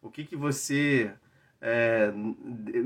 O 0.00 0.10
que, 0.10 0.24
que 0.24 0.36
você 0.36 1.14
é, 1.60 2.12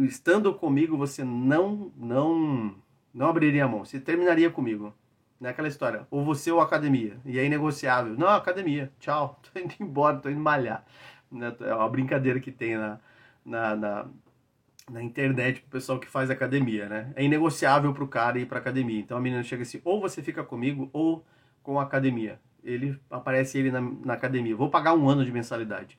estando 0.01 0.53
comigo, 0.55 0.97
você 0.97 1.23
não, 1.23 1.93
não, 1.97 2.75
não 3.13 3.29
abriria 3.29 3.65
a 3.65 3.69
mão. 3.69 3.85
Você 3.85 4.01
terminaria 4.01 4.51
comigo. 4.51 4.93
Naquela 5.41 5.69
é 5.69 5.71
história. 5.71 6.07
Ou 6.11 6.23
você 6.23 6.53
ou 6.53 6.61
academia. 6.61 7.17
E 7.25 7.39
é 7.39 7.45
inegociável. 7.45 8.15
Não, 8.17 8.29
academia. 8.29 8.93
Tchau. 9.01 9.41
Tô 9.53 9.59
indo 9.59 9.75
embora, 9.81 10.19
tô 10.19 10.29
indo 10.29 10.39
malhar. 10.39 10.85
Né, 11.33 11.55
é 11.61 11.75
uma 11.75 11.89
brincadeira 11.89 12.39
que 12.39 12.53
tem 12.53 12.77
na, 12.77 13.01
na, 13.45 13.77
na, 13.77 14.07
na 14.91 15.03
internet 15.03 15.61
pro 15.63 15.71
pessoal 15.71 15.99
que 15.99 16.09
faz 16.09 16.31
academia, 16.31 16.89
né? 16.89 17.13
É 17.17 17.25
inegociável 17.25 17.95
pro 17.95 18.07
cara 18.07 18.39
ir 18.39 18.47
pra 18.47 18.59
academia. 18.59 19.01
Então 19.01 19.17
a 19.17 19.21
menina 19.21 19.43
chega 19.43 19.63
assim, 19.63 19.81
ou 19.85 20.01
você 20.01 20.23
fica 20.23 20.45
comigo, 20.45 20.91
ou 20.93 21.25
com 21.63 21.81
a 21.81 21.85
academia. 21.85 22.39
Ele 22.63 23.01
aparece 23.11 23.59
ele 23.59 23.71
na, 23.71 23.81
na 23.81 24.15
academia. 24.15 24.55
Vou 24.55 24.69
pagar 24.69 24.95
um 24.95 25.09
ano 25.09 25.25
de 25.25 25.33
mensalidade. 25.33 25.99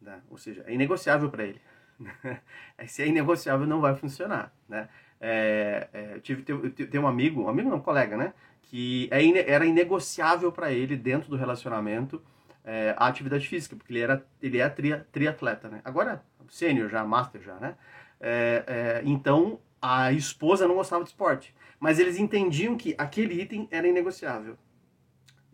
Né? 0.00 0.20
Ou 0.30 0.36
seja, 0.36 0.62
é 0.66 0.74
inegociável 0.74 1.30
para 1.30 1.44
ele. 1.44 1.60
Se 2.86 3.02
é 3.02 3.06
inegociável, 3.06 3.66
não 3.66 3.80
vai 3.80 3.94
funcionar, 3.94 4.52
né? 4.68 4.88
É, 5.18 5.88
é, 5.94 6.18
tive 6.20 6.42
tem 6.42 7.00
um 7.00 7.06
amigo, 7.06 7.42
um 7.44 7.48
amigo 7.48 7.70
não, 7.70 7.78
um 7.78 7.80
colega, 7.80 8.18
né? 8.18 8.34
Que 8.66 9.08
é, 9.10 9.50
era 9.50 9.64
inegociável 9.64 10.52
para 10.52 10.72
ele 10.72 10.96
dentro 10.96 11.30
do 11.30 11.36
relacionamento 11.36 12.22
é, 12.64 12.94
a 12.96 13.06
atividade 13.06 13.46
física, 13.48 13.76
porque 13.76 13.92
ele 13.92 14.00
era 14.00 14.26
ele 14.42 14.60
é 14.60 14.68
tri, 14.68 14.96
triatleta, 15.12 15.68
né? 15.68 15.80
Agora 15.84 16.22
sênior 16.48 16.88
já, 16.88 17.04
master 17.04 17.40
já, 17.42 17.54
né? 17.56 17.76
É, 18.20 18.64
é, 18.66 19.02
então 19.04 19.60
a 19.80 20.12
esposa 20.12 20.66
não 20.66 20.74
gostava 20.74 21.04
de 21.04 21.10
esporte, 21.10 21.54
mas 21.78 21.98
eles 21.98 22.18
entendiam 22.18 22.76
que 22.76 22.94
aquele 22.98 23.40
item 23.40 23.68
era 23.70 23.86
inegociável. 23.86 24.56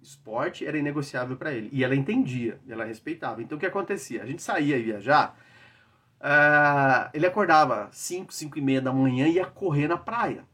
Esporte 0.03 0.66
era 0.66 0.77
inegociável 0.77 1.37
para 1.37 1.53
ele 1.53 1.68
e 1.72 1.85
ela 1.85 1.94
entendia, 1.94 2.59
ela 2.68 2.85
respeitava. 2.85 3.42
Então 3.42 3.57
o 3.57 3.61
que 3.61 3.66
acontecia? 3.66 4.22
A 4.22 4.27
gente 4.27 4.42
saía 4.42 4.77
e 4.77 4.83
viajar 4.83 5.37
Uh, 6.22 7.11
ele 7.12 7.27
acordava 7.27 7.88
5, 7.90 8.33
5 8.33 8.57
e 8.57 8.62
meia 8.62 8.81
da 8.81 8.92
manhã 8.92 9.27
e 9.27 9.35
ia 9.35 9.44
correr 9.44 9.88
na 9.88 9.96
praia. 9.96 10.44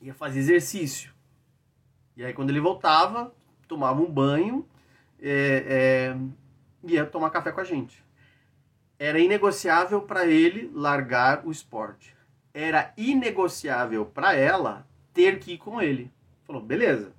Ia 0.00 0.14
fazer 0.14 0.38
exercício. 0.38 1.12
E 2.18 2.24
aí 2.24 2.32
quando 2.34 2.50
ele 2.50 2.58
voltava, 2.58 3.32
tomava 3.68 4.02
um 4.02 4.10
banho, 4.10 4.66
é, 5.22 6.12
é, 6.12 6.18
ia 6.82 7.06
tomar 7.06 7.30
café 7.30 7.52
com 7.52 7.60
a 7.60 7.64
gente. 7.64 8.04
Era 8.98 9.20
inegociável 9.20 10.02
para 10.02 10.26
ele 10.26 10.68
largar 10.74 11.46
o 11.46 11.52
esporte. 11.52 12.16
Era 12.52 12.92
inegociável 12.96 14.04
para 14.04 14.34
ela 14.34 14.84
ter 15.14 15.38
que 15.38 15.52
ir 15.52 15.58
com 15.58 15.80
ele. 15.80 16.10
Falou, 16.44 16.60
beleza. 16.60 17.12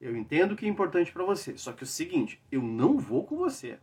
Eu 0.00 0.16
entendo 0.16 0.56
que 0.56 0.64
é 0.64 0.68
importante 0.70 1.12
para 1.12 1.22
você. 1.22 1.58
Só 1.58 1.70
que 1.70 1.84
é 1.84 1.86
o 1.86 1.86
seguinte, 1.86 2.40
eu 2.50 2.62
não 2.62 2.96
vou 2.96 3.24
com 3.24 3.36
você. 3.36 3.78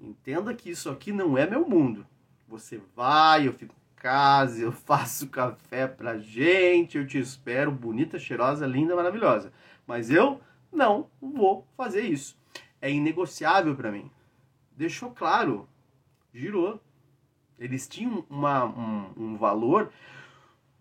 Entenda 0.00 0.54
que 0.54 0.70
isso 0.70 0.88
aqui 0.88 1.12
não 1.12 1.36
é 1.36 1.46
meu 1.46 1.68
mundo. 1.68 2.06
Você 2.48 2.80
vai, 2.96 3.46
eu 3.46 3.52
fico 3.52 3.74
casa, 4.00 4.62
eu 4.62 4.72
faço 4.72 5.28
café 5.28 5.86
pra 5.86 6.18
gente, 6.18 6.98
eu 6.98 7.06
te 7.06 7.18
espero, 7.18 7.70
bonita, 7.70 8.18
cheirosa, 8.18 8.66
linda, 8.66 8.96
maravilhosa. 8.96 9.52
Mas 9.86 10.10
eu 10.10 10.40
não 10.72 11.08
vou 11.20 11.66
fazer 11.76 12.02
isso. 12.02 12.36
É 12.80 12.90
inegociável 12.90 13.76
para 13.76 13.92
mim. 13.92 14.10
Deixou 14.76 15.10
claro, 15.10 15.68
girou. 16.34 16.80
Eles 17.58 17.86
tinham 17.86 18.24
uma, 18.30 18.64
um, 18.64 19.12
um 19.16 19.36
valor 19.36 19.92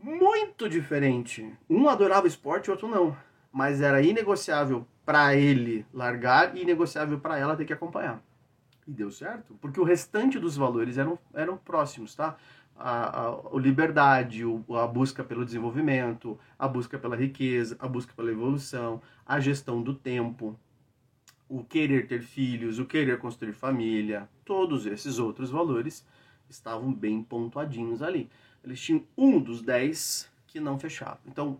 muito 0.01 0.69
diferente. 0.69 1.53
Um 1.69 1.89
adorava 1.89 2.25
esporte, 2.25 2.69
o 2.69 2.71
outro 2.71 2.87
não. 2.87 3.15
Mas 3.51 3.81
era 3.81 4.01
inegociável 4.01 4.87
para 5.05 5.35
ele 5.35 5.85
largar 5.93 6.55
e 6.55 6.61
inegociável 6.61 7.19
para 7.19 7.37
ela 7.37 7.57
ter 7.57 7.65
que 7.65 7.73
acompanhar. 7.73 8.23
E 8.87 8.91
deu 8.91 9.11
certo, 9.11 9.55
porque 9.59 9.79
o 9.79 9.83
restante 9.83 10.39
dos 10.39 10.55
valores 10.55 10.97
eram, 10.97 11.19
eram 11.33 11.57
próximos, 11.57 12.15
tá? 12.15 12.37
A, 12.79 13.27
a, 13.27 13.59
liberdade, 13.59 14.45
o, 14.45 14.63
a 14.75 14.87
busca 14.87 15.23
pelo 15.23 15.45
desenvolvimento, 15.45 16.39
a 16.57 16.67
busca 16.67 16.97
pela 16.97 17.15
riqueza, 17.15 17.75
a 17.77 17.87
busca 17.87 18.13
pela 18.13 18.31
evolução, 18.31 19.01
a 19.25 19.39
gestão 19.39 19.81
do 19.81 19.93
tempo, 19.93 20.57
o 21.49 21.63
querer 21.63 22.07
ter 22.07 22.21
filhos, 22.21 22.79
o 22.79 22.85
querer 22.85 23.19
construir 23.19 23.53
família, 23.53 24.29
todos 24.45 24.85
esses 24.85 25.19
outros 25.19 25.49
valores 25.49 26.05
estavam 26.49 26.93
bem 26.93 27.21
pontuadinhos 27.21 28.01
ali. 28.01 28.29
Eles 28.63 28.79
tinham 28.79 29.03
um 29.17 29.39
dos 29.39 29.61
dez 29.61 30.31
que 30.47 30.59
não 30.59 30.79
fechava. 30.79 31.19
Então, 31.25 31.59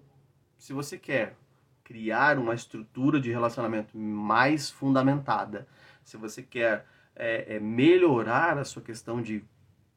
se 0.58 0.74
você 0.74 0.98
quer 0.98 1.36
criar 1.84 2.38
uma 2.40 2.54
estrutura 2.54 3.20
de 3.20 3.30
relacionamento 3.30 3.98
mais 3.98 4.70
fundamentada, 4.70 5.68
se 6.04 6.18
você 6.18 6.42
quer 6.42 6.86
é, 7.16 7.56
é, 7.56 7.60
melhorar 7.60 8.58
a 8.58 8.64
sua 8.64 8.82
questão 8.82 9.22
de 9.22 9.44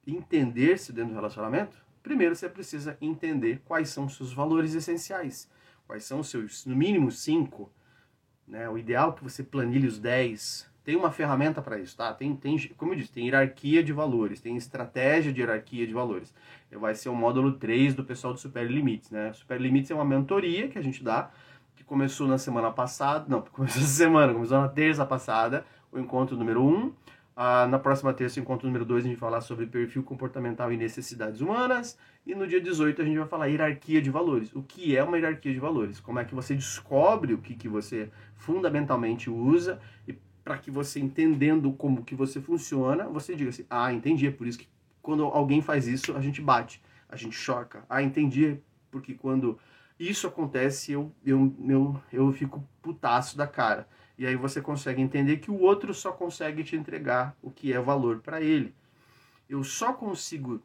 entender-se 0.07 0.93
dentro 0.93 1.11
do 1.11 1.17
relacionamento, 1.17 1.77
primeiro 2.03 2.35
você 2.35 2.49
precisa 2.49 2.97
entender 3.01 3.63
quais 3.65 3.89
são 3.89 4.07
os 4.07 4.17
seus 4.17 4.33
valores 4.33 4.75
essenciais, 4.75 5.49
quais 5.87 6.05
são 6.05 6.21
os 6.21 6.29
seus, 6.29 6.67
no 6.67 6.75
mínimo, 6.75 7.11
cinco. 7.11 7.71
Né? 8.47 8.69
O 8.69 8.77
ideal 8.77 9.11
é 9.11 9.13
que 9.15 9.25
você 9.25 9.43
planilhe 9.43 9.87
os 9.87 9.99
dez. 9.99 10.71
Tem 10.85 10.97
uma 10.97 11.13
ferramenta 11.13 11.63
para 11.63 11.79
isso, 11.79 11.97
tá? 11.97 12.13
Tem, 12.13 12.35
tem, 12.35 12.59
como 12.77 12.93
eu 12.93 12.97
disse, 12.97 13.13
tem 13.13 13.27
hierarquia 13.27 13.85
de 13.85 13.93
valores, 13.93 14.41
tem 14.41 14.57
estratégia 14.57 15.33
de 15.33 15.41
hierarquia 15.41 15.87
de 15.87 15.95
valores. 15.95 16.35
Vai 16.73 16.95
ser 16.97 17.09
o 17.09 17.15
módulo 17.15 17.53
3 17.53 17.95
do 17.95 18.03
pessoal 18.03 18.33
do 18.33 18.41
Super 18.41 18.69
Limites, 18.69 19.09
né? 19.11 19.33
Super 19.33 19.61
Limites 19.61 19.93
é 19.93 19.95
uma 19.95 20.05
mentoria 20.05 20.67
que 20.67 20.77
a 20.77 20.83
gente 20.83 21.05
dá, 21.05 21.31
que 21.77 21.85
começou 21.85 22.27
na 22.27 22.37
semana 22.37 22.73
passada, 22.73 23.27
não, 23.29 23.43
começou 23.53 23.81
na 23.81 23.89
semana, 23.89 24.33
começou 24.33 24.61
na 24.61 24.69
terça 24.69 25.07
passada, 25.07 25.65
o 25.93 26.01
encontro 26.01 26.37
número 26.37 26.65
1. 26.65 26.69
Um, 26.69 26.93
ah, 27.45 27.67
na 27.67 27.77
próxima 27.77 28.15
terça, 28.15 28.39
encontro 28.39 28.69
número 28.69 28.85
2, 28.85 29.05
a 29.05 29.09
gente 29.09 29.19
vai 29.19 29.29
falar 29.29 29.41
sobre 29.41 29.67
perfil 29.67 30.05
comportamental 30.05 30.73
e 30.73 30.77
necessidades 30.77 31.41
humanas. 31.41 31.99
E 32.25 32.37
no 32.37 32.47
dia 32.47 32.61
18 32.61 33.03
a 33.03 33.05
gente 33.05 33.19
vai 33.19 33.27
falar 33.27 33.47
hierarquia 33.49 34.01
de 34.01 34.11
valores. 34.11 34.55
O 34.55 34.63
que 34.63 34.97
é 34.97 35.03
uma 35.03 35.17
hierarquia 35.17 35.53
de 35.53 35.59
valores? 35.59 35.99
Como 35.99 36.21
é 36.21 36.25
que 36.25 36.37
você 36.37 36.55
descobre 36.55 37.35
o 37.35 37.39
que, 37.39 37.57
que 37.57 37.67
você 37.67 38.09
fundamentalmente 38.37 39.29
usa 39.29 39.81
e 40.07 40.13
para 40.45 40.57
que 40.57 40.71
você 40.71 41.01
entendendo 41.01 41.73
como 41.73 42.05
que 42.05 42.15
você 42.15 42.41
funciona, 42.41 43.09
você 43.09 43.35
diga 43.35 43.51
assim: 43.51 43.67
"Ah, 43.69 43.93
entendi, 43.93 44.29
é 44.29 44.31
por 44.31 44.47
isso 44.47 44.59
que 44.59 44.69
quando 45.01 45.25
alguém 45.25 45.61
faz 45.61 45.89
isso, 45.89 46.17
a 46.17 46.21
gente 46.21 46.41
bate, 46.41 46.81
a 47.09 47.17
gente 47.17 47.35
choca. 47.35 47.85
Ah, 47.91 48.01
entendi, 48.05 48.61
porque 48.89 49.15
quando 49.15 49.59
isso 49.99 50.29
acontece, 50.29 50.93
eu 50.93 51.13
eu 51.27 51.53
eu, 51.69 52.01
eu 52.13 52.33
fico 52.33 52.63
putaço 52.81 53.37
da 53.37 53.49
cara. 53.49 53.89
E 54.19 54.27
aí 54.27 54.37
você 54.37 54.61
consegue 54.61 55.01
entender 55.01 55.39
que 55.39 55.51
o 55.51 55.61
outro 55.61 55.93
só 55.95 56.13
consegue 56.13 56.63
te 56.63 56.77
entregar 56.77 57.37
o 57.43 57.51
que 57.51 57.73
é 57.73 57.81
valor 57.81 58.21
para 58.21 58.41
ele. 58.41 58.75
Eu 59.49 59.65
só 59.65 59.93
consigo. 59.93 60.63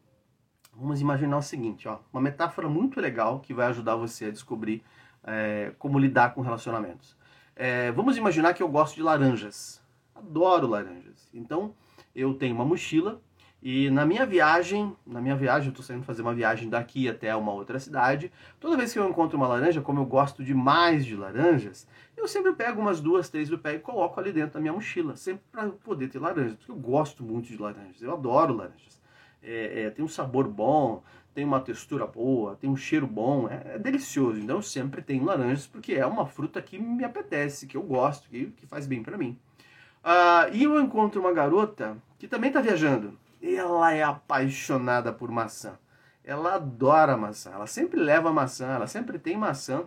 Vamos 0.73 1.01
imaginar 1.01 1.37
o 1.37 1.41
seguinte, 1.41 1.87
ó, 1.87 1.99
uma 2.13 2.21
metáfora 2.21 2.69
muito 2.69 3.01
legal 3.01 3.39
que 3.39 3.53
vai 3.53 3.67
ajudar 3.67 3.95
você 3.95 4.25
a 4.25 4.31
descobrir 4.31 4.83
é, 5.23 5.73
como 5.79 5.97
lidar 5.97 6.33
com 6.33 6.41
relacionamentos. 6.41 7.17
É, 7.55 7.91
vamos 7.91 8.17
imaginar 8.17 8.53
que 8.53 8.61
eu 8.61 8.69
gosto 8.69 8.95
de 8.95 9.01
laranjas. 9.01 9.81
Adoro 10.13 10.67
laranjas. 10.67 11.29
Então, 11.33 11.73
eu 12.15 12.33
tenho 12.35 12.53
uma 12.53 12.65
mochila 12.65 13.21
e 13.62 13.89
na 13.89 14.05
minha 14.05 14.26
viagem, 14.26 14.95
na 15.05 15.20
minha 15.20 15.36
viagem, 15.36 15.68
eu 15.68 15.72
estou 15.72 15.84
saindo 15.84 16.03
fazer 16.03 16.22
uma 16.22 16.34
viagem 16.34 16.70
daqui 16.70 17.10
até 17.10 17.36
uma 17.36 17.51
outra 17.51 17.80
cidade. 17.80 18.32
Toda 18.60 18.78
vez 18.78 18.93
que 18.93 18.99
eu 18.99 19.10
encontro 19.10 19.36
uma 19.36 19.47
laranja, 19.47 19.82
como 19.82 19.99
eu 19.99 20.05
gosto 20.05 20.43
demais 20.43 21.05
de 21.05 21.16
laranjas, 21.16 21.88
eu 22.16 22.28
sempre 22.28 22.53
pego 22.53 22.80
umas 22.80 23.01
duas, 23.01 23.30
três 23.30 23.49
do 23.49 23.58
pé 23.58 23.76
e 23.76 23.80
coloco 23.80 24.20
ali 24.20 24.32
dentro 24.32 24.53
da 24.53 24.60
minha 24.60 24.74
mochila, 24.74 25.16
sempre 25.16 25.43
para 25.51 25.70
poder 25.70 26.08
ter 26.08 26.20
laranjas, 26.20 26.55
porque 26.55 26.72
eu 26.72 26.76
gosto 26.76 27.24
muito 27.24 27.47
de 27.47 27.58
laranjas, 27.58 28.01
eu 28.01 28.14
adoro 28.14 28.53
laranjas. 28.53 29.01
É, 29.41 29.84
é, 29.84 29.89
tem 29.89 30.03
um 30.05 30.08
sabor 30.08 30.47
bom, 30.47 31.03
tem 31.34 31.43
uma 31.43 31.60
textura 31.60 32.05
boa, 32.05 32.55
tem 32.55 32.70
um 32.70 32.76
cheiro 32.76 33.08
bom, 33.08 33.47
é, 33.49 33.76
é, 33.76 33.80
delicioso. 33.80 34.39
Então 34.39 34.58
eu 34.58 34.62
sempre 34.62 35.01
tenho 35.01 35.24
laranjas 35.24 35.66
porque 35.66 35.93
é 35.93 36.05
uma 36.05 36.28
fruta 36.28 36.62
que 36.62 36.78
me 36.78 37.03
apetece, 37.03 37.66
que 37.66 37.76
eu 37.78 37.84
gosto, 37.84 38.30
que, 38.30 38.47
que 38.58 38.68
faz 38.68 38.86
bem 38.86 39.01
para 39.01 39.18
mim. 39.18 39.38
Uh, 40.03 40.53
e 40.53 40.64
eu 40.64 40.80
encontro 40.80 41.20
uma 41.20 41.34
garota 41.34 41.97
que 42.18 42.28
também 42.28 42.49
está 42.49 42.62
viajando 42.62 43.18
ela 43.41 43.93
é 43.93 44.03
apaixonada 44.03 45.11
por 45.11 45.31
maçã. 45.31 45.77
Ela 46.23 46.55
adora 46.55 47.15
maçã. 47.15 47.51
Ela 47.51 47.67
sempre 47.67 47.99
leva 47.99 48.33
maçã. 48.33 48.67
Ela 48.67 48.88
sempre 48.88 49.17
tem 49.17 49.38
maçã 49.38 49.83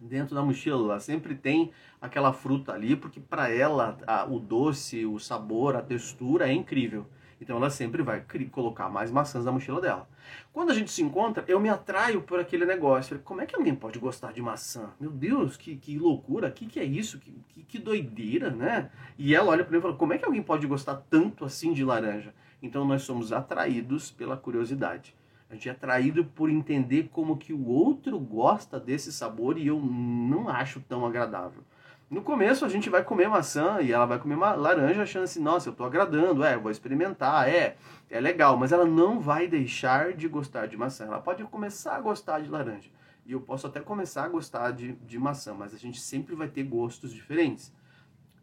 dentro 0.00 0.34
da 0.34 0.42
mochila. 0.42 0.92
Ela 0.92 1.00
sempre 1.00 1.34
tem 1.34 1.70
aquela 2.00 2.32
fruta 2.32 2.72
ali, 2.72 2.96
porque 2.96 3.20
para 3.20 3.48
ela 3.48 3.96
a, 4.06 4.24
o 4.24 4.38
doce, 4.38 5.06
o 5.06 5.18
sabor, 5.18 5.76
a 5.76 5.82
textura 5.82 6.48
é 6.48 6.52
incrível. 6.52 7.06
Então 7.40 7.56
ela 7.56 7.70
sempre 7.70 8.02
vai 8.02 8.24
colocar 8.52 8.88
mais 8.88 9.10
maçãs 9.10 9.44
na 9.44 9.50
mochila 9.50 9.80
dela. 9.80 10.08
Quando 10.52 10.70
a 10.70 10.74
gente 10.74 10.92
se 10.92 11.02
encontra, 11.02 11.44
eu 11.48 11.58
me 11.58 11.68
atraio 11.68 12.22
por 12.22 12.38
aquele 12.38 12.64
negócio. 12.64 13.18
Como 13.24 13.40
é 13.40 13.46
que 13.46 13.56
alguém 13.56 13.74
pode 13.74 13.98
gostar 13.98 14.32
de 14.32 14.40
maçã? 14.40 14.90
Meu 15.00 15.10
Deus, 15.10 15.56
que, 15.56 15.76
que 15.76 15.98
loucura, 15.98 16.50
que, 16.52 16.66
que 16.66 16.78
é 16.78 16.84
isso? 16.84 17.18
Que, 17.18 17.32
que, 17.48 17.62
que 17.64 17.78
doideira, 17.80 18.48
né? 18.48 18.90
E 19.18 19.34
ela 19.34 19.50
olha 19.50 19.64
para 19.64 19.72
mim 19.72 19.78
e 19.78 19.82
fala: 19.82 19.96
Como 19.96 20.12
é 20.12 20.18
que 20.18 20.24
alguém 20.24 20.42
pode 20.42 20.68
gostar 20.68 20.94
tanto 21.10 21.44
assim 21.44 21.72
de 21.72 21.84
laranja? 21.84 22.32
Então 22.62 22.84
nós 22.84 23.02
somos 23.02 23.32
atraídos 23.32 24.10
pela 24.10 24.36
curiosidade. 24.36 25.14
A 25.50 25.54
gente 25.54 25.68
é 25.68 25.72
atraído 25.72 26.24
por 26.24 26.48
entender 26.48 27.10
como 27.12 27.36
que 27.36 27.52
o 27.52 27.68
outro 27.68 28.18
gosta 28.18 28.80
desse 28.80 29.12
sabor 29.12 29.58
e 29.58 29.66
eu 29.66 29.78
não 29.78 30.48
acho 30.48 30.80
tão 30.80 31.04
agradável. 31.04 31.62
No 32.08 32.22
começo 32.22 32.64
a 32.64 32.68
gente 32.68 32.88
vai 32.88 33.02
comer 33.02 33.28
maçã 33.28 33.80
e 33.80 33.92
ela 33.92 34.06
vai 34.06 34.18
comer 34.18 34.34
uma 34.34 34.52
laranja 34.52 35.02
achando 35.02 35.24
assim, 35.24 35.42
nossa, 35.42 35.68
eu 35.68 35.72
estou 35.72 35.86
agradando, 35.86 36.44
é, 36.44 36.56
vou 36.56 36.70
experimentar, 36.70 37.48
é, 37.48 37.76
é 38.08 38.20
legal, 38.20 38.56
mas 38.56 38.70
ela 38.70 38.84
não 38.84 39.18
vai 39.18 39.48
deixar 39.48 40.12
de 40.12 40.28
gostar 40.28 40.66
de 40.66 40.76
maçã. 40.76 41.04
Ela 41.04 41.20
pode 41.20 41.42
começar 41.44 41.96
a 41.96 42.00
gostar 42.00 42.40
de 42.40 42.48
laranja. 42.48 42.90
E 43.24 43.32
eu 43.32 43.40
posso 43.40 43.66
até 43.66 43.80
começar 43.80 44.24
a 44.24 44.28
gostar 44.28 44.72
de, 44.72 44.92
de 44.92 45.18
maçã, 45.18 45.54
mas 45.54 45.74
a 45.74 45.78
gente 45.78 46.00
sempre 46.00 46.34
vai 46.34 46.48
ter 46.48 46.64
gostos 46.64 47.12
diferentes. 47.12 47.72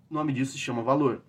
O 0.09 0.13
nome 0.13 0.33
disso 0.33 0.53
se 0.53 0.57
chama 0.57 0.81
valor. 0.81 1.21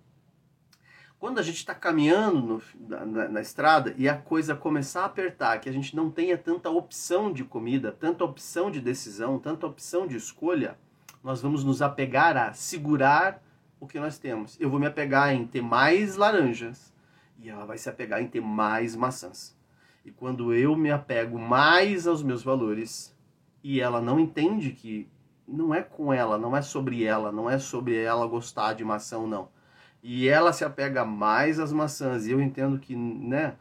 Quando 1.21 1.37
a 1.37 1.43
gente 1.43 1.57
está 1.57 1.75
caminhando 1.75 2.41
no, 2.41 3.05
na, 3.05 3.27
na, 3.29 3.41
estrada 3.41 3.93
e 3.95 4.09
a 4.09 4.17
coisa 4.17 4.55
começar 4.55 5.03
a 5.03 5.05
apertar, 5.05 5.59
que 5.59 5.69
a 5.69 5.71
gente 5.71 5.95
não 5.95 6.09
tenha 6.09 6.35
tanta 6.35 6.67
opção 6.71 7.31
de 7.31 7.43
comida, 7.43 7.91
tanta 7.91 8.23
opção 8.23 8.71
de 8.71 8.81
decisão, 8.81 9.37
tanta 9.37 9.67
opção 9.67 10.07
de 10.07 10.17
escolha, 10.17 10.79
nós 11.23 11.39
vamos 11.39 11.63
nos 11.63 11.79
apegar 11.79 12.35
a 12.35 12.53
segurar 12.53 13.39
o 13.79 13.85
que 13.85 13.99
nós 13.99 14.17
temos. 14.17 14.59
Eu 14.59 14.67
vou 14.71 14.79
me 14.79 14.87
apegar 14.87 15.31
em 15.31 15.45
ter 15.45 15.61
mais 15.61 16.15
laranjas 16.15 16.91
e 17.37 17.51
ela 17.51 17.67
vai 17.67 17.77
se 17.77 17.87
apegar 17.87 18.19
em 18.19 18.27
ter 18.27 18.41
mais 18.41 18.95
maçãs. 18.95 19.55
E 20.03 20.09
quando 20.09 20.51
eu 20.55 20.75
me 20.75 20.89
apego 20.89 21.37
mais 21.37 22.07
aos 22.07 22.23
meus 22.23 22.41
valores 22.41 23.15
e 23.63 23.79
ela 23.79 24.01
não 24.01 24.19
entende 24.19 24.71
que 24.71 25.07
não 25.47 25.71
é 25.71 25.83
com 25.83 26.11
ela, 26.11 26.39
não 26.39 26.57
é 26.57 26.63
sobre 26.63 27.03
ela, 27.03 27.31
não 27.31 27.47
é 27.47 27.59
sobre 27.59 27.95
ela 27.95 28.25
gostar 28.25 28.73
de 28.73 28.83
maçã 28.83 29.19
ou 29.19 29.27
não 29.27 29.60
e 30.03 30.27
ela 30.27 30.51
se 30.51 30.65
apega 30.65 31.05
mais 31.05 31.59
às 31.59 31.71
maçãs, 31.71 32.25
e 32.25 32.31
eu 32.31 32.41
entendo 32.41 32.79
que, 32.79 32.95
né, 32.95 33.55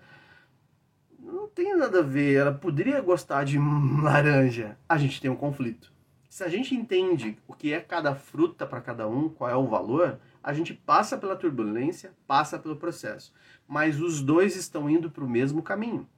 não 1.18 1.48
tem 1.48 1.76
nada 1.76 2.00
a 2.00 2.02
ver, 2.02 2.34
ela 2.34 2.52
poderia 2.52 3.00
gostar 3.00 3.44
de 3.44 3.58
laranja, 4.02 4.78
a 4.88 4.96
gente 4.96 5.20
tem 5.20 5.30
um 5.30 5.36
conflito. 5.36 5.92
Se 6.28 6.44
a 6.44 6.48
gente 6.48 6.74
entende 6.74 7.36
o 7.46 7.52
que 7.52 7.72
é 7.72 7.80
cada 7.80 8.14
fruta 8.14 8.64
para 8.64 8.80
cada 8.80 9.06
um, 9.08 9.28
qual 9.28 9.50
é 9.50 9.56
o 9.56 9.66
valor, 9.66 10.18
a 10.42 10.52
gente 10.52 10.72
passa 10.72 11.18
pela 11.18 11.34
turbulência, 11.34 12.12
passa 12.26 12.56
pelo 12.56 12.76
processo. 12.76 13.34
Mas 13.66 14.00
os 14.00 14.22
dois 14.22 14.54
estão 14.54 14.88
indo 14.88 15.10
para 15.10 15.24
o 15.24 15.28
mesmo 15.28 15.60
caminho. 15.60 16.08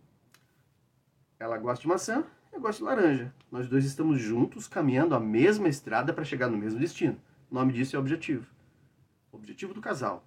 Ela 1.40 1.56
gosta 1.56 1.80
de 1.80 1.88
maçã, 1.88 2.24
eu 2.52 2.60
gosto 2.60 2.80
de 2.80 2.84
laranja. 2.84 3.34
Nós 3.50 3.66
dois 3.66 3.86
estamos 3.86 4.20
juntos 4.20 4.68
caminhando 4.68 5.14
a 5.14 5.20
mesma 5.20 5.66
estrada 5.66 6.12
para 6.12 6.24
chegar 6.24 6.48
no 6.48 6.58
mesmo 6.58 6.78
destino. 6.78 7.16
O 7.50 7.54
nome 7.54 7.72
disso 7.72 7.96
é 7.96 7.98
objetivo 7.98 8.51
objetivo 9.42 9.74
do 9.74 9.80
casal. 9.80 10.24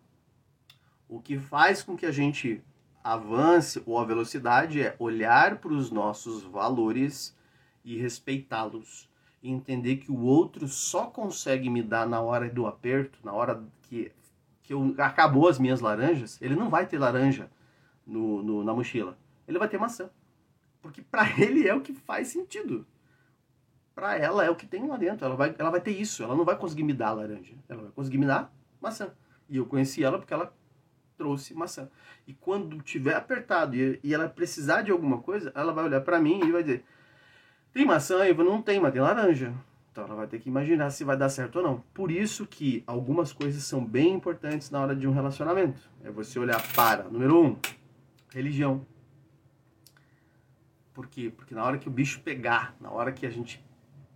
O 1.08 1.22
que 1.22 1.40
faz 1.40 1.82
com 1.82 1.96
que 1.96 2.06
a 2.06 2.12
gente 2.12 2.62
avance 3.04 3.82
ou 3.86 3.98
a 3.98 4.04
velocidade 4.04 4.82
é 4.82 4.96
olhar 5.00 5.58
para 5.60 5.72
os 5.72 5.92
nossos 5.92 6.44
valores 6.44 7.36
e 7.84 7.98
respeitá-los. 7.98 9.10
E 9.42 9.50
entender 9.52 9.98
que 9.98 10.12
o 10.12 10.20
outro 10.22 10.68
só 10.68 11.06
consegue 11.06 11.70
me 11.70 11.84
dar 11.84 12.08
na 12.08 12.20
hora 12.20 12.50
do 12.50 12.66
aperto, 12.66 13.20
na 13.24 13.32
hora 13.32 13.64
que, 13.84 14.12
que 14.64 14.74
eu, 14.74 14.96
acabou 14.98 15.48
as 15.48 15.60
minhas 15.60 15.80
laranjas. 15.80 16.42
Ele 16.42 16.56
não 16.56 16.70
vai 16.70 16.88
ter 16.88 16.98
laranja 16.98 17.50
no, 18.06 18.42
no 18.42 18.64
na 18.64 18.74
mochila. 18.74 19.18
Ele 19.48 19.60
vai 19.60 19.70
ter 19.70 19.78
maçã. 19.78 20.10
Porque 20.82 21.04
para 21.04 21.30
ele 21.40 21.68
é 21.68 21.76
o 21.76 21.82
que 21.82 21.94
faz 21.94 22.30
sentido. 22.30 22.86
Para 23.94 24.18
ela 24.18 24.44
é 24.44 24.50
o 24.50 24.56
que 24.56 24.66
tem 24.66 24.88
lá 24.88 24.98
dentro. 24.98 25.26
Ela 25.26 25.36
vai, 25.36 25.56
ela 25.58 25.70
vai 25.70 25.80
ter 25.80 25.92
isso. 25.92 26.24
Ela 26.24 26.36
não 26.36 26.44
vai 26.44 26.58
conseguir 26.58 26.84
me 26.84 26.94
dar 26.94 27.14
laranja. 27.14 27.54
Ela 27.70 27.84
vai 27.84 27.92
conseguir 27.92 28.18
me 28.18 28.26
dar 28.26 28.52
maçã. 28.82 29.12
E 29.50 29.58
eu 29.58 29.66
conheci 29.66 30.04
ela 30.04 30.18
porque 30.18 30.34
ela 30.34 30.54
trouxe 31.18 31.54
maçã. 31.54 31.90
E 32.28 32.34
quando 32.34 32.82
tiver 32.82 33.16
apertado 33.16 33.76
e, 33.76 34.00
e 34.04 34.14
ela 34.14 34.28
precisar 34.28 34.82
de 34.82 34.92
alguma 34.92 35.20
coisa, 35.20 35.52
ela 35.56 35.74
vai 35.74 35.86
olhar 35.86 36.02
para 36.02 36.20
mim 36.20 36.40
e 36.44 36.52
vai 36.52 36.64
dizer: 36.64 36.84
Tem 37.74 37.86
maçã? 37.86 38.26
Eu 38.26 38.36
não 38.36 38.62
tem, 38.62 38.80
mas 38.80 38.94
tem 38.94 39.02
laranja. 39.02 39.54
Então 39.92 40.04
ela 40.04 40.16
vai 40.16 40.28
ter 40.28 40.40
que 40.40 40.50
imaginar 40.50 40.90
se 40.90 41.06
vai 41.06 41.16
dar 41.16 41.30
certo 41.30 41.58
ou 41.58 41.64
não. 41.64 41.84
Por 41.94 42.12
isso 42.12 42.46
que 42.46 42.84
algumas 42.86 43.32
coisas 43.32 43.64
são 43.64 43.84
bem 43.84 44.14
importantes 44.14 44.70
na 44.70 44.82
hora 44.82 44.94
de 44.94 45.08
um 45.08 45.12
relacionamento. 45.14 45.90
É 46.04 46.12
você 46.12 46.38
olhar 46.38 46.62
para, 46.74 47.06
número 47.06 47.42
um, 47.42 47.58
religião. 48.30 48.86
Por 50.94 51.08
quê? 51.08 51.32
Porque 51.34 51.56
na 51.56 51.64
hora 51.64 51.78
que 51.78 51.88
o 51.88 51.92
bicho 51.92 52.20
pegar, 52.22 52.76
na 52.82 52.92
hora 52.92 53.12
que 53.14 53.26
a 53.26 53.30
gente 53.30 53.64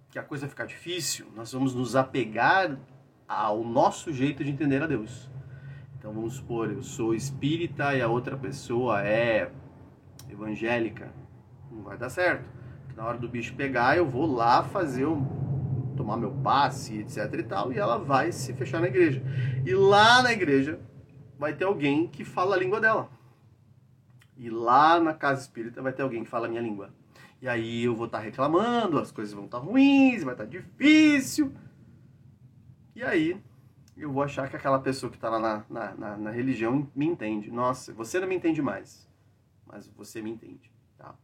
que 0.10 0.18
a 0.18 0.24
coisa 0.24 0.50
ficar 0.50 0.66
difícil, 0.66 1.28
nós 1.36 1.54
vamos 1.54 1.76
nos 1.76 1.96
apegar 1.96 2.78
ao 3.30 3.64
nosso 3.64 4.12
jeito 4.12 4.44
de 4.44 4.50
entender 4.50 4.82
a 4.82 4.88
Deus. 4.88 5.30
Então 6.00 6.12
vamos 6.12 6.34
supor, 6.34 6.72
eu 6.72 6.82
sou 6.82 7.14
espírita 7.14 7.96
e 7.96 8.02
a 8.02 8.08
outra 8.08 8.36
pessoa 8.36 9.06
é 9.06 9.52
evangélica. 10.28 11.14
Não 11.72 11.84
vai 11.84 11.96
dar 11.96 12.10
certo. 12.10 12.50
Na 12.96 13.06
hora 13.06 13.20
do 13.20 13.30
bicho 13.30 13.54
pegar, 13.54 13.96
eu 13.96 14.08
vou 14.08 14.26
lá 14.26 14.64
fazer 14.64 15.06
um, 15.06 15.94
tomar 15.96 16.18
meu 16.18 16.32
passe, 16.32 16.98
etc 16.98 17.32
e 17.36 17.44
tal, 17.44 17.72
e 17.72 17.78
ela 17.78 18.00
vai 18.00 18.32
se 18.32 18.52
fechar 18.54 18.82
na 18.82 18.88
igreja. 18.88 19.22
E 19.64 19.76
lá 19.76 20.24
na 20.24 20.34
igreja 20.34 20.80
vai 21.38 21.54
ter 21.54 21.66
alguém 21.66 22.08
que 22.08 22.26
fala 22.26 22.56
a 22.56 22.60
língua 22.60 22.82
dela. 22.82 23.10
E 24.36 24.50
lá 24.50 25.00
na 25.00 25.14
casa 25.14 25.42
espírita 25.42 25.82
vai 25.82 25.94
ter 25.94 26.02
alguém 26.02 26.24
que 26.24 26.30
fala 26.30 26.48
a 26.48 26.50
minha 26.50 26.62
língua. 26.62 26.90
E 27.42 27.48
aí 27.48 27.84
eu 27.84 27.96
vou 27.96 28.08
estar 28.08 28.18
tá 28.18 28.24
reclamando, 28.24 28.98
as 28.98 29.12
coisas 29.12 29.34
vão 29.34 29.46
estar 29.46 29.60
tá 29.60 29.66
ruins, 29.66 30.24
vai 30.24 30.34
estar 30.34 30.46
tá 30.46 30.50
difícil. 30.50 31.54
E 33.00 33.04
aí 33.04 33.42
eu 33.96 34.12
vou 34.12 34.22
achar 34.22 34.50
que 34.50 34.58
aquela 34.58 34.78
pessoa 34.78 35.10
que 35.10 35.16
está 35.16 35.30
lá 35.30 35.40
na, 35.40 35.64
na, 35.70 35.96
na, 35.96 36.18
na, 36.18 36.32
religião 36.32 36.92
me 36.94 37.06
entende. 37.06 37.50
Nossa, 37.50 37.94
você 37.94 38.20
não 38.20 38.28
me 38.28 38.36
entende 38.36 38.62
mais, 38.62 39.10
mas 39.66 39.88
você 39.88 40.22
me 40.22 40.30
entende. 40.30 40.70
Tá? 40.98 41.16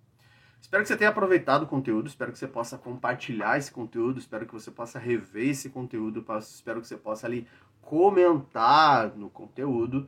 Espero 0.62 0.84
que 0.84 0.88
você 0.88 0.96
tenha 0.96 1.10
aproveitado 1.10 1.64
o 1.64 1.68
conteúdo, 1.68 2.08
espero 2.08 2.32
que 2.32 2.40
você 2.40 2.48
possa 2.48 2.78
compartilhar 2.78 3.58
esse 3.58 3.74
conteúdo, 3.74 4.20
espero 4.20 4.46
que 4.46 4.54
você 4.54 4.72
possa 4.72 4.98
rever 4.98 5.50
esse 5.50 5.70
conteúdo, 5.70 6.26
espero 6.40 6.80
que 6.80 6.88
você 6.88 6.96
possa 6.96 7.28
ali 7.28 7.46
comentar 7.82 9.14
no 9.14 9.30
conteúdo. 9.30 10.08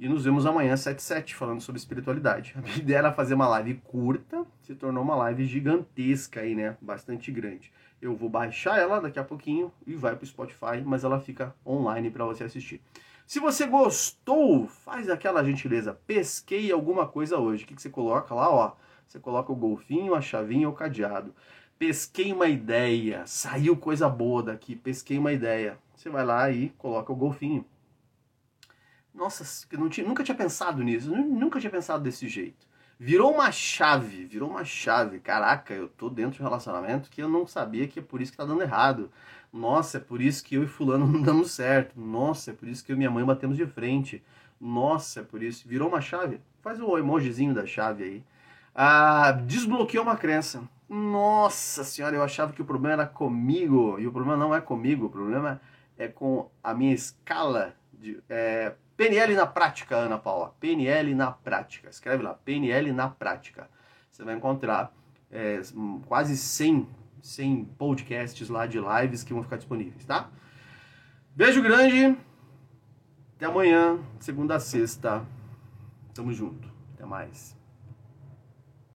E 0.00 0.08
nos 0.08 0.24
vemos 0.24 0.46
amanhã, 0.46 0.76
7 0.76 1.34
falando 1.34 1.60
sobre 1.60 1.80
espiritualidade. 1.80 2.54
A 2.56 2.60
minha 2.60 2.76
ideia 2.78 2.98
era 2.98 3.12
fazer 3.12 3.34
uma 3.34 3.48
live 3.48 3.74
curta, 3.84 4.46
se 4.62 4.72
tornou 4.76 5.02
uma 5.02 5.16
live 5.16 5.44
gigantesca 5.44 6.40
aí, 6.40 6.54
né? 6.54 6.76
Bastante 6.80 7.32
grande. 7.32 7.72
Eu 8.00 8.14
vou 8.14 8.28
baixar 8.28 8.78
ela 8.78 9.00
daqui 9.00 9.18
a 9.18 9.24
pouquinho 9.24 9.72
e 9.84 9.96
vai 9.96 10.14
para 10.14 10.22
o 10.22 10.26
Spotify, 10.26 10.80
mas 10.84 11.02
ela 11.02 11.18
fica 11.18 11.52
online 11.66 12.10
para 12.10 12.24
você 12.24 12.44
assistir. 12.44 12.80
Se 13.26 13.40
você 13.40 13.66
gostou, 13.66 14.68
faz 14.68 15.10
aquela 15.10 15.42
gentileza, 15.42 15.98
pesquei 16.06 16.70
alguma 16.70 17.06
coisa 17.06 17.36
hoje. 17.36 17.64
O 17.64 17.66
que, 17.66 17.74
que 17.74 17.82
você 17.82 17.90
coloca 17.90 18.32
lá, 18.32 18.48
ó? 18.48 18.76
Você 19.08 19.18
coloca 19.18 19.50
o 19.50 19.56
golfinho, 19.56 20.14
a 20.14 20.20
chavinha 20.20 20.68
ou 20.68 20.74
o 20.74 20.76
cadeado. 20.76 21.34
Pesquei 21.76 22.32
uma 22.32 22.46
ideia, 22.46 23.26
saiu 23.26 23.76
coisa 23.76 24.08
boa 24.08 24.44
daqui, 24.44 24.76
pesquei 24.76 25.18
uma 25.18 25.32
ideia. 25.32 25.76
Você 25.96 26.08
vai 26.08 26.24
lá 26.24 26.48
e 26.50 26.68
coloca 26.78 27.12
o 27.12 27.16
golfinho. 27.16 27.64
Nossa, 29.18 29.66
eu 29.72 29.88
tinha, 29.88 30.06
nunca 30.06 30.22
tinha 30.22 30.36
pensado 30.36 30.80
nisso, 30.80 31.10
nunca 31.10 31.58
tinha 31.58 31.70
pensado 31.70 32.04
desse 32.04 32.28
jeito. 32.28 32.64
Virou 33.00 33.34
uma 33.34 33.50
chave, 33.50 34.24
virou 34.24 34.48
uma 34.48 34.64
chave. 34.64 35.18
Caraca, 35.18 35.74
eu 35.74 35.88
tô 35.88 36.08
dentro 36.08 36.36
de 36.36 36.40
um 36.42 36.44
relacionamento 36.44 37.10
que 37.10 37.20
eu 37.20 37.28
não 37.28 37.44
sabia 37.44 37.88
que 37.88 37.98
é 37.98 38.02
por 38.02 38.20
isso 38.20 38.30
que 38.30 38.38
tá 38.38 38.44
dando 38.44 38.62
errado. 38.62 39.10
Nossa, 39.52 39.98
é 39.98 40.00
por 40.00 40.20
isso 40.20 40.44
que 40.44 40.54
eu 40.54 40.62
e 40.62 40.68
fulano 40.68 41.04
não 41.10 41.20
damos 41.20 41.50
certo. 41.50 41.98
Nossa, 41.98 42.52
é 42.52 42.54
por 42.54 42.68
isso 42.68 42.84
que 42.84 42.92
eu 42.92 42.94
e 42.94 42.98
minha 42.98 43.10
mãe 43.10 43.24
batemos 43.24 43.56
de 43.56 43.66
frente. 43.66 44.22
Nossa, 44.60 45.20
é 45.20 45.22
por 45.24 45.42
isso. 45.42 45.68
Virou 45.68 45.88
uma 45.88 46.00
chave? 46.00 46.40
Faz 46.62 46.80
o 46.80 46.96
emojizinho 46.96 47.52
da 47.52 47.66
chave 47.66 48.04
aí. 48.04 48.24
Ah, 48.72 49.32
desbloqueou 49.32 50.04
uma 50.04 50.16
crença. 50.16 50.62
Nossa 50.88 51.82
senhora, 51.82 52.14
eu 52.14 52.22
achava 52.22 52.52
que 52.52 52.62
o 52.62 52.64
problema 52.64 53.02
era 53.02 53.06
comigo. 53.06 53.98
E 53.98 54.06
o 54.06 54.12
problema 54.12 54.36
não 54.36 54.54
é 54.54 54.60
comigo, 54.60 55.06
o 55.06 55.10
problema 55.10 55.60
é 55.98 56.06
com 56.06 56.48
a 56.62 56.72
minha 56.72 56.94
escala 56.94 57.74
de. 57.92 58.22
É, 58.28 58.74
PNL 58.98 59.36
na 59.36 59.46
prática, 59.46 59.96
Ana 59.96 60.18
Paula. 60.18 60.52
PNL 60.58 61.14
na 61.14 61.30
prática. 61.30 61.88
Escreve 61.88 62.20
lá, 62.24 62.34
PNL 62.34 62.92
na 62.92 63.08
prática. 63.08 63.70
Você 64.10 64.24
vai 64.24 64.34
encontrar 64.34 64.92
é, 65.30 65.60
quase 66.06 66.36
100, 66.36 66.88
100 67.22 67.64
podcasts 67.78 68.48
lá 68.48 68.66
de 68.66 68.80
lives 68.80 69.22
que 69.22 69.32
vão 69.32 69.44
ficar 69.44 69.56
disponíveis, 69.56 70.04
tá? 70.04 70.28
Beijo 71.36 71.62
grande. 71.62 72.18
Até 73.36 73.46
amanhã, 73.46 74.00
segunda 74.18 74.56
a 74.56 74.60
sexta. 74.60 75.24
Tamo 76.12 76.32
junto. 76.32 76.68
Até 76.94 77.06
mais. 77.06 77.57